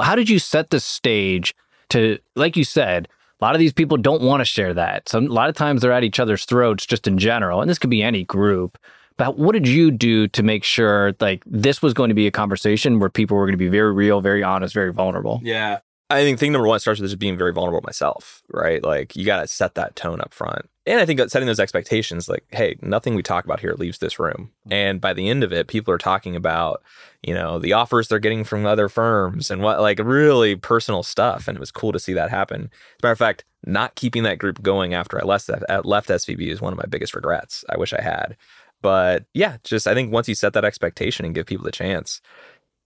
How 0.00 0.14
did 0.14 0.28
you 0.28 0.38
set 0.38 0.70
the 0.70 0.80
stage 0.80 1.54
to, 1.90 2.18
like 2.34 2.56
you 2.56 2.64
said, 2.64 3.08
a 3.40 3.44
lot 3.44 3.54
of 3.54 3.60
these 3.60 3.72
people 3.72 3.96
don't 3.96 4.22
want 4.22 4.40
to 4.40 4.44
share 4.44 4.74
that. 4.74 5.08
So 5.08 5.18
a 5.18 5.20
lot 5.20 5.48
of 5.48 5.54
times 5.54 5.80
they're 5.80 5.92
at 5.92 6.04
each 6.04 6.18
other's 6.18 6.44
throats 6.44 6.84
just 6.84 7.06
in 7.06 7.18
general, 7.18 7.60
and 7.60 7.70
this 7.70 7.78
could 7.78 7.90
be 7.90 8.02
any 8.02 8.24
group. 8.24 8.78
But 9.16 9.38
what 9.38 9.52
did 9.52 9.66
you 9.66 9.90
do 9.90 10.28
to 10.28 10.42
make 10.42 10.64
sure 10.64 11.14
like 11.20 11.42
this 11.46 11.82
was 11.82 11.92
going 11.92 12.08
to 12.08 12.14
be 12.14 12.26
a 12.26 12.30
conversation 12.30 12.98
where 12.98 13.08
people 13.08 13.36
were 13.36 13.46
going 13.46 13.54
to 13.54 13.58
be 13.58 13.68
very 13.68 13.92
real, 13.92 14.20
very 14.20 14.42
honest, 14.42 14.74
very 14.74 14.92
vulnerable? 14.92 15.40
Yeah. 15.42 15.80
I 16.10 16.22
think 16.22 16.38
thing 16.38 16.52
number 16.52 16.66
one 16.66 16.80
starts 16.80 17.00
with 17.00 17.10
just 17.10 17.18
being 17.18 17.36
very 17.36 17.52
vulnerable 17.52 17.82
myself, 17.84 18.42
right? 18.50 18.82
Like 18.82 19.14
you 19.14 19.26
got 19.26 19.40
to 19.40 19.46
set 19.46 19.74
that 19.74 19.94
tone 19.94 20.20
up 20.20 20.32
front. 20.32 20.68
And 20.86 21.00
I 21.00 21.04
think 21.04 21.20
setting 21.28 21.46
those 21.46 21.60
expectations, 21.60 22.30
like, 22.30 22.44
hey, 22.48 22.76
nothing 22.80 23.14
we 23.14 23.22
talk 23.22 23.44
about 23.44 23.60
here 23.60 23.74
leaves 23.74 23.98
this 23.98 24.18
room. 24.18 24.52
Mm-hmm. 24.62 24.72
And 24.72 25.00
by 25.02 25.12
the 25.12 25.28
end 25.28 25.44
of 25.44 25.52
it, 25.52 25.68
people 25.68 25.92
are 25.92 25.98
talking 25.98 26.34
about, 26.34 26.82
you 27.22 27.34
know, 27.34 27.58
the 27.58 27.74
offers 27.74 28.08
they're 28.08 28.18
getting 28.18 28.42
from 28.42 28.64
other 28.64 28.88
firms 28.88 29.50
and 29.50 29.60
what, 29.60 29.80
like, 29.80 29.98
really 29.98 30.56
personal 30.56 31.02
stuff. 31.02 31.46
And 31.46 31.56
it 31.56 31.60
was 31.60 31.70
cool 31.70 31.92
to 31.92 31.98
see 31.98 32.14
that 32.14 32.30
happen. 32.30 32.70
As 32.72 33.02
a 33.02 33.06
matter 33.06 33.12
of 33.12 33.18
fact, 33.18 33.44
not 33.66 33.96
keeping 33.96 34.22
that 34.22 34.38
group 34.38 34.62
going 34.62 34.94
after 34.94 35.20
I 35.20 35.26
left 35.26 35.50
left 35.84 36.08
SVB 36.08 36.48
is 36.48 36.62
one 36.62 36.72
of 36.72 36.78
my 36.78 36.86
biggest 36.88 37.14
regrets. 37.14 37.66
I 37.68 37.76
wish 37.76 37.92
I 37.92 38.00
had. 38.00 38.36
But 38.80 39.26
yeah, 39.34 39.58
just 39.64 39.86
I 39.86 39.92
think 39.92 40.10
once 40.10 40.28
you 40.28 40.34
set 40.34 40.54
that 40.54 40.64
expectation 40.64 41.26
and 41.26 41.34
give 41.34 41.46
people 41.46 41.64
the 41.64 41.72
chance, 41.72 42.22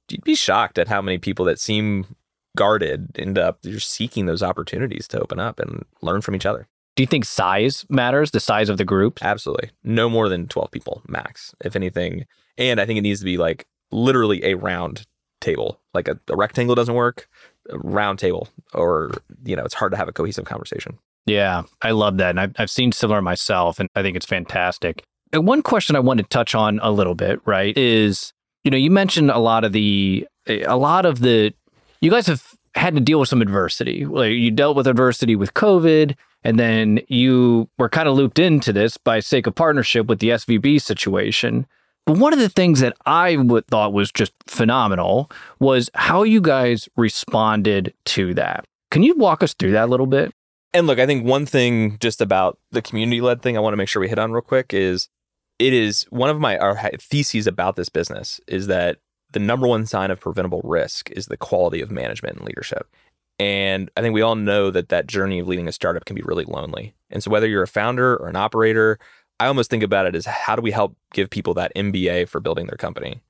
you'd 0.09 0.25
be 0.25 0.35
shocked 0.35 0.79
at 0.79 0.89
how 0.89 1.03
many 1.03 1.19
people 1.19 1.45
that 1.45 1.61
seem 1.61 2.17
guarded 2.57 3.19
end 3.19 3.39
up 3.39 3.59
you're 3.63 3.81
seeking 3.81 4.27
those 4.27 4.43
opportunities 4.43 5.09
to 5.09 5.21
open 5.21 5.39
up 5.39 5.59
and 5.59 5.85
learn 6.03 6.21
from 6.21 6.35
each 6.35 6.47
other. 6.47 6.69
Do 6.95 7.03
you 7.03 7.07
think 7.07 7.25
size 7.25 7.87
matters, 7.89 8.33
the 8.33 8.41
size 8.41 8.69
of 8.69 8.77
the 8.77 8.85
group? 8.85 9.19
Absolutely. 9.23 9.71
No 9.83 10.11
more 10.11 10.29
than 10.29 10.47
12 10.47 10.71
people 10.71 11.03
max, 11.09 11.55
if 11.65 11.75
anything. 11.75 12.27
And 12.59 12.81
I 12.81 12.87
think 12.87 12.99
it 12.99 13.03
needs 13.03 13.21
to 13.21 13.25
be 13.25 13.39
like 13.39 13.67
literally 13.91 14.45
a 14.45 14.55
round 14.55 15.07
table. 15.41 15.81
Like 15.95 16.09
a, 16.09 16.19
a 16.29 16.37
rectangle 16.37 16.75
doesn't 16.75 16.95
work, 16.95 17.29
a 17.71 17.79
round 17.79 18.19
table, 18.19 18.49
or, 18.75 19.13
you 19.45 19.57
know, 19.57 19.65
it's 19.65 19.75
hard 19.75 19.93
to 19.93 19.99
have 19.99 20.09
a 20.09 20.13
cohesive 20.13 20.45
conversation. 20.45 20.99
Yeah, 21.25 21.63
I 21.81 21.93
love 21.93 22.19
that. 22.19 22.31
And 22.31 22.41
I've, 22.41 22.53
I've 22.59 22.71
seen 22.71 22.93
similar 22.93 23.23
myself, 23.23 23.79
and 23.79 23.89
I 23.95 24.03
think 24.03 24.17
it's 24.17 24.27
fantastic. 24.27 25.03
And 25.33 25.47
one 25.47 25.63
question 25.63 25.97
I 25.97 26.01
want 26.01 26.19
to 26.19 26.25
touch 26.25 26.55
on 26.55 26.79
a 26.83 26.91
little 26.91 27.15
bit, 27.15 27.41
right, 27.47 27.77
is, 27.77 28.33
you 28.65 28.71
know, 28.71 28.77
you 28.77 28.91
mentioned 28.91 29.31
a 29.31 29.39
lot 29.39 29.65
of 29.65 29.73
the, 29.73 30.27
a 30.47 30.77
lot 30.77 31.07
of 31.07 31.21
the 31.21 31.55
you 32.03 32.11
guys 32.11 32.27
have 32.27 32.55
had 32.75 32.95
to 32.95 33.01
deal 33.01 33.21
with 33.21 33.31
some 33.31 33.41
adversity. 33.41 34.05
Like 34.05 34.33
you 34.33 34.51
dealt 34.51 34.77
with 34.77 34.87
adversity 34.87 35.37
with 35.37 35.55
COVID, 35.55 36.15
and 36.45 36.59
then 36.59 37.01
you 37.09 37.71
were 37.79 37.89
kind 37.89 38.09
of 38.09 38.17
looped 38.17 38.39
into 38.39 38.73
this 38.73 38.99
by 38.99 39.21
sake 39.21 39.47
of 39.47 39.55
partnership 39.55 40.07
with 40.07 40.19
the 40.19 40.31
SVB 40.31 40.83
situation. 40.83 41.67
But 42.05 42.19
one 42.19 42.33
of 42.33 42.41
the 42.41 42.49
things 42.49 42.81
that 42.81 42.97
I 43.07 43.37
thought 43.71 43.93
was 43.93 44.11
just 44.11 44.33
phenomenal 44.49 45.31
was 45.61 45.89
how 45.95 46.25
you 46.25 46.41
guys 46.41 46.89
responded 46.97 47.95
to 48.07 48.35
that. 48.35 48.65
Can 48.91 49.05
you 49.05 49.17
walk 49.17 49.43
us 49.43 49.55
through 49.55 49.73
that 49.73 49.85
a 49.85 49.91
little 49.91 50.07
bit? 50.07 50.33
And 50.75 50.87
look, 50.87 50.99
I 50.99 51.07
think 51.07 51.25
one 51.25 51.47
thing 51.47 51.99
just 52.01 52.21
about 52.21 52.59
the 52.73 52.83
community 52.83 53.21
led 53.21 53.41
thing 53.41 53.57
I 53.57 53.61
want 53.61 53.75
to 53.75 53.77
make 53.77 53.89
sure 53.89 54.01
we 54.01 54.09
hit 54.09 54.19
on 54.19 54.33
real 54.33 54.43
quick 54.43 54.75
is 54.75 55.09
it 55.59 55.73
is 55.73 56.05
one 56.11 56.31
of 56.31 56.41
my 56.41 56.59
our 56.59 56.77
theses 56.99 57.47
about 57.47 57.77
this 57.77 57.89
business 57.89 58.41
is 58.49 58.67
that 58.67 58.99
the 59.33 59.41
number 59.41 59.67
one 59.67 59.87
sign 59.87 60.11
of 60.11 60.21
preventable 60.21 60.63
risk 60.65 61.11
is 61.11 61.27
the 61.27 61.37
quality 61.37 61.81
of 61.81 61.91
management 61.91 62.37
and 62.37 62.47
leadership. 62.47 62.89
And 63.39 63.91
I 63.97 64.03
think 64.03 64.15
we 64.15 64.23
all 64.23 64.37
know 64.37 64.71
that 64.71 64.91
that 64.91 65.07
journey 65.07 65.39
of 65.39 65.49
leading 65.49 65.69
a 65.69 65.73
startup 65.73 66.05
can 66.05 66.15
be 66.15 66.23
really 66.23 66.45
lonely. 66.45 66.95
And 67.11 67.23
so, 67.23 67.31
whether 67.31 67.49
you're 67.49 67.63
a 67.63 67.69
founder 67.69 68.17
or 68.17 68.29
an 68.29 68.37
operator, 68.37 68.99
I 69.41 69.47
almost 69.47 69.71
think 69.71 69.83
about 69.83 70.07
it 70.07 70.15
as 70.15 70.27
how 70.27 70.55
do 70.55 70.63
we 70.63 70.71
help 70.71 70.97
give 71.13 71.31
people 71.31 71.55
that 71.55 71.75
MBA 71.75 72.29
for 72.29 72.41
building 72.41 72.67
their 72.67 72.77
company? 72.77 73.23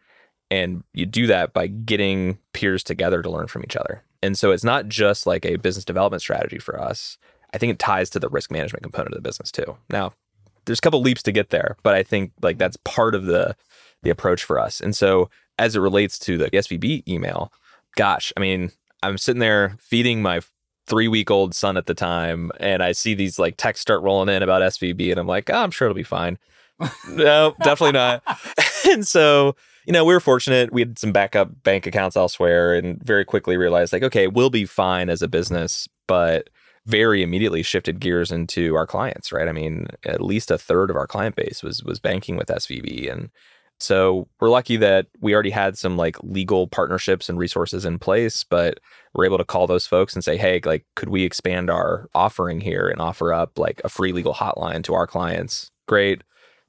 And 0.51 0.85
you 0.93 1.07
do 1.07 1.27
that 1.29 1.55
by 1.55 1.69
getting 1.69 2.39
peers 2.53 2.85
together 2.85 3.23
to 3.23 3.31
learn 3.31 3.47
from 3.47 3.63
each 3.65 3.77
other. 3.77 4.05
And 4.23 4.37
so, 4.37 4.51
it's 4.51 4.65
not 4.65 4.89
just 4.89 5.27
like 5.27 5.47
a 5.47 5.57
business 5.57 5.85
development 5.85 6.21
strategy 6.21 6.59
for 6.59 6.81
us. 6.81 7.17
I 7.55 7.59
think 7.59 7.73
it 7.73 7.79
ties 7.79 8.11
to 8.11 8.19
the 8.19 8.29
risk 8.29 8.51
management 8.51 8.83
component 8.83 9.15
of 9.15 9.23
the 9.23 9.29
business 9.29 9.53
too. 9.53 9.77
Now, 9.89 10.13
there's 10.65 10.79
a 10.79 10.83
couple 10.83 11.01
leaps 11.01 11.23
to 11.25 11.33
get 11.33 11.51
there, 11.51 11.77
but 11.83 11.95
I 11.95 12.03
think 12.03 12.33
like 12.43 12.59
that's 12.59 12.77
part 12.85 13.15
of 13.15 13.25
the 13.25 13.57
the 14.03 14.11
approach 14.11 14.45
for 14.45 14.59
us. 14.59 14.81
And 14.81 14.95
so 14.97 15.31
as 15.59 15.77
it 15.77 15.81
relates 15.81 16.19
to 16.21 16.39
the 16.39 16.51
SVB 16.51 17.07
email, 17.09 17.53
gosh, 17.97 18.33
I 18.37 18.41
mean, 18.41 18.71
I'm 19.03 19.19
sitting 19.19 19.41
there 19.41 19.77
feeding 19.81 20.23
my 20.23 20.41
three 20.87 21.09
week 21.09 21.31
old 21.31 21.55
son 21.55 21.77
at 21.77 21.87
the 21.87 21.95
time, 21.95 22.51
and 22.61 22.83
I 22.83 22.93
see 22.93 23.15
these 23.15 23.39
like 23.39 23.57
texts 23.57 23.83
start 23.83 24.03
rolling 24.03 24.35
in 24.35 24.43
about 24.43 24.63
SVB, 24.63 25.11
and 25.11 25.19
I'm 25.19 25.27
like, 25.27 25.51
oh, 25.51 25.63
I'm 25.63 25.71
sure 25.71 25.87
it'll 25.87 25.95
be 25.95 26.03
fine. 26.03 26.39
no, 27.09 27.55
definitely 27.63 27.93
not. 27.93 28.23
and 28.89 29.07
so, 29.07 29.55
you 29.87 29.93
know, 29.93 30.05
we 30.05 30.15
were 30.15 30.21
fortunate. 30.21 30.73
We 30.73 30.83
had 30.83 30.99
some 30.99 31.13
backup 31.13 31.63
bank 31.63 31.87
accounts 31.87 32.17
elsewhere 32.17 32.75
and 32.75 33.03
very 33.03 33.25
quickly 33.25 33.57
realized, 33.57 33.93
like, 33.93 34.03
okay, 34.03 34.27
we'll 34.27 34.51
be 34.51 34.65
fine 34.65 35.09
as 35.09 35.23
a 35.23 35.29
business, 35.29 35.89
but 36.07 36.51
very 36.87 37.23
immediately 37.23 37.63
shifted 37.63 38.01
gears 38.01 38.33
into 38.33 38.75
our 38.75 38.87
clients, 38.87 39.31
right? 39.31 39.49
I 39.49 39.53
mean, 39.53 39.87
at 40.05 40.21
least 40.21 40.51
a 40.51 40.59
third 40.59 40.91
of 40.91 40.97
our 40.97 41.07
client 41.07 41.37
base 41.37 41.63
was 41.63 41.83
was 41.85 42.01
banking 42.01 42.37
with 42.37 42.49
SVB 42.49 43.11
and 43.11 43.31
so 43.83 44.29
we're 44.41 44.49
lucky 44.49 44.77
that 44.77 45.07
we 45.21 45.35
already 45.35 45.51
had 45.51 45.77
some 45.77 45.97
like 45.97 46.17
legal 46.23 46.67
partnerships 46.67 47.29
and 47.29 47.39
resources 47.39 47.85
in 47.85 47.99
place, 47.99 48.45
but 48.45 48.81
we're 49.15 49.25
able 49.25 49.39
to 49.39 49.45
call 49.45 49.67
those 49.67 49.87
folks 49.87 50.15
and 50.15 50.25
say, 50.25 50.37
hey, 50.37 50.61
like, 50.65 50.87
could 50.95 51.09
we 51.09 51.25
expand 51.25 51.71
our 51.71 52.09
offering 52.15 52.61
here 52.61 52.89
and 52.89 53.01
offer 53.01 53.33
up 53.33 53.59
like 53.59 53.81
a 53.85 53.89
free 53.89 54.13
legal 54.13 54.35
hotline 54.35 54.83
to 54.85 54.95
our 54.95 55.07
clients? 55.07 55.71
Great. 55.87 56.23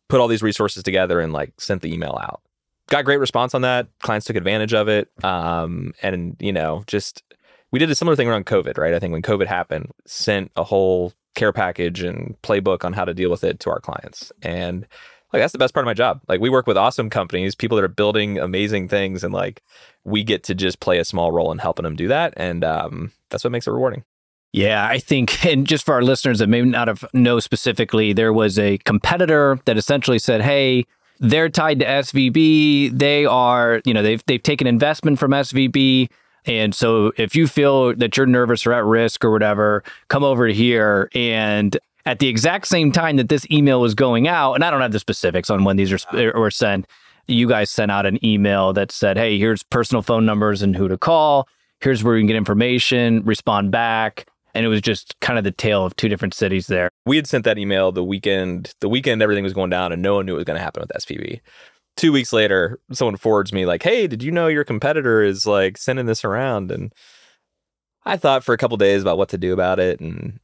Put 0.09 0.19
all 0.19 0.27
these 0.27 0.43
resources 0.43 0.83
together 0.83 1.19
and 1.19 1.31
like 1.31 1.53
sent 1.59 1.81
the 1.81 1.93
email 1.93 2.19
out. 2.21 2.41
Got 2.87 3.05
great 3.05 3.19
response 3.19 3.55
on 3.55 3.61
that. 3.61 3.87
Clients 4.01 4.25
took 4.25 4.35
advantage 4.35 4.73
of 4.73 4.89
it. 4.89 5.09
Um, 5.23 5.93
and, 6.01 6.35
you 6.39 6.51
know, 6.51 6.83
just 6.87 7.23
we 7.71 7.79
did 7.79 7.89
a 7.89 7.95
similar 7.95 8.15
thing 8.15 8.27
around 8.27 8.45
COVID, 8.45 8.77
right? 8.77 8.93
I 8.93 8.99
think 8.99 9.13
when 9.13 9.21
COVID 9.21 9.47
happened, 9.47 9.91
sent 10.05 10.51
a 10.55 10.63
whole 10.63 11.13
care 11.35 11.53
package 11.53 12.03
and 12.03 12.35
playbook 12.43 12.85
on 12.85 12.93
how 12.93 13.05
to 13.05 13.13
deal 13.13 13.31
with 13.31 13.43
it 13.43 13.59
to 13.61 13.69
our 13.69 13.79
clients. 13.79 14.31
And 14.41 14.85
like 15.33 15.41
that's 15.41 15.51
the 15.51 15.57
best 15.57 15.73
part 15.73 15.83
of 15.83 15.87
my 15.87 15.95
job. 15.95 16.21
Like 16.27 16.39
we 16.39 16.49
work 16.49 16.67
with 16.67 16.77
awesome 16.77 17.09
companies, 17.09 17.55
people 17.55 17.75
that 17.75 17.83
are 17.83 17.89
building 17.89 18.37
amazing 18.37 18.87
things, 18.87 19.23
and 19.23 19.33
like 19.33 19.63
we 20.03 20.23
get 20.23 20.43
to 20.43 20.55
just 20.55 20.79
play 20.79 20.99
a 20.99 21.05
small 21.05 21.31
role 21.31 21.51
in 21.51 21.57
helping 21.57 21.83
them 21.83 21.95
do 21.95 22.07
that, 22.07 22.33
and 22.37 22.63
um, 22.63 23.11
that's 23.29 23.43
what 23.43 23.51
makes 23.51 23.67
it 23.67 23.71
rewarding. 23.71 24.03
Yeah, 24.51 24.87
I 24.87 24.99
think, 24.99 25.43
and 25.45 25.65
just 25.65 25.85
for 25.85 25.95
our 25.95 26.03
listeners 26.03 26.39
that 26.39 26.47
may 26.47 26.61
not 26.61 26.87
have 26.87 27.03
know 27.13 27.39
specifically, 27.39 28.13
there 28.13 28.31
was 28.31 28.59
a 28.59 28.77
competitor 28.79 29.59
that 29.65 29.77
essentially 29.77 30.19
said, 30.19 30.41
"Hey, 30.41 30.85
they're 31.19 31.49
tied 31.49 31.79
to 31.79 31.85
SVB. 31.85 32.97
They 32.97 33.25
are, 33.25 33.81
you 33.85 33.93
know, 33.93 34.03
they've 34.03 34.23
they've 34.27 34.43
taken 34.43 34.67
investment 34.67 35.19
from 35.19 35.31
SVB." 35.31 36.09
And 36.45 36.75
so 36.75 37.13
if 37.17 37.35
you 37.35 37.47
feel 37.47 37.95
that 37.95 38.17
you're 38.17 38.25
nervous 38.25 38.67
or 38.67 38.73
at 38.73 38.83
risk 38.83 39.23
or 39.23 39.31
whatever, 39.31 39.81
come 40.09 40.23
over 40.25 40.47
here 40.47 41.09
and 41.15 41.77
at 42.05 42.19
the 42.19 42.27
exact 42.27 42.67
same 42.67 42.91
time 42.91 43.17
that 43.17 43.29
this 43.29 43.49
email 43.49 43.79
was 43.79 43.95
going 43.95 44.27
out, 44.27 44.53
and 44.53 44.63
I 44.63 44.71
don't 44.71 44.81
have 44.81 44.91
the 44.91 44.99
specifics 44.99 45.49
on 45.49 45.63
when 45.63 45.77
these 45.77 45.91
are 45.91 46.33
were 46.37 46.51
sent. 46.51 46.87
You 47.27 47.47
guys 47.47 47.69
sent 47.69 47.91
out 47.91 48.05
an 48.05 48.23
email 48.25 48.73
that 48.73 48.91
said, 48.91 49.17
"Hey, 49.17 49.39
here's 49.39 49.63
personal 49.63 50.01
phone 50.01 50.25
numbers 50.25 50.61
and 50.61 50.75
who 50.75 50.87
to 50.87 50.97
call. 50.97 51.47
Here's 51.79 52.03
where 52.03 52.15
you 52.17 52.21
can 52.21 52.27
get 52.27 52.35
information. 52.35 53.23
Respond 53.23 53.71
back." 53.71 54.27
And 54.53 54.65
it 54.65 54.69
was 54.69 54.81
just 54.81 55.19
kind 55.19 55.39
of 55.39 55.43
the 55.43 55.51
tale 55.51 55.85
of 55.85 55.95
two 55.95 56.09
different 56.09 56.33
cities 56.33 56.67
there. 56.67 56.89
We 57.05 57.15
had 57.15 57.25
sent 57.25 57.43
that 57.45 57.57
email 57.57 57.91
the 57.91 58.03
weekend. 58.03 58.73
The 58.81 58.89
weekend 58.89 59.21
everything 59.21 59.43
was 59.43 59.53
going 59.53 59.69
down, 59.69 59.91
and 59.91 60.01
no 60.01 60.15
one 60.15 60.25
knew 60.25 60.33
what 60.33 60.39
was 60.39 60.45
going 60.45 60.57
to 60.57 60.63
happen 60.63 60.81
with 60.81 60.91
SVB. 60.95 61.39
Two 61.95 62.11
weeks 62.11 62.33
later, 62.33 62.79
someone 62.91 63.17
forwards 63.17 63.53
me 63.53 63.65
like, 63.65 63.83
"Hey, 63.83 64.07
did 64.07 64.21
you 64.21 64.31
know 64.31 64.47
your 64.47 64.63
competitor 64.63 65.23
is 65.23 65.45
like 65.45 65.77
sending 65.77 66.05
this 66.05 66.25
around?" 66.25 66.71
And 66.71 66.93
I 68.03 68.17
thought 68.17 68.43
for 68.43 68.53
a 68.53 68.57
couple 68.57 68.75
days 68.77 69.01
about 69.01 69.17
what 69.17 69.29
to 69.29 69.37
do 69.37 69.53
about 69.53 69.79
it, 69.79 70.01
and 70.01 70.39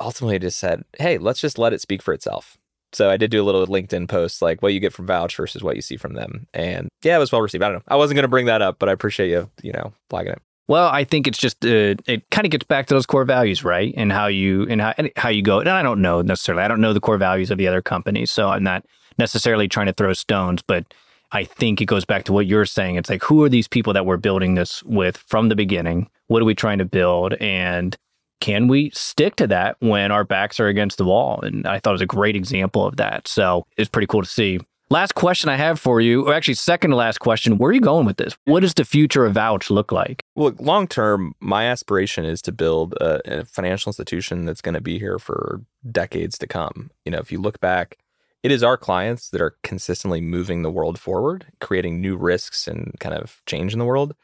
ultimately 0.00 0.38
just 0.38 0.58
said, 0.58 0.84
hey, 0.98 1.18
let's 1.18 1.40
just 1.40 1.58
let 1.58 1.72
it 1.72 1.80
speak 1.80 2.02
for 2.02 2.14
itself. 2.14 2.56
So 2.92 3.10
I 3.10 3.16
did 3.16 3.30
do 3.30 3.42
a 3.42 3.44
little 3.44 3.66
LinkedIn 3.66 4.08
post 4.08 4.42
like 4.42 4.60
what 4.60 4.74
you 4.74 4.80
get 4.80 4.92
from 4.92 5.06
Vouch 5.06 5.36
versus 5.36 5.62
what 5.62 5.76
you 5.76 5.82
see 5.82 5.96
from 5.96 6.12
them. 6.14 6.46
And 6.52 6.88
yeah, 7.02 7.16
it 7.16 7.20
was 7.20 7.32
well 7.32 7.40
received. 7.40 7.64
I 7.64 7.68
don't 7.68 7.76
know. 7.76 7.82
I 7.88 7.96
wasn't 7.96 8.16
going 8.16 8.24
to 8.24 8.28
bring 8.28 8.46
that 8.46 8.60
up, 8.60 8.78
but 8.78 8.88
I 8.88 8.92
appreciate 8.92 9.30
you, 9.30 9.50
you 9.62 9.72
know, 9.72 9.92
flagging 10.10 10.32
it. 10.32 10.42
Well, 10.68 10.88
I 10.88 11.04
think 11.04 11.26
it's 11.26 11.38
just 11.38 11.64
uh, 11.64 11.96
it 12.06 12.28
kind 12.30 12.44
of 12.44 12.50
gets 12.50 12.64
back 12.64 12.86
to 12.86 12.94
those 12.94 13.06
core 13.06 13.24
values, 13.24 13.64
right? 13.64 13.92
And 13.96 14.12
how 14.12 14.26
you 14.26 14.66
and 14.68 14.80
how, 14.80 14.94
and 14.96 15.10
how 15.16 15.28
you 15.28 15.42
go. 15.42 15.58
And 15.58 15.68
I 15.68 15.82
don't 15.82 16.00
know 16.00 16.22
necessarily. 16.22 16.62
I 16.62 16.68
don't 16.68 16.80
know 16.80 16.92
the 16.92 17.00
core 17.00 17.18
values 17.18 17.50
of 17.50 17.58
the 17.58 17.66
other 17.66 17.82
companies, 17.82 18.30
so 18.30 18.48
I'm 18.48 18.62
not 18.62 18.84
necessarily 19.18 19.68
trying 19.68 19.86
to 19.86 19.92
throw 19.92 20.12
stones, 20.12 20.62
but 20.62 20.94
I 21.32 21.44
think 21.44 21.80
it 21.80 21.86
goes 21.86 22.04
back 22.04 22.24
to 22.24 22.32
what 22.32 22.46
you're 22.46 22.66
saying. 22.66 22.96
It's 22.96 23.10
like 23.10 23.22
who 23.22 23.42
are 23.42 23.48
these 23.48 23.68
people 23.68 23.92
that 23.92 24.06
we're 24.06 24.18
building 24.18 24.54
this 24.54 24.82
with 24.84 25.16
from 25.16 25.48
the 25.48 25.56
beginning? 25.56 26.08
What 26.28 26.42
are 26.42 26.46
we 26.46 26.54
trying 26.54 26.78
to 26.78 26.84
build? 26.84 27.34
And 27.34 27.96
can 28.42 28.66
we 28.66 28.90
stick 28.90 29.36
to 29.36 29.46
that 29.46 29.76
when 29.78 30.10
our 30.10 30.24
backs 30.24 30.58
are 30.58 30.66
against 30.66 30.98
the 30.98 31.04
wall? 31.04 31.40
And 31.42 31.64
I 31.64 31.78
thought 31.78 31.90
it 31.90 31.92
was 31.92 32.00
a 32.00 32.06
great 32.06 32.34
example 32.34 32.84
of 32.84 32.96
that. 32.96 33.28
So 33.28 33.64
it's 33.76 33.88
pretty 33.88 34.08
cool 34.08 34.22
to 34.22 34.28
see. 34.28 34.58
Last 34.90 35.14
question 35.14 35.48
I 35.48 35.54
have 35.54 35.78
for 35.78 36.00
you, 36.00 36.26
or 36.26 36.34
actually, 36.34 36.54
second 36.54 36.90
to 36.90 36.96
last 36.96 37.18
question, 37.18 37.56
where 37.56 37.70
are 37.70 37.72
you 37.72 37.80
going 37.80 38.04
with 38.04 38.16
this? 38.16 38.36
What 38.44 38.60
does 38.60 38.74
the 38.74 38.84
future 38.84 39.24
of 39.24 39.34
Vouch 39.34 39.70
look 39.70 39.92
like? 39.92 40.24
Well, 40.34 40.54
long 40.58 40.88
term, 40.88 41.34
my 41.38 41.66
aspiration 41.66 42.24
is 42.24 42.42
to 42.42 42.52
build 42.52 42.94
a, 42.94 43.42
a 43.42 43.44
financial 43.44 43.90
institution 43.90 44.44
that's 44.44 44.60
going 44.60 44.74
to 44.74 44.80
be 44.80 44.98
here 44.98 45.20
for 45.20 45.62
decades 45.92 46.36
to 46.38 46.48
come. 46.48 46.90
You 47.04 47.12
know, 47.12 47.18
if 47.18 47.30
you 47.30 47.40
look 47.40 47.60
back, 47.60 47.96
it 48.42 48.50
is 48.50 48.64
our 48.64 48.76
clients 48.76 49.30
that 49.30 49.40
are 49.40 49.54
consistently 49.62 50.20
moving 50.20 50.62
the 50.62 50.70
world 50.70 50.98
forward, 50.98 51.46
creating 51.60 52.00
new 52.00 52.16
risks 52.16 52.66
and 52.66 52.92
kind 52.98 53.14
of 53.14 53.40
change 53.46 53.72
in 53.72 53.78
the 53.78 53.84
world. 53.84 54.16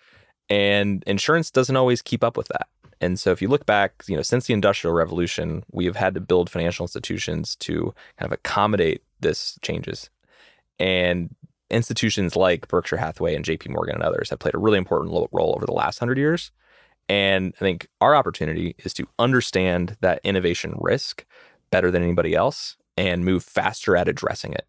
And 0.50 1.04
insurance 1.06 1.52
doesn't 1.52 1.76
always 1.76 2.02
keep 2.02 2.24
up 2.24 2.36
with 2.36 2.48
that. 2.48 2.66
And 3.00 3.18
so 3.18 3.30
if 3.30 3.40
you 3.40 3.48
look 3.48 3.66
back, 3.66 4.02
you 4.06 4.16
know, 4.16 4.22
since 4.22 4.46
the 4.46 4.54
industrial 4.54 4.94
revolution, 4.94 5.64
we 5.70 5.84
have 5.86 5.96
had 5.96 6.14
to 6.14 6.20
build 6.20 6.50
financial 6.50 6.84
institutions 6.84 7.56
to 7.56 7.94
kind 8.18 8.30
of 8.30 8.32
accommodate 8.32 9.02
this 9.20 9.58
changes. 9.62 10.10
And 10.78 11.34
institutions 11.70 12.34
like 12.36 12.68
Berkshire 12.68 12.96
Hathaway 12.96 13.34
and 13.34 13.44
JP 13.44 13.70
Morgan 13.70 13.96
and 13.96 14.04
others 14.04 14.30
have 14.30 14.38
played 14.38 14.54
a 14.54 14.58
really 14.58 14.78
important 14.78 15.12
role 15.32 15.54
over 15.54 15.66
the 15.66 15.72
last 15.72 16.00
100 16.00 16.18
years. 16.18 16.50
And 17.08 17.54
I 17.56 17.58
think 17.58 17.88
our 18.00 18.14
opportunity 18.14 18.74
is 18.78 18.92
to 18.94 19.06
understand 19.18 19.96
that 20.00 20.20
innovation 20.24 20.74
risk 20.78 21.24
better 21.70 21.90
than 21.90 22.02
anybody 22.02 22.34
else 22.34 22.76
and 22.96 23.24
move 23.24 23.44
faster 23.44 23.96
at 23.96 24.08
addressing 24.08 24.52
it. 24.52 24.68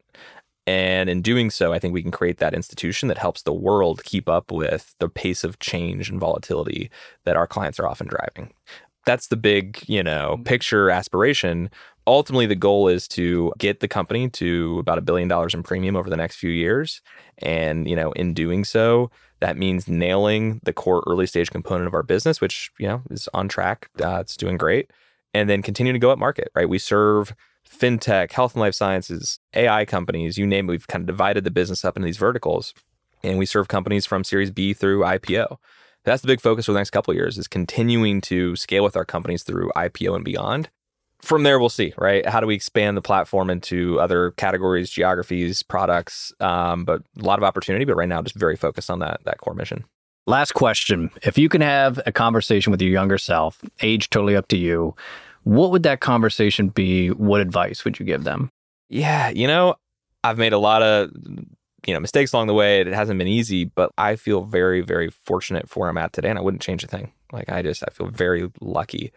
And 0.68 1.10
in 1.10 1.22
doing 1.22 1.50
so, 1.50 1.74
I 1.74 1.80
think 1.80 1.94
we 1.94 2.04
can 2.04 2.12
create 2.12 2.38
that 2.38 2.54
institution 2.54 3.08
that 3.10 3.18
helps 3.18 3.42
the 3.42 3.54
world 3.54 4.04
keep 4.04 4.30
up 4.30 4.52
with 4.52 4.94
the 5.00 5.10
pace 5.10 5.44
of 5.44 5.60
change 5.60 6.10
and 6.10 6.20
volatility 6.20 6.92
that 7.26 7.36
our 7.36 7.48
clients 7.48 7.80
are 7.80 7.88
often 7.88 8.08
driving. 8.08 8.54
That's 9.06 9.28
the 9.28 9.38
big, 9.38 9.84
you 9.88 10.04
know, 10.04 10.34
mm-hmm. 10.34 10.44
picture 10.44 10.92
aspiration. 10.92 11.72
Ultimately, 12.06 12.46
the 12.46 12.56
goal 12.56 12.88
is 12.88 13.08
to 13.10 13.52
get 13.58 13.80
the 13.80 13.88
company 13.88 14.30
to 14.32 14.80
about 14.80 14.98
a 14.98 15.02
billion 15.02 15.28
dollars 15.28 15.54
in 15.54 15.64
premium 15.64 15.96
over 15.96 16.10
the 16.10 16.18
next 16.18 16.36
few 16.36 16.52
years. 16.52 17.02
And, 17.40 17.88
you 17.88 17.96
know, 17.96 18.12
in 18.12 18.34
doing 18.34 18.64
so, 18.64 19.10
that 19.40 19.58
means 19.58 19.88
nailing 19.88 20.60
the 20.64 20.74
core 20.74 21.04
early 21.08 21.26
stage 21.26 21.50
component 21.50 21.88
of 21.88 21.94
our 21.94 22.04
business, 22.04 22.42
which, 22.42 22.72
you 22.78 22.88
know, 22.88 23.02
is 23.10 23.30
on 23.34 23.48
track. 23.48 23.90
Uh, 24.00 24.20
it's 24.20 24.38
doing 24.38 24.58
great. 24.58 24.92
And 25.34 25.50
then 25.50 25.62
continue 25.62 25.94
to 25.94 26.00
go 26.00 26.12
up 26.12 26.20
market, 26.20 26.50
right? 26.56 26.68
We 26.68 26.80
serve 26.80 27.34
fintech, 27.72 28.32
health 28.32 28.56
and 28.56 28.62
life 28.62 28.76
sciences, 28.76 29.40
AI 29.54 29.86
companies, 29.86 30.38
you 30.38 30.46
name 30.46 30.70
it. 30.70 30.72
We've 30.72 30.88
kind 30.88 31.04
of 31.04 31.08
divided 31.08 31.44
the 31.44 31.52
business 31.52 31.86
up 31.86 31.96
into 31.96 32.06
these 32.06 32.18
verticals. 32.18 32.74
And 33.24 33.38
we 33.38 33.46
serve 33.46 33.68
companies 33.68 34.06
from 34.06 34.24
Series 34.24 34.52
B 34.52 34.74
through 34.74 35.02
IPO. 35.02 35.58
That's 36.06 36.22
the 36.22 36.28
big 36.28 36.42
focus 36.42 36.66
for 36.66 36.72
the 36.72 36.80
next 36.80 36.92
couple 36.92 37.12
of 37.12 37.18
years 37.18 37.38
is 37.38 37.48
continuing 37.48 38.22
to 38.22 38.56
scale 38.56 38.84
with 38.84 38.96
our 38.96 39.06
companies 39.06 39.44
through 39.44 39.72
IPO 39.76 40.16
and 40.16 40.26
beyond. 40.26 40.70
From 41.22 41.44
there, 41.44 41.60
we'll 41.60 41.68
see, 41.68 41.94
right? 41.98 42.26
How 42.26 42.40
do 42.40 42.48
we 42.48 42.56
expand 42.56 42.96
the 42.96 43.02
platform 43.02 43.50
into 43.50 44.00
other 44.00 44.32
categories, 44.32 44.90
geographies, 44.90 45.62
products? 45.64 46.32
Um, 46.40 46.86
but 46.86 47.02
a 47.20 47.24
lot 47.24 47.40
of 47.40 47.44
opportunity, 47.44 47.84
but 47.84 47.98
right 47.98 48.08
now, 48.08 48.22
just 48.22 48.36
very 48.36 48.56
focused 48.56 48.90
on 48.90 49.00
that 49.00 49.20
that 49.26 49.40
core 49.40 49.54
mission. 49.54 49.84
Last 50.28 50.54
question: 50.54 51.12
If 51.24 51.38
you 51.38 51.50
can 51.50 51.60
have 51.60 52.00
a 52.06 52.14
conversation 52.14 52.72
with 52.72 52.82
your 52.82 52.92
younger 52.92 53.18
self, 53.18 53.62
age 53.82 54.10
totally 54.10 54.38
up 54.38 54.48
to 54.48 54.58
you, 54.58 54.96
what 55.44 55.72
would 55.72 55.84
that 55.84 56.00
conversation 56.00 56.70
be? 56.70 57.10
What 57.10 57.42
advice 57.42 57.84
would 57.86 58.00
you 58.00 58.06
give 58.06 58.24
them? 58.24 58.52
Yeah, 58.90 59.30
you 59.30 59.48
know, 59.48 59.76
I've 60.24 60.38
made 60.38 60.54
a 60.54 60.58
lot 60.58 60.82
of 60.82 61.12
you 61.86 61.94
know 61.94 62.00
mistakes 62.00 62.34
along 62.34 62.48
the 62.48 62.54
way. 62.54 62.82
It 62.82 62.88
hasn't 62.88 63.18
been 63.18 63.28
easy, 63.28 63.66
but 63.66 63.92
I 63.98 64.16
feel 64.16 64.44
very, 64.44 64.82
very 64.82 65.10
fortunate 65.10 65.70
for 65.70 65.82
where 65.82 65.90
I'm 65.90 65.98
at 65.98 66.14
today, 66.14 66.30
and 66.30 66.40
I 66.40 66.42
wouldn't 66.42 66.62
change 66.62 66.84
a 66.84 66.88
thing. 66.88 67.14
Like 67.32 67.50
I 67.50 67.62
just, 67.62 67.84
I 67.84 67.92
feel 67.92 68.08
very 68.08 68.52
lucky. 68.60 69.12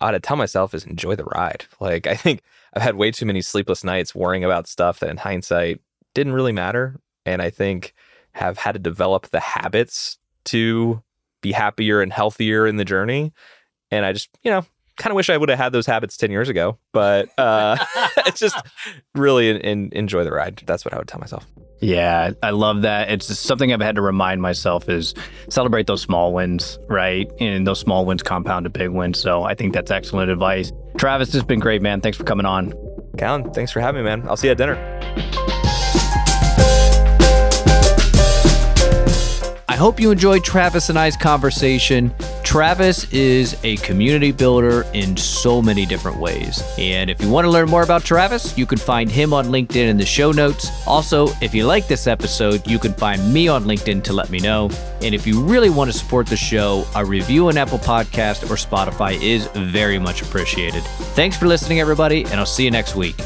I 0.00 0.10
to 0.10 0.20
tell 0.20 0.36
myself 0.36 0.74
is 0.74 0.84
enjoy 0.84 1.16
the 1.16 1.24
ride. 1.24 1.64
Like 1.80 2.06
I 2.06 2.14
think 2.14 2.42
I've 2.74 2.82
had 2.82 2.96
way 2.96 3.10
too 3.10 3.26
many 3.26 3.40
sleepless 3.40 3.82
nights 3.84 4.14
worrying 4.14 4.44
about 4.44 4.68
stuff 4.68 5.00
that 5.00 5.10
in 5.10 5.16
hindsight 5.16 5.80
didn't 6.14 6.34
really 6.34 6.52
matter, 6.52 7.00
and 7.24 7.42
I 7.42 7.50
think 7.50 7.94
have 8.32 8.58
had 8.58 8.72
to 8.72 8.78
develop 8.78 9.28
the 9.28 9.40
habits 9.40 10.18
to 10.44 11.02
be 11.40 11.52
happier 11.52 12.02
and 12.02 12.12
healthier 12.12 12.66
in 12.66 12.76
the 12.76 12.84
journey. 12.84 13.32
And 13.90 14.04
I 14.04 14.12
just, 14.12 14.28
you 14.42 14.50
know, 14.50 14.66
kind 14.96 15.10
of 15.10 15.16
wish 15.16 15.30
I 15.30 15.36
would 15.36 15.48
have 15.48 15.58
had 15.58 15.72
those 15.72 15.86
habits 15.86 16.16
10 16.16 16.30
years 16.30 16.48
ago, 16.48 16.78
but 16.92 17.28
uh, 17.38 17.76
it's 18.18 18.40
just 18.40 18.56
really 19.14 19.50
in, 19.50 19.56
in, 19.58 19.88
enjoy 19.92 20.24
the 20.24 20.32
ride. 20.32 20.62
That's 20.66 20.84
what 20.84 20.94
I 20.94 20.98
would 20.98 21.08
tell 21.08 21.20
myself. 21.20 21.46
Yeah, 21.80 22.32
I 22.42 22.50
love 22.50 22.82
that. 22.82 23.10
It's 23.10 23.26
something 23.38 23.72
I've 23.72 23.82
had 23.82 23.96
to 23.96 24.02
remind 24.02 24.40
myself 24.40 24.88
is 24.88 25.14
celebrate 25.50 25.86
those 25.86 26.00
small 26.00 26.32
wins, 26.32 26.78
right? 26.88 27.30
And 27.38 27.66
those 27.66 27.78
small 27.78 28.06
wins 28.06 28.22
compound 28.22 28.64
to 28.64 28.70
big 28.70 28.90
wins. 28.90 29.20
So 29.20 29.42
I 29.42 29.54
think 29.54 29.74
that's 29.74 29.90
excellent 29.90 30.30
advice. 30.30 30.72
Travis, 30.96 31.28
this 31.28 31.34
has 31.34 31.44
been 31.44 31.60
great, 31.60 31.82
man. 31.82 32.00
Thanks 32.00 32.16
for 32.16 32.24
coming 32.24 32.46
on. 32.46 32.72
Callan, 33.18 33.52
thanks 33.52 33.72
for 33.72 33.80
having 33.80 34.02
me, 34.02 34.08
man. 34.08 34.26
I'll 34.26 34.36
see 34.36 34.46
you 34.46 34.52
at 34.52 34.58
dinner. 34.58 35.45
I 39.76 39.78
hope 39.78 40.00
you 40.00 40.10
enjoyed 40.10 40.42
Travis 40.42 40.88
and 40.88 40.98
I's 40.98 41.18
conversation. 41.18 42.10
Travis 42.42 43.12
is 43.12 43.62
a 43.62 43.76
community 43.76 44.32
builder 44.32 44.86
in 44.94 45.18
so 45.18 45.60
many 45.60 45.84
different 45.84 46.18
ways. 46.18 46.62
And 46.78 47.10
if 47.10 47.20
you 47.20 47.28
want 47.28 47.44
to 47.44 47.50
learn 47.50 47.68
more 47.68 47.82
about 47.82 48.02
Travis, 48.02 48.56
you 48.56 48.64
can 48.64 48.78
find 48.78 49.10
him 49.10 49.34
on 49.34 49.48
LinkedIn 49.48 49.86
in 49.86 49.98
the 49.98 50.06
show 50.06 50.32
notes. 50.32 50.70
Also, 50.86 51.28
if 51.42 51.54
you 51.54 51.66
like 51.66 51.88
this 51.88 52.06
episode, 52.06 52.66
you 52.66 52.78
can 52.78 52.94
find 52.94 53.30
me 53.34 53.48
on 53.48 53.64
LinkedIn 53.64 54.02
to 54.04 54.14
let 54.14 54.30
me 54.30 54.38
know. 54.38 54.70
And 55.02 55.14
if 55.14 55.26
you 55.26 55.42
really 55.42 55.68
want 55.68 55.92
to 55.92 55.98
support 55.98 56.26
the 56.26 56.38
show, 56.38 56.86
a 56.94 57.04
review 57.04 57.48
on 57.48 57.58
Apple 57.58 57.78
Podcast 57.78 58.44
or 58.44 58.56
Spotify 58.56 59.20
is 59.20 59.46
very 59.48 59.98
much 59.98 60.22
appreciated. 60.22 60.84
Thanks 61.14 61.36
for 61.36 61.48
listening, 61.48 61.80
everybody, 61.80 62.24
and 62.24 62.36
I'll 62.36 62.46
see 62.46 62.64
you 62.64 62.70
next 62.70 62.96
week. 62.96 63.16